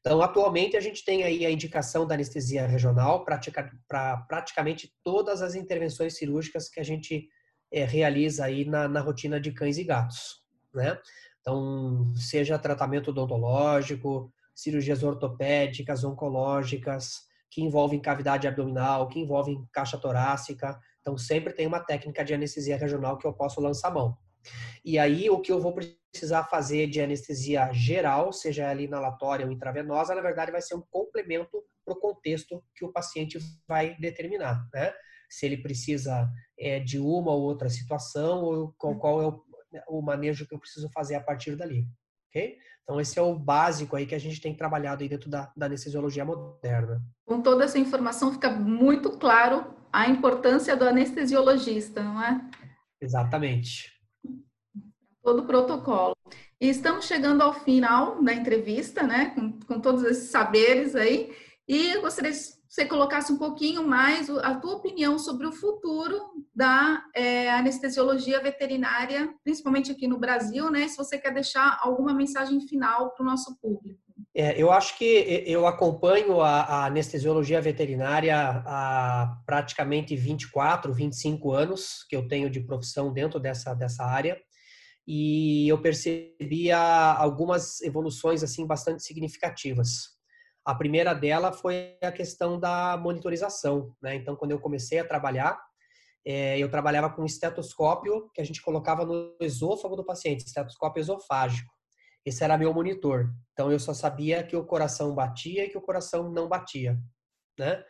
Então, 0.00 0.22
atualmente, 0.22 0.76
a 0.76 0.80
gente 0.80 1.04
tem 1.04 1.24
aí 1.24 1.44
a 1.44 1.50
indicação 1.50 2.06
da 2.06 2.14
anestesia 2.14 2.66
regional 2.66 3.24
para 3.24 4.16
praticamente 4.28 4.94
todas 5.02 5.42
as 5.42 5.54
intervenções 5.54 6.16
cirúrgicas 6.16 6.68
que 6.68 6.78
a 6.78 6.84
gente 6.84 7.28
é, 7.72 7.84
realiza 7.84 8.44
aí 8.44 8.64
na, 8.64 8.86
na, 8.86 9.00
rotina 9.00 9.40
de 9.40 9.50
cães 9.50 9.78
e 9.78 9.84
gatos, 9.84 10.42
né? 10.72 10.96
Então, 11.40 12.12
seja 12.14 12.58
tratamento 12.58 13.10
odontológico, 13.10 14.32
cirurgias 14.54 15.02
ortopédicas, 15.02 16.04
oncológicas, 16.04 17.26
que 17.50 17.62
envolvem 17.62 18.00
cavidade 18.00 18.46
abdominal, 18.46 19.08
que 19.08 19.20
envolvem 19.20 19.66
caixa 19.72 19.98
torácica. 19.98 20.78
Então, 21.06 21.16
sempre 21.16 21.52
tem 21.52 21.68
uma 21.68 21.78
técnica 21.78 22.24
de 22.24 22.34
anestesia 22.34 22.76
regional 22.76 23.16
que 23.16 23.24
eu 23.24 23.32
posso 23.32 23.60
lançar 23.60 23.94
mão. 23.94 24.18
E 24.84 24.98
aí, 24.98 25.30
o 25.30 25.40
que 25.40 25.52
eu 25.52 25.60
vou 25.60 25.72
precisar 25.72 26.42
fazer 26.44 26.88
de 26.88 27.00
anestesia 27.00 27.72
geral, 27.72 28.32
seja 28.32 28.64
ela 28.64 28.82
inalatória 28.82 29.46
ou 29.46 29.52
intravenosa, 29.52 30.16
na 30.16 30.20
verdade 30.20 30.50
vai 30.50 30.60
ser 30.60 30.74
um 30.74 30.82
complemento 30.90 31.62
para 31.84 31.94
o 31.94 32.00
contexto 32.00 32.60
que 32.74 32.84
o 32.84 32.92
paciente 32.92 33.38
vai 33.68 33.96
determinar, 34.00 34.68
né? 34.74 34.92
Se 35.30 35.46
ele 35.46 35.58
precisa 35.58 36.28
é, 36.58 36.80
de 36.80 36.98
uma 36.98 37.30
ou 37.30 37.42
outra 37.42 37.68
situação, 37.68 38.42
ou 38.42 38.74
qual, 38.76 38.98
qual 38.98 39.22
é 39.22 39.26
o, 39.28 39.98
o 39.98 40.02
manejo 40.02 40.44
que 40.44 40.56
eu 40.56 40.58
preciso 40.58 40.90
fazer 40.90 41.14
a 41.14 41.22
partir 41.22 41.54
dali, 41.54 41.86
ok? 42.30 42.58
Então, 42.82 43.00
esse 43.00 43.16
é 43.16 43.22
o 43.22 43.38
básico 43.38 43.94
aí 43.94 44.06
que 44.06 44.14
a 44.14 44.18
gente 44.18 44.40
tem 44.40 44.56
trabalhado 44.56 45.04
aí 45.04 45.08
dentro 45.08 45.30
da, 45.30 45.52
da 45.56 45.66
anestesiologia 45.66 46.24
moderna. 46.24 47.00
Com 47.24 47.40
toda 47.40 47.64
essa 47.64 47.78
informação, 47.78 48.32
fica 48.32 48.50
muito 48.50 49.18
claro 49.18 49.76
a 49.96 50.08
importância 50.08 50.76
do 50.76 50.84
anestesiologista, 50.84 52.02
não 52.02 52.22
é? 52.22 52.40
Exatamente 53.00 53.96
todo 55.26 55.40
o 55.40 55.46
protocolo. 55.46 56.14
E 56.60 56.68
estamos 56.68 57.04
chegando 57.04 57.42
ao 57.42 57.52
final 57.52 58.22
da 58.22 58.32
entrevista, 58.32 59.02
né, 59.02 59.32
com, 59.34 59.58
com 59.58 59.80
todos 59.80 60.04
esses 60.04 60.30
saberes 60.30 60.94
aí, 60.94 61.34
e 61.66 61.90
eu 61.90 62.02
gostaria 62.02 62.30
que 62.30 62.38
você 62.68 62.84
colocasse 62.84 63.32
um 63.32 63.36
pouquinho 63.36 63.86
mais 63.86 64.30
a 64.30 64.54
tua 64.54 64.76
opinião 64.76 65.18
sobre 65.18 65.46
o 65.48 65.52
futuro 65.52 66.20
da 66.54 67.04
é, 67.12 67.50
anestesiologia 67.50 68.40
veterinária, 68.40 69.34
principalmente 69.42 69.90
aqui 69.90 70.06
no 70.06 70.18
Brasil, 70.18 70.70
né? 70.70 70.86
Se 70.86 70.96
você 70.96 71.18
quer 71.18 71.34
deixar 71.34 71.76
alguma 71.82 72.14
mensagem 72.14 72.60
final 72.60 73.10
para 73.10 73.24
o 73.24 73.26
nosso 73.26 73.56
público. 73.60 74.05
É, 74.38 74.60
eu 74.60 74.70
acho 74.70 74.98
que 74.98 75.44
eu 75.46 75.66
acompanho 75.66 76.42
a, 76.42 76.60
a, 76.60 76.84
anestesiologia 76.84 77.58
veterinária 77.58 78.36
há 78.66 79.34
praticamente 79.46 80.14
24, 80.14 80.92
25 80.92 81.52
anos 81.52 82.04
que 82.06 82.14
eu 82.14 82.28
tenho 82.28 82.50
de 82.50 82.60
profissão 82.60 83.10
dentro 83.10 83.40
dessa, 83.40 83.72
dessa 83.72 84.04
área 84.04 84.38
e 85.08 85.66
eu 85.66 85.80
percebia 85.80 86.76
algumas 86.76 87.80
evoluções 87.80 88.42
assim 88.42 88.66
bastante 88.66 89.04
significativas. 89.04 90.16
A 90.66 90.74
primeira 90.74 91.14
dela 91.14 91.50
foi 91.50 91.96
a 92.02 92.12
questão 92.12 92.60
da 92.60 92.94
monitorização, 92.98 93.94
né? 94.02 94.16
Então, 94.16 94.36
quando 94.36 94.50
eu 94.50 94.60
comecei 94.60 94.98
a 94.98 95.08
trabalhar, 95.08 95.58
é, 96.26 96.58
eu 96.58 96.68
trabalhava 96.68 97.08
com 97.08 97.24
estetoscópio 97.24 98.28
que 98.34 98.42
a 98.42 98.44
gente 98.44 98.60
colocava 98.60 99.06
no 99.06 99.34
esôfago 99.40 99.96
do 99.96 100.04
paciente, 100.04 100.44
estetoscópio 100.44 101.00
esofágico. 101.00 101.75
Esse 102.26 102.42
era 102.42 102.58
meu 102.58 102.74
monitor. 102.74 103.32
Então, 103.52 103.70
eu 103.70 103.78
só 103.78 103.94
sabia 103.94 104.42
que 104.42 104.56
o 104.56 104.66
coração 104.66 105.14
batia 105.14 105.64
e 105.64 105.68
que 105.68 105.78
o 105.78 105.80
coração 105.80 106.30
não 106.32 106.48
batia, 106.48 106.98
né? 107.56 107.84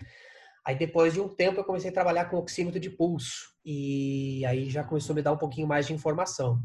Aí, 0.67 0.77
depois 0.77 1.15
de 1.15 1.21
um 1.21 1.29
tempo, 1.29 1.59
eu 1.59 1.65
comecei 1.65 1.91
a 1.91 1.95
trabalhar 1.95 2.27
com 2.27 2.37
oxímetro 2.37 2.79
de 2.79 2.91
pulso. 2.91 3.55
E 3.65 4.45
aí 4.45 4.69
já 4.69 4.85
começou 4.85 5.15
a 5.15 5.17
me 5.17 5.23
dar 5.23 5.33
um 5.33 5.39
pouquinho 5.39 5.67
mais 5.67 5.87
de 5.87 5.95
informação. 5.95 6.61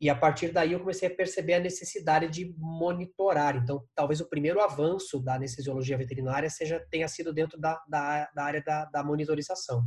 E 0.00 0.10
a 0.10 0.14
partir 0.14 0.50
daí 0.50 0.72
eu 0.72 0.80
comecei 0.80 1.08
a 1.08 1.14
perceber 1.14 1.54
a 1.54 1.60
necessidade 1.60 2.28
de 2.28 2.54
monitorar. 2.58 3.56
Então, 3.56 3.86
talvez 3.94 4.20
o 4.20 4.28
primeiro 4.28 4.60
avanço 4.60 5.20
da 5.20 5.34
anestesiologia 5.34 5.96
veterinária 5.96 6.50
seja 6.50 6.84
tenha 6.90 7.06
sido 7.06 7.32
dentro 7.32 7.58
da, 7.60 7.80
da, 7.88 8.28
da 8.34 8.44
área 8.44 8.62
da, 8.62 8.86
da 8.86 9.04
monitorização. 9.04 9.84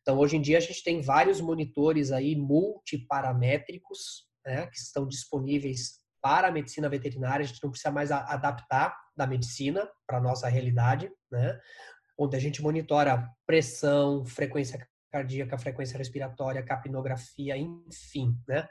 Então, 0.00 0.18
hoje 0.18 0.36
em 0.36 0.40
dia 0.40 0.58
a 0.58 0.60
gente 0.60 0.82
tem 0.82 1.00
vários 1.00 1.40
monitores 1.40 2.12
aí 2.12 2.36
multiparamétricos, 2.36 4.28
né, 4.44 4.66
que 4.68 4.78
estão 4.78 5.06
disponíveis 5.06 6.01
para 6.22 6.48
a 6.48 6.52
medicina 6.52 6.88
veterinária. 6.88 7.44
A 7.44 7.46
gente 7.46 7.62
não 7.62 7.70
precisa 7.70 7.90
mais 7.90 8.12
adaptar 8.12 8.96
da 9.16 9.26
medicina 9.26 9.88
para 10.06 10.18
a 10.18 10.20
nossa 10.20 10.48
realidade, 10.48 11.10
né? 11.30 11.58
Onde 12.16 12.36
a 12.36 12.40
gente 12.40 12.62
monitora 12.62 13.28
pressão, 13.46 14.24
frequência 14.24 14.86
cardíaca, 15.10 15.58
frequência 15.58 15.98
respiratória, 15.98 16.62
capnografia, 16.62 17.56
enfim, 17.56 18.34
né? 18.48 18.66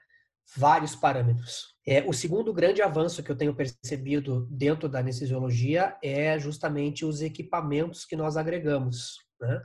vários 0.55 0.95
parâmetros. 0.95 1.75
É, 1.85 2.03
o 2.03 2.13
segundo 2.13 2.53
grande 2.53 2.81
avanço 2.81 3.23
que 3.23 3.31
eu 3.31 3.35
tenho 3.35 3.55
percebido 3.55 4.47
dentro 4.49 4.89
da 4.89 4.99
anestesiologia 4.99 5.97
é 6.03 6.37
justamente 6.39 7.05
os 7.05 7.21
equipamentos 7.21 8.05
que 8.05 8.15
nós 8.15 8.37
agregamos. 8.37 9.17
Né? 9.39 9.61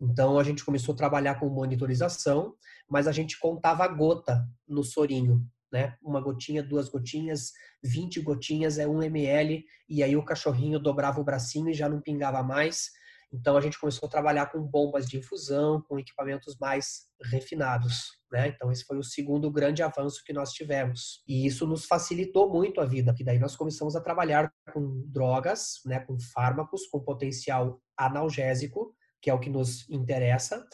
Então, 0.00 0.38
a 0.38 0.44
gente 0.44 0.64
começou 0.64 0.94
a 0.94 0.96
trabalhar 0.96 1.38
com 1.38 1.48
monitorização, 1.48 2.54
mas 2.88 3.06
a 3.06 3.12
gente 3.12 3.38
contava 3.38 3.84
a 3.84 3.88
gota 3.88 4.46
no 4.66 4.82
sorinho. 4.82 5.46
Né? 5.72 5.96
Uma 6.02 6.20
gotinha, 6.20 6.62
duas 6.62 6.88
gotinhas, 6.88 7.52
20 7.82 8.20
gotinhas 8.20 8.78
é 8.78 8.86
um 8.86 9.02
ml, 9.02 9.64
e 9.88 10.02
aí 10.02 10.16
o 10.16 10.24
cachorrinho 10.24 10.78
dobrava 10.78 11.20
o 11.20 11.24
bracinho 11.24 11.70
e 11.70 11.74
já 11.74 11.88
não 11.88 12.00
pingava 12.00 12.42
mais. 12.42 12.90
Então 13.32 13.56
a 13.56 13.60
gente 13.62 13.80
começou 13.80 14.06
a 14.06 14.10
trabalhar 14.10 14.46
com 14.52 14.60
bombas 14.60 15.06
de 15.06 15.16
infusão, 15.16 15.82
com 15.88 15.98
equipamentos 15.98 16.56
mais 16.60 17.06
refinados. 17.30 18.18
Né? 18.30 18.48
Então 18.48 18.70
esse 18.70 18.84
foi 18.84 18.98
o 18.98 19.02
segundo 19.02 19.50
grande 19.50 19.82
avanço 19.82 20.22
que 20.24 20.34
nós 20.34 20.52
tivemos. 20.52 21.22
E 21.26 21.46
isso 21.46 21.66
nos 21.66 21.86
facilitou 21.86 22.50
muito 22.50 22.80
a 22.80 22.84
vida, 22.84 23.12
porque 23.12 23.24
daí 23.24 23.38
nós 23.38 23.56
começamos 23.56 23.96
a 23.96 24.02
trabalhar 24.02 24.52
com 24.72 25.02
drogas, 25.06 25.80
né, 25.86 26.00
com 26.00 26.18
fármacos 26.34 26.86
com 26.88 27.00
potencial 27.00 27.80
analgésico, 27.96 28.94
que 29.20 29.30
é 29.30 29.34
o 29.34 29.40
que 29.40 29.48
nos 29.48 29.88
interessa, 29.88 30.66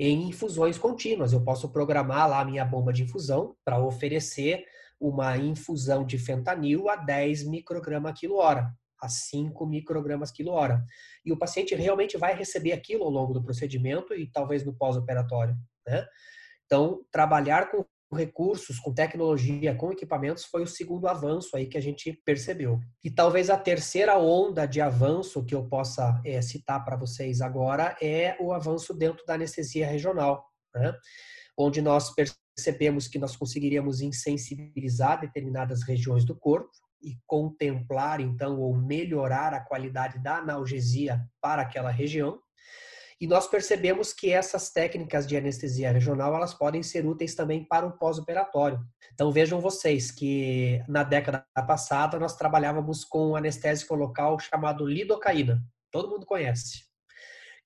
em 0.00 0.28
infusões 0.28 0.78
contínuas. 0.78 1.34
Eu 1.34 1.44
posso 1.44 1.68
programar 1.68 2.28
lá 2.28 2.40
a 2.40 2.44
minha 2.44 2.64
bomba 2.64 2.90
de 2.90 3.02
infusão 3.02 3.54
para 3.62 3.78
oferecer 3.78 4.64
uma 4.98 5.36
infusão 5.36 6.06
de 6.06 6.18
fentanil 6.18 6.88
a 6.88 6.96
10 6.96 7.44
microgramas 7.44 8.18
quilo 8.18 8.36
hora 8.36 8.72
a 9.02 9.08
5 9.08 9.66
microgramas 9.66 10.30
quilo 10.30 10.52
hora. 10.52 10.84
E 11.24 11.32
o 11.32 11.38
paciente 11.38 11.74
realmente 11.74 12.18
vai 12.18 12.34
receber 12.34 12.72
aquilo 12.72 13.04
ao 13.04 13.10
longo 13.10 13.32
do 13.32 13.42
procedimento 13.42 14.14
e 14.14 14.30
talvez 14.30 14.64
no 14.64 14.74
pós-operatório. 14.74 15.56
Né? 15.86 16.06
Então, 16.66 17.02
trabalhar 17.10 17.70
com 17.70 17.84
recursos, 18.12 18.78
com 18.78 18.92
tecnologia, 18.92 19.74
com 19.74 19.92
equipamentos 19.92 20.44
foi 20.44 20.62
o 20.62 20.66
segundo 20.66 21.06
avanço 21.06 21.56
aí 21.56 21.66
que 21.66 21.78
a 21.78 21.80
gente 21.80 22.12
percebeu. 22.24 22.80
E 23.04 23.10
talvez 23.10 23.50
a 23.50 23.56
terceira 23.56 24.18
onda 24.18 24.66
de 24.66 24.80
avanço 24.80 25.44
que 25.44 25.54
eu 25.54 25.68
possa 25.68 26.20
é, 26.24 26.42
citar 26.42 26.84
para 26.84 26.96
vocês 26.96 27.40
agora 27.40 27.96
é 28.02 28.36
o 28.40 28.52
avanço 28.52 28.92
dentro 28.92 29.24
da 29.24 29.34
anestesia 29.34 29.86
regional, 29.86 30.44
né? 30.74 30.92
onde 31.56 31.80
nós 31.80 32.12
percebemos 32.14 33.06
que 33.06 33.18
nós 33.18 33.36
conseguiríamos 33.36 34.00
insensibilizar 34.00 35.20
determinadas 35.20 35.82
regiões 35.82 36.24
do 36.24 36.34
corpo 36.34 36.70
e 37.02 37.16
contemplar, 37.26 38.20
então, 38.20 38.60
ou 38.60 38.76
melhorar 38.76 39.54
a 39.54 39.60
qualidade 39.60 40.18
da 40.18 40.38
analgesia 40.38 41.24
para 41.40 41.62
aquela 41.62 41.90
região. 41.90 42.40
E 43.20 43.26
nós 43.26 43.46
percebemos 43.46 44.14
que 44.14 44.30
essas 44.30 44.70
técnicas 44.70 45.26
de 45.26 45.36
anestesia 45.36 45.92
regional, 45.92 46.34
elas 46.34 46.54
podem 46.54 46.82
ser 46.82 47.04
úteis 47.04 47.34
também 47.34 47.62
para 47.62 47.86
o 47.86 47.92
pós-operatório. 47.92 48.80
Então 49.12 49.30
vejam 49.30 49.60
vocês 49.60 50.10
que 50.10 50.82
na 50.88 51.02
década 51.02 51.44
passada 51.66 52.18
nós 52.18 52.34
trabalhávamos 52.34 53.04
com 53.04 53.32
um 53.32 53.36
anestésico 53.36 53.94
local 53.94 54.38
chamado 54.38 54.86
lidocaína. 54.86 55.62
Todo 55.90 56.08
mundo 56.08 56.24
conhece. 56.24 56.84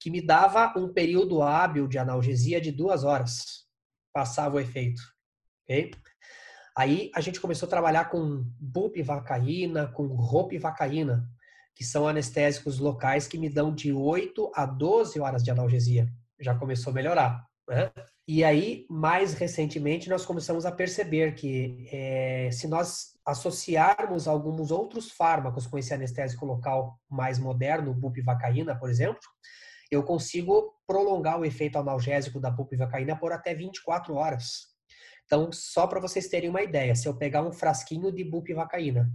Que 0.00 0.10
me 0.10 0.20
dava 0.20 0.74
um 0.76 0.92
período 0.92 1.40
hábil 1.40 1.86
de 1.86 1.98
analgesia 1.98 2.60
de 2.60 2.72
duas 2.72 3.04
horas. 3.04 3.64
Passava 4.12 4.56
o 4.56 4.60
efeito. 4.60 5.00
Okay? 5.62 5.92
Aí 6.76 7.12
a 7.14 7.20
gente 7.20 7.40
começou 7.40 7.68
a 7.68 7.70
trabalhar 7.70 8.06
com 8.06 8.44
bupivacaína, 8.58 9.86
com 9.92 10.08
ropivacaína, 10.08 11.24
que 11.74 11.84
são 11.84 12.06
anestésicos 12.06 12.78
locais 12.78 13.26
que 13.26 13.38
me 13.38 13.48
dão 13.48 13.74
de 13.74 13.92
8 13.92 14.52
a 14.54 14.64
12 14.64 15.18
horas 15.20 15.42
de 15.42 15.50
analgesia. 15.50 16.08
Já 16.40 16.54
começou 16.54 16.90
a 16.90 16.94
melhorar. 16.94 17.44
Né? 17.68 17.90
E 18.26 18.42
aí, 18.42 18.86
mais 18.88 19.34
recentemente, 19.34 20.08
nós 20.08 20.24
começamos 20.24 20.64
a 20.64 20.72
perceber 20.72 21.34
que 21.34 21.86
é, 21.92 22.48
se 22.52 22.66
nós 22.66 23.14
associarmos 23.26 24.26
alguns 24.28 24.70
outros 24.70 25.10
fármacos 25.10 25.66
com 25.66 25.76
esse 25.78 25.92
anestésico 25.92 26.46
local 26.46 26.98
mais 27.08 27.38
moderno, 27.38 27.92
bupivacaína, 27.92 28.78
por 28.78 28.88
exemplo, 28.88 29.20
eu 29.90 30.02
consigo 30.02 30.74
prolongar 30.86 31.38
o 31.38 31.44
efeito 31.44 31.78
analgésico 31.78 32.40
da 32.40 32.50
bupivacaína 32.50 33.16
por 33.16 33.32
até 33.32 33.54
24 33.54 34.14
horas. 34.14 34.68
Então, 35.26 35.50
só 35.52 35.86
para 35.86 36.00
vocês 36.00 36.28
terem 36.28 36.50
uma 36.50 36.62
ideia, 36.62 36.94
se 36.94 37.08
eu 37.08 37.16
pegar 37.16 37.42
um 37.42 37.52
frasquinho 37.52 38.12
de 38.12 38.24
bupivacaína 38.24 39.10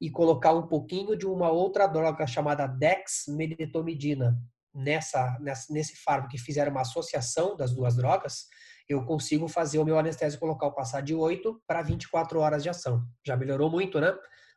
e 0.00 0.10
colocar 0.10 0.52
um 0.52 0.66
pouquinho 0.66 1.16
de 1.16 1.26
uma 1.26 1.50
outra 1.50 1.86
droga 1.86 2.26
chamada 2.26 2.66
dexmedetomidina 2.66 4.38
nessa, 4.74 5.38
nessa 5.40 5.72
nesse 5.72 5.96
fármaco 5.96 6.30
que 6.30 6.38
fizer 6.38 6.68
uma 6.68 6.82
associação 6.82 7.56
das 7.56 7.74
duas 7.74 7.96
drogas, 7.96 8.46
eu 8.88 9.04
consigo 9.04 9.48
fazer 9.48 9.78
o 9.78 9.84
meu 9.84 9.98
anestésico 9.98 10.46
local 10.46 10.74
passar 10.74 11.00
de 11.00 11.14
8 11.14 11.60
para 11.66 11.82
24 11.82 12.38
horas 12.38 12.62
de 12.62 12.68
ação. 12.68 13.04
Já 13.26 13.36
melhorou 13.36 13.70
muito, 13.70 14.00
né? 14.00 14.14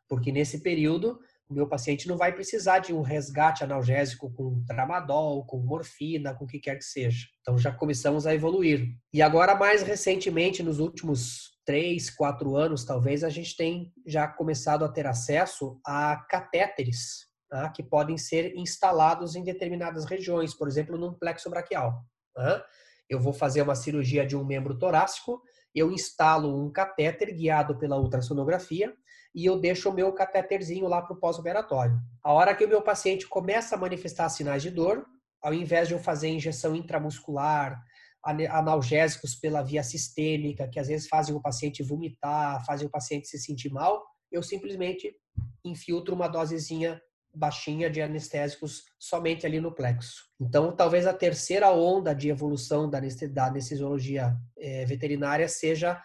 Porque 0.08 0.30
nesse 0.30 0.62
período 0.62 1.18
o 1.48 1.54
meu 1.54 1.66
paciente 1.66 2.06
não 2.06 2.16
vai 2.16 2.32
precisar 2.32 2.78
de 2.78 2.94
um 2.94 3.02
resgate 3.02 3.64
analgésico 3.64 4.32
com 4.32 4.64
tramadol, 4.64 5.44
com 5.44 5.58
morfina, 5.58 6.32
com 6.32 6.44
o 6.44 6.46
que 6.46 6.60
quer 6.60 6.76
que 6.76 6.84
seja. 6.84 7.26
Então 7.40 7.58
já 7.58 7.72
começamos 7.72 8.24
a 8.24 8.32
evoluir. 8.32 8.86
E 9.12 9.20
agora, 9.20 9.56
mais 9.56 9.82
recentemente, 9.82 10.62
nos 10.62 10.78
últimos 10.78 11.49
três, 11.70 12.10
quatro 12.10 12.56
anos, 12.56 12.84
talvez, 12.84 13.22
a 13.22 13.28
gente 13.28 13.56
tem 13.56 13.92
já 14.04 14.26
começado 14.26 14.84
a 14.84 14.88
ter 14.88 15.06
acesso 15.06 15.80
a 15.86 16.16
catéteres 16.28 17.28
tá? 17.48 17.68
que 17.68 17.80
podem 17.80 18.18
ser 18.18 18.56
instalados 18.56 19.36
em 19.36 19.44
determinadas 19.44 20.04
regiões, 20.04 20.52
por 20.52 20.66
exemplo, 20.66 20.98
no 20.98 21.16
plexo 21.16 21.48
braquial. 21.48 22.04
Tá? 22.34 22.64
Eu 23.08 23.20
vou 23.20 23.32
fazer 23.32 23.62
uma 23.62 23.76
cirurgia 23.76 24.26
de 24.26 24.36
um 24.36 24.44
membro 24.44 24.76
torácico, 24.76 25.40
eu 25.72 25.92
instalo 25.92 26.60
um 26.60 26.72
catéter 26.72 27.32
guiado 27.32 27.78
pela 27.78 28.00
ultrassonografia 28.00 28.92
e 29.32 29.46
eu 29.46 29.56
deixo 29.60 29.90
o 29.90 29.94
meu 29.94 30.12
catéterzinho 30.12 30.88
lá 30.88 31.00
para 31.00 31.14
o 31.14 31.20
pós-operatório. 31.20 31.96
A 32.20 32.32
hora 32.32 32.52
que 32.52 32.64
o 32.64 32.68
meu 32.68 32.82
paciente 32.82 33.28
começa 33.28 33.76
a 33.76 33.78
manifestar 33.78 34.28
sinais 34.28 34.60
de 34.60 34.72
dor, 34.72 35.06
ao 35.40 35.54
invés 35.54 35.86
de 35.86 35.94
eu 35.94 36.00
fazer 36.00 36.30
injeção 36.30 36.74
intramuscular, 36.74 37.80
analgésicos 38.24 39.34
pela 39.34 39.62
via 39.62 39.82
sistêmica, 39.82 40.68
que 40.68 40.78
às 40.78 40.88
vezes 40.88 41.08
fazem 41.08 41.34
o 41.34 41.40
paciente 41.40 41.82
vomitar, 41.82 42.64
fazem 42.66 42.86
o 42.86 42.90
paciente 42.90 43.28
se 43.28 43.38
sentir 43.38 43.70
mal, 43.70 44.04
eu 44.30 44.42
simplesmente 44.42 45.14
infiltro 45.64 46.14
uma 46.14 46.28
dosezinha 46.28 47.00
baixinha 47.32 47.88
de 47.88 48.02
anestésicos 48.02 48.84
somente 48.98 49.46
ali 49.46 49.60
no 49.60 49.72
plexo. 49.72 50.24
Então, 50.40 50.74
talvez 50.74 51.06
a 51.06 51.12
terceira 51.12 51.70
onda 51.70 52.12
de 52.12 52.28
evolução 52.28 52.90
da 52.90 52.98
anestesiologia 53.46 54.36
eh, 54.58 54.84
veterinária 54.84 55.48
seja 55.48 56.00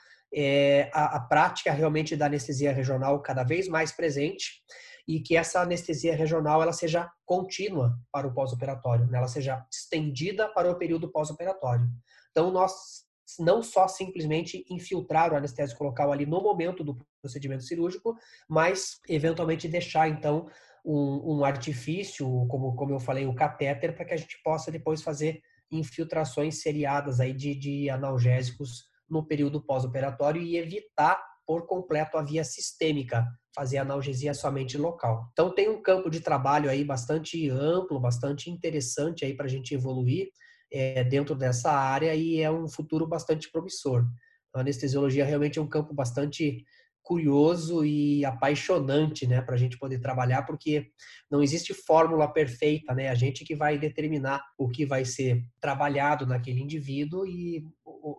a, 0.93 1.17
a 1.17 1.19
prática 1.21 1.71
realmente 1.71 2.15
da 2.15 2.25
anestesia 2.25 2.73
regional 2.73 3.21
cada 3.21 3.43
vez 3.43 3.67
mais 3.67 3.91
presente 3.91 4.63
e 5.07 5.19
que 5.19 5.37
essa 5.37 5.61
anestesia 5.61 6.15
regional 6.15 6.61
ela 6.61 6.73
seja 6.73 7.09
contínua 7.25 7.97
para 8.11 8.27
o 8.27 8.33
pós-operatório, 8.33 9.07
né? 9.07 9.17
ela 9.17 9.27
seja 9.27 9.65
estendida 9.71 10.47
para 10.47 10.69
o 10.71 10.75
período 10.75 11.11
pós-operatório. 11.11 11.87
Então, 12.31 12.51
nós 12.51 13.05
não 13.39 13.61
só 13.61 13.87
simplesmente 13.87 14.65
infiltrar 14.69 15.33
o 15.33 15.35
anestésico 15.35 15.83
local 15.83 16.11
ali 16.11 16.25
no 16.25 16.41
momento 16.41 16.83
do 16.83 16.97
procedimento 17.21 17.63
cirúrgico, 17.63 18.15
mas 18.47 18.99
eventualmente 19.09 19.67
deixar 19.67 20.07
então 20.07 20.47
um, 20.85 21.37
um 21.37 21.45
artifício, 21.45 22.27
como, 22.47 22.75
como 22.75 22.93
eu 22.93 22.99
falei, 22.99 23.25
o 23.25 23.33
catéter, 23.33 23.95
para 23.95 24.05
que 24.05 24.13
a 24.13 24.17
gente 24.17 24.39
possa 24.43 24.71
depois 24.71 25.01
fazer 25.01 25.41
infiltrações 25.71 26.61
seriadas 26.61 27.19
aí 27.19 27.33
de, 27.33 27.55
de 27.55 27.89
analgésicos 27.89 28.85
no 29.09 29.25
período 29.25 29.61
pós-operatório 29.61 30.41
e 30.41 30.57
evitar 30.57 31.21
por 31.45 31.67
completo 31.67 32.17
a 32.17 32.23
via 32.23 32.43
sistêmica, 32.43 33.25
fazer 33.53 33.77
analgesia 33.77 34.33
somente 34.33 34.77
local. 34.77 35.29
Então 35.31 35.53
tem 35.53 35.69
um 35.69 35.81
campo 35.81 36.09
de 36.09 36.19
trabalho 36.19 36.69
aí 36.69 36.83
bastante 36.83 37.49
amplo, 37.49 37.99
bastante 37.99 38.49
interessante 38.49 39.23
aí 39.23 39.35
para 39.35 39.45
a 39.45 39.49
gente 39.49 39.73
evoluir 39.73 40.29
é, 40.71 41.03
dentro 41.03 41.35
dessa 41.35 41.71
área 41.71 42.13
e 42.15 42.41
é 42.41 42.51
um 42.51 42.67
futuro 42.67 43.07
bastante 43.07 43.49
promissor. 43.51 44.05
A 44.53 44.61
anestesiologia 44.61 45.25
realmente 45.25 45.59
é 45.59 45.61
um 45.61 45.69
campo 45.69 45.93
bastante 45.93 46.65
curioso 47.05 47.85
e 47.85 48.25
apaixonante, 48.25 49.27
né, 49.27 49.39
para 49.39 49.53
a 49.53 49.57
gente 49.57 49.77
poder 49.77 49.99
trabalhar, 49.99 50.41
porque 50.41 50.87
não 51.29 51.43
existe 51.43 51.71
fórmula 51.71 52.27
perfeita, 52.27 52.95
né? 52.95 53.09
A 53.09 53.15
gente 53.15 53.45
que 53.45 53.55
vai 53.55 53.77
determinar 53.77 54.41
o 54.57 54.67
que 54.67 54.87
vai 54.87 55.05
ser 55.05 55.45
trabalhado 55.61 56.25
naquele 56.25 56.61
indivíduo 56.61 57.27
e 57.27 57.63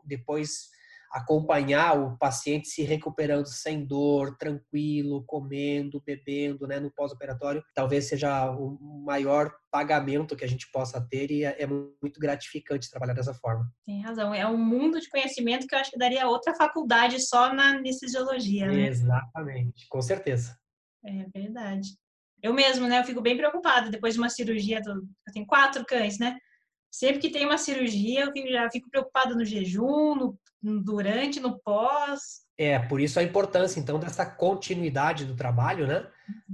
depois 0.04 0.68
acompanhar 1.16 1.98
o 1.98 2.18
paciente 2.18 2.68
se 2.68 2.82
recuperando 2.82 3.46
sem 3.46 3.86
dor, 3.86 4.36
tranquilo, 4.36 5.24
comendo, 5.26 6.02
bebendo, 6.04 6.66
né, 6.66 6.78
no 6.78 6.92
pós-operatório, 6.92 7.64
talvez 7.74 8.06
seja 8.06 8.50
o 8.50 8.78
maior 9.02 9.50
pagamento 9.70 10.36
que 10.36 10.44
a 10.44 10.48
gente 10.48 10.70
possa 10.70 11.00
ter 11.00 11.30
e 11.30 11.44
é, 11.44 11.62
é 11.62 11.66
muito 11.66 12.20
gratificante 12.20 12.90
trabalhar 12.90 13.14
dessa 13.14 13.32
forma. 13.32 13.66
Tem 13.86 14.02
razão, 14.02 14.34
é 14.34 14.46
um 14.46 14.58
mundo 14.58 15.00
de 15.00 15.08
conhecimento 15.08 15.66
que 15.66 15.74
eu 15.74 15.78
acho 15.78 15.90
que 15.90 15.98
daria 15.98 16.28
outra 16.28 16.54
faculdade 16.54 17.18
só 17.20 17.52
na 17.54 17.70
anestesiologia, 17.70 18.66
né? 18.66 18.86
Exatamente, 18.86 19.86
com 19.88 20.02
certeza. 20.02 20.54
É 21.02 21.26
verdade. 21.34 21.88
Eu 22.42 22.52
mesmo, 22.52 22.86
né, 22.86 23.00
eu 23.00 23.04
fico 23.04 23.22
bem 23.22 23.38
preocupada 23.38 23.90
depois 23.90 24.14
de 24.14 24.20
uma 24.20 24.28
cirurgia, 24.28 24.82
do... 24.82 24.90
eu 25.26 25.32
tenho 25.32 25.46
quatro 25.46 25.82
cães, 25.86 26.18
né? 26.18 26.36
Sempre 26.96 27.18
que 27.18 27.28
tem 27.28 27.44
uma 27.44 27.58
cirurgia, 27.58 28.32
eu 28.34 28.50
já 28.50 28.70
fico 28.70 28.88
preocupada 28.88 29.34
no 29.34 29.44
jejum, 29.44 30.14
no 30.14 30.38
durante, 30.82 31.38
no 31.38 31.58
pós. 31.58 32.46
É, 32.56 32.78
por 32.78 33.02
isso 33.02 33.20
a 33.20 33.22
importância, 33.22 33.78
então, 33.78 33.98
dessa 33.98 34.24
continuidade 34.24 35.26
do 35.26 35.36
trabalho, 35.36 35.86
né? 35.86 36.06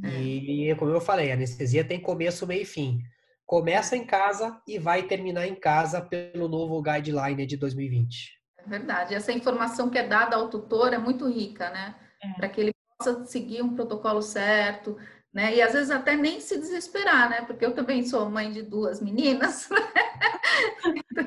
Uhum. 0.03 0.11
E, 0.11 0.75
como 0.75 0.91
eu 0.91 1.01
falei, 1.01 1.31
a 1.31 1.35
anestesia 1.35 1.85
tem 1.85 2.01
começo, 2.01 2.45
meio 2.45 2.63
e 2.63 2.65
fim. 2.65 3.01
Começa 3.47 3.97
em 3.97 4.05
casa 4.05 4.61
e 4.67 4.81
vai 4.81 5.05
terminar 5.05 5.47
em 5.47 5.55
casa 5.55 6.01
pelo 6.03 6.49
novo 6.49 6.83
guideline 6.83 7.47
de 7.47 7.57
2020. 7.57 8.33
É 8.59 8.69
verdade. 8.69 9.15
Essa 9.15 9.31
informação 9.31 9.89
que 9.89 9.99
é 9.99 10.09
dada 10.09 10.35
ao 10.35 10.51
tutor 10.51 10.93
é 10.93 10.99
muito 10.99 11.31
rica, 11.31 11.71
né? 11.71 11.95
É. 12.21 12.33
Para 12.33 12.49
que 12.49 12.61
ele 12.61 12.73
possa 12.99 13.25
seguir 13.27 13.63
um 13.63 13.77
protocolo 13.77 14.21
certo, 14.21 14.99
né? 15.33 15.55
E 15.55 15.63
às 15.63 15.73
vezes 15.73 15.91
até 15.91 16.17
nem 16.17 16.41
se 16.41 16.59
desesperar, 16.59 17.31
né? 17.31 17.43
Porque 17.43 17.65
eu 17.65 17.75
também 17.75 18.05
sou 18.05 18.29
mãe 18.29 18.53
de 18.53 18.63
duas 18.63 19.01
meninas, 19.01 19.69
né? 19.71 21.27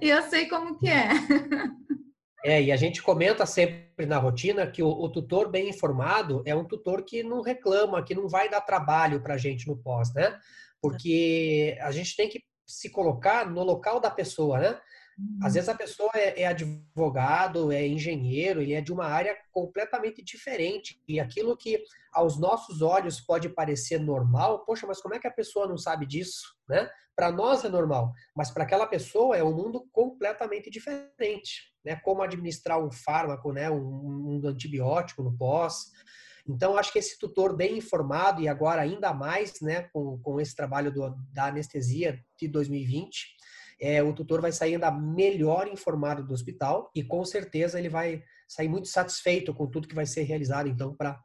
e 0.00 0.08
eu 0.08 0.22
sei 0.22 0.48
como 0.48 0.78
que 0.78 0.88
é. 0.88 1.08
É, 2.44 2.62
e 2.62 2.70
a 2.70 2.76
gente 2.76 3.02
comenta 3.02 3.44
sempre 3.44 4.06
na 4.06 4.18
rotina 4.18 4.66
que 4.66 4.82
o, 4.82 4.88
o, 4.88 5.10
tutor 5.10 5.50
bem 5.50 5.68
informado 5.68 6.42
é 6.46 6.54
um 6.54 6.64
tutor 6.64 7.04
que 7.04 7.24
não 7.24 7.42
reclama, 7.42 8.04
que 8.04 8.14
não 8.14 8.28
vai 8.28 8.48
dar 8.48 8.60
trabalho 8.60 9.20
para 9.20 9.34
a 9.34 9.38
gente 9.38 9.66
no 9.66 9.76
pós, 9.76 10.14
né? 10.14 10.38
Porque 10.80 11.76
a 11.80 11.90
gente 11.90 12.14
tem 12.14 12.28
que 12.28 12.44
se 12.64 12.90
colocar 12.90 13.50
no 13.50 13.64
local 13.64 13.98
da 13.98 14.10
pessoa, 14.10 14.58
né? 14.60 14.78
Às 15.42 15.54
vezes 15.54 15.68
a 15.68 15.74
pessoa 15.74 16.10
é, 16.14 16.42
é, 16.42 16.46
advogado, 16.46 17.72
é 17.72 17.86
engenheiro, 17.86 18.60
ele 18.60 18.74
é 18.74 18.82
de 18.82 18.92
uma 18.92 19.06
área 19.06 19.34
completamente 19.50 20.22
diferente. 20.22 21.00
E 21.08 21.18
aquilo 21.18 21.56
que 21.56 21.82
aos 22.16 22.38
nossos 22.38 22.80
olhos 22.80 23.20
pode 23.20 23.50
parecer 23.50 24.00
normal, 24.00 24.64
poxa, 24.64 24.86
mas 24.86 25.00
como 25.02 25.14
é 25.14 25.18
que 25.18 25.26
a 25.26 25.32
pessoa 25.32 25.68
não 25.68 25.76
sabe 25.76 26.06
disso? 26.06 26.42
Né? 26.66 26.88
Para 27.14 27.30
nós 27.30 27.62
é 27.64 27.68
normal, 27.68 28.12
mas 28.34 28.50
para 28.50 28.64
aquela 28.64 28.86
pessoa 28.86 29.36
é 29.36 29.44
um 29.44 29.54
mundo 29.54 29.86
completamente 29.92 30.70
diferente. 30.70 31.72
Né? 31.84 31.96
Como 31.96 32.22
administrar 32.22 32.82
um 32.82 32.90
fármaco, 32.90 33.52
né? 33.52 33.70
um, 33.70 34.40
um 34.42 34.48
antibiótico 34.48 35.22
no 35.22 35.36
pós. 35.36 35.90
Então, 36.48 36.78
acho 36.78 36.90
que 36.90 36.98
esse 36.98 37.18
tutor 37.18 37.54
bem 37.54 37.76
informado, 37.76 38.40
e 38.40 38.48
agora 38.48 38.80
ainda 38.80 39.12
mais 39.12 39.60
né, 39.60 39.82
com, 39.92 40.18
com 40.20 40.40
esse 40.40 40.54
trabalho 40.54 40.92
do, 40.92 41.14
da 41.32 41.46
anestesia 41.46 42.18
de 42.38 42.48
2020, 42.48 43.36
é, 43.78 44.02
o 44.02 44.14
tutor 44.14 44.40
vai 44.40 44.52
sair 44.52 44.74
ainda 44.74 44.90
melhor 44.90 45.68
informado 45.68 46.24
do 46.24 46.32
hospital 46.32 46.90
e 46.94 47.02
com 47.02 47.22
certeza 47.24 47.78
ele 47.78 47.90
vai 47.90 48.22
sair 48.48 48.68
muito 48.68 48.88
satisfeito 48.88 49.52
com 49.52 49.66
tudo 49.66 49.88
que 49.88 49.94
vai 49.94 50.06
ser 50.06 50.22
realizado, 50.22 50.68
então, 50.68 50.94
para 50.94 51.20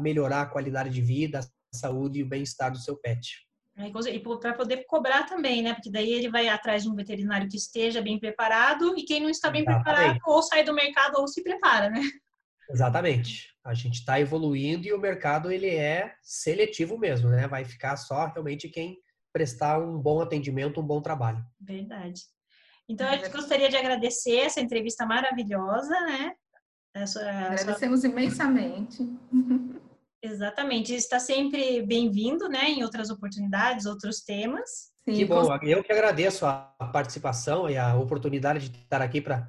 melhorar 0.00 0.42
a 0.42 0.46
qualidade 0.46 0.90
de 0.90 1.00
vida, 1.00 1.40
a 1.40 1.76
saúde 1.76 2.20
e 2.20 2.22
o 2.22 2.28
bem-estar 2.28 2.70
do 2.70 2.78
seu 2.78 2.96
pet. 2.96 3.46
E 3.76 4.18
para 4.20 4.54
poder 4.54 4.84
cobrar 4.86 5.24
também, 5.24 5.62
né? 5.62 5.72
Porque 5.72 5.90
daí 5.90 6.12
ele 6.12 6.28
vai 6.28 6.48
atrás 6.48 6.82
de 6.82 6.88
um 6.88 6.96
veterinário 6.96 7.48
que 7.48 7.56
esteja 7.56 8.02
bem 8.02 8.18
preparado 8.18 8.98
e 8.98 9.04
quem 9.04 9.20
não 9.20 9.30
está 9.30 9.50
bem 9.50 9.62
Exatamente. 9.62 9.84
preparado 9.84 10.18
ou 10.26 10.42
sai 10.42 10.64
do 10.64 10.74
mercado 10.74 11.20
ou 11.20 11.28
se 11.28 11.44
prepara, 11.44 11.88
né? 11.88 12.00
Exatamente. 12.68 13.54
A 13.64 13.74
gente 13.74 14.00
está 14.00 14.18
evoluindo 14.20 14.86
e 14.86 14.92
o 14.92 14.98
mercado 14.98 15.50
ele 15.50 15.68
é 15.68 16.12
seletivo 16.22 16.98
mesmo, 16.98 17.28
né? 17.28 17.46
Vai 17.46 17.64
ficar 17.64 17.96
só 17.96 18.26
realmente 18.26 18.68
quem 18.68 18.98
prestar 19.32 19.78
um 19.78 19.96
bom 19.96 20.20
atendimento, 20.20 20.80
um 20.80 20.86
bom 20.86 21.00
trabalho. 21.00 21.44
Verdade. 21.60 22.22
Então, 22.88 23.06
a 23.06 23.16
gente 23.16 23.28
gostaria 23.28 23.68
de 23.68 23.76
agradecer 23.76 24.38
essa 24.38 24.60
entrevista 24.60 25.06
maravilhosa, 25.06 26.00
né? 26.00 26.32
Essa, 27.02 27.20
Agradecemos 27.20 28.00
sua... 28.00 28.10
imensamente. 28.10 29.08
Exatamente. 30.22 30.94
Está 30.94 31.20
sempre 31.20 31.82
bem-vindo, 31.82 32.48
né? 32.48 32.70
Em 32.70 32.82
outras 32.82 33.10
oportunidades, 33.10 33.86
outros 33.86 34.20
temas. 34.20 34.68
Sim, 35.04 35.14
que 35.14 35.24
bom. 35.24 35.56
Eu 35.62 35.82
que 35.82 35.92
agradeço 35.92 36.44
a 36.44 36.74
participação 36.92 37.70
e 37.70 37.76
a 37.76 37.96
oportunidade 37.96 38.68
de 38.68 38.78
estar 38.78 39.00
aqui 39.00 39.20
para 39.20 39.48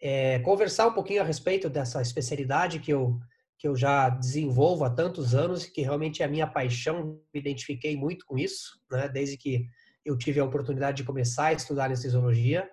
é, 0.00 0.38
conversar 0.40 0.86
um 0.86 0.92
pouquinho 0.92 1.22
a 1.22 1.24
respeito 1.24 1.68
dessa 1.68 2.00
especialidade 2.00 2.80
que 2.80 2.92
eu 2.92 3.18
que 3.60 3.68
eu 3.68 3.76
já 3.76 4.08
desenvolvo 4.08 4.84
há 4.84 4.90
tantos 4.90 5.34
anos, 5.34 5.66
que 5.66 5.82
realmente 5.82 6.22
é 6.22 6.24
a 6.24 6.28
minha 6.28 6.46
paixão, 6.46 7.20
me 7.32 7.40
identifiquei 7.40 7.94
muito 7.94 8.24
com 8.24 8.38
isso, 8.38 8.80
né? 8.90 9.06
desde 9.06 9.36
que 9.36 9.66
eu 10.02 10.16
tive 10.16 10.40
a 10.40 10.44
oportunidade 10.46 10.96
de 10.96 11.04
começar 11.04 11.48
a 11.48 11.52
estudar 11.52 11.84
anestesiologia. 11.84 12.66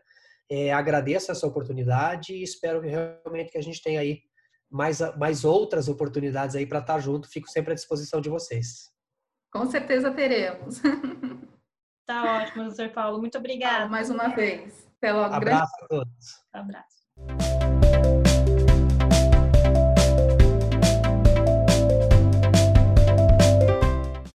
É, 0.49 0.71
agradeço 0.71 1.31
essa 1.31 1.45
oportunidade 1.45 2.33
e 2.33 2.43
espero 2.43 2.81
que 2.81 2.87
realmente 2.87 3.51
que 3.51 3.57
a 3.57 3.61
gente 3.61 3.81
tenha 3.81 3.99
aí 3.99 4.21
mais, 4.69 4.99
mais 5.17 5.43
outras 5.43 5.87
oportunidades 5.87 6.55
aí 6.55 6.65
para 6.65 6.79
estar 6.79 6.99
junto. 6.99 7.29
Fico 7.29 7.49
sempre 7.49 7.73
à 7.73 7.75
disposição 7.75 8.21
de 8.21 8.29
vocês. 8.29 8.91
Com 9.51 9.65
certeza 9.69 10.11
teremos. 10.11 10.81
Tá 12.07 12.37
ótimo, 12.41 12.63
doutor 12.63 12.89
Paulo. 12.91 13.19
Muito 13.19 13.37
obrigada. 13.37 13.89
mais 13.89 14.09
uma 14.09 14.29
vez. 14.29 14.87
Até 14.97 15.11
logo. 15.11 15.33
Abraço 15.35 15.73
a 15.83 15.87
todos. 15.87 16.45
Abraço. 16.53 16.96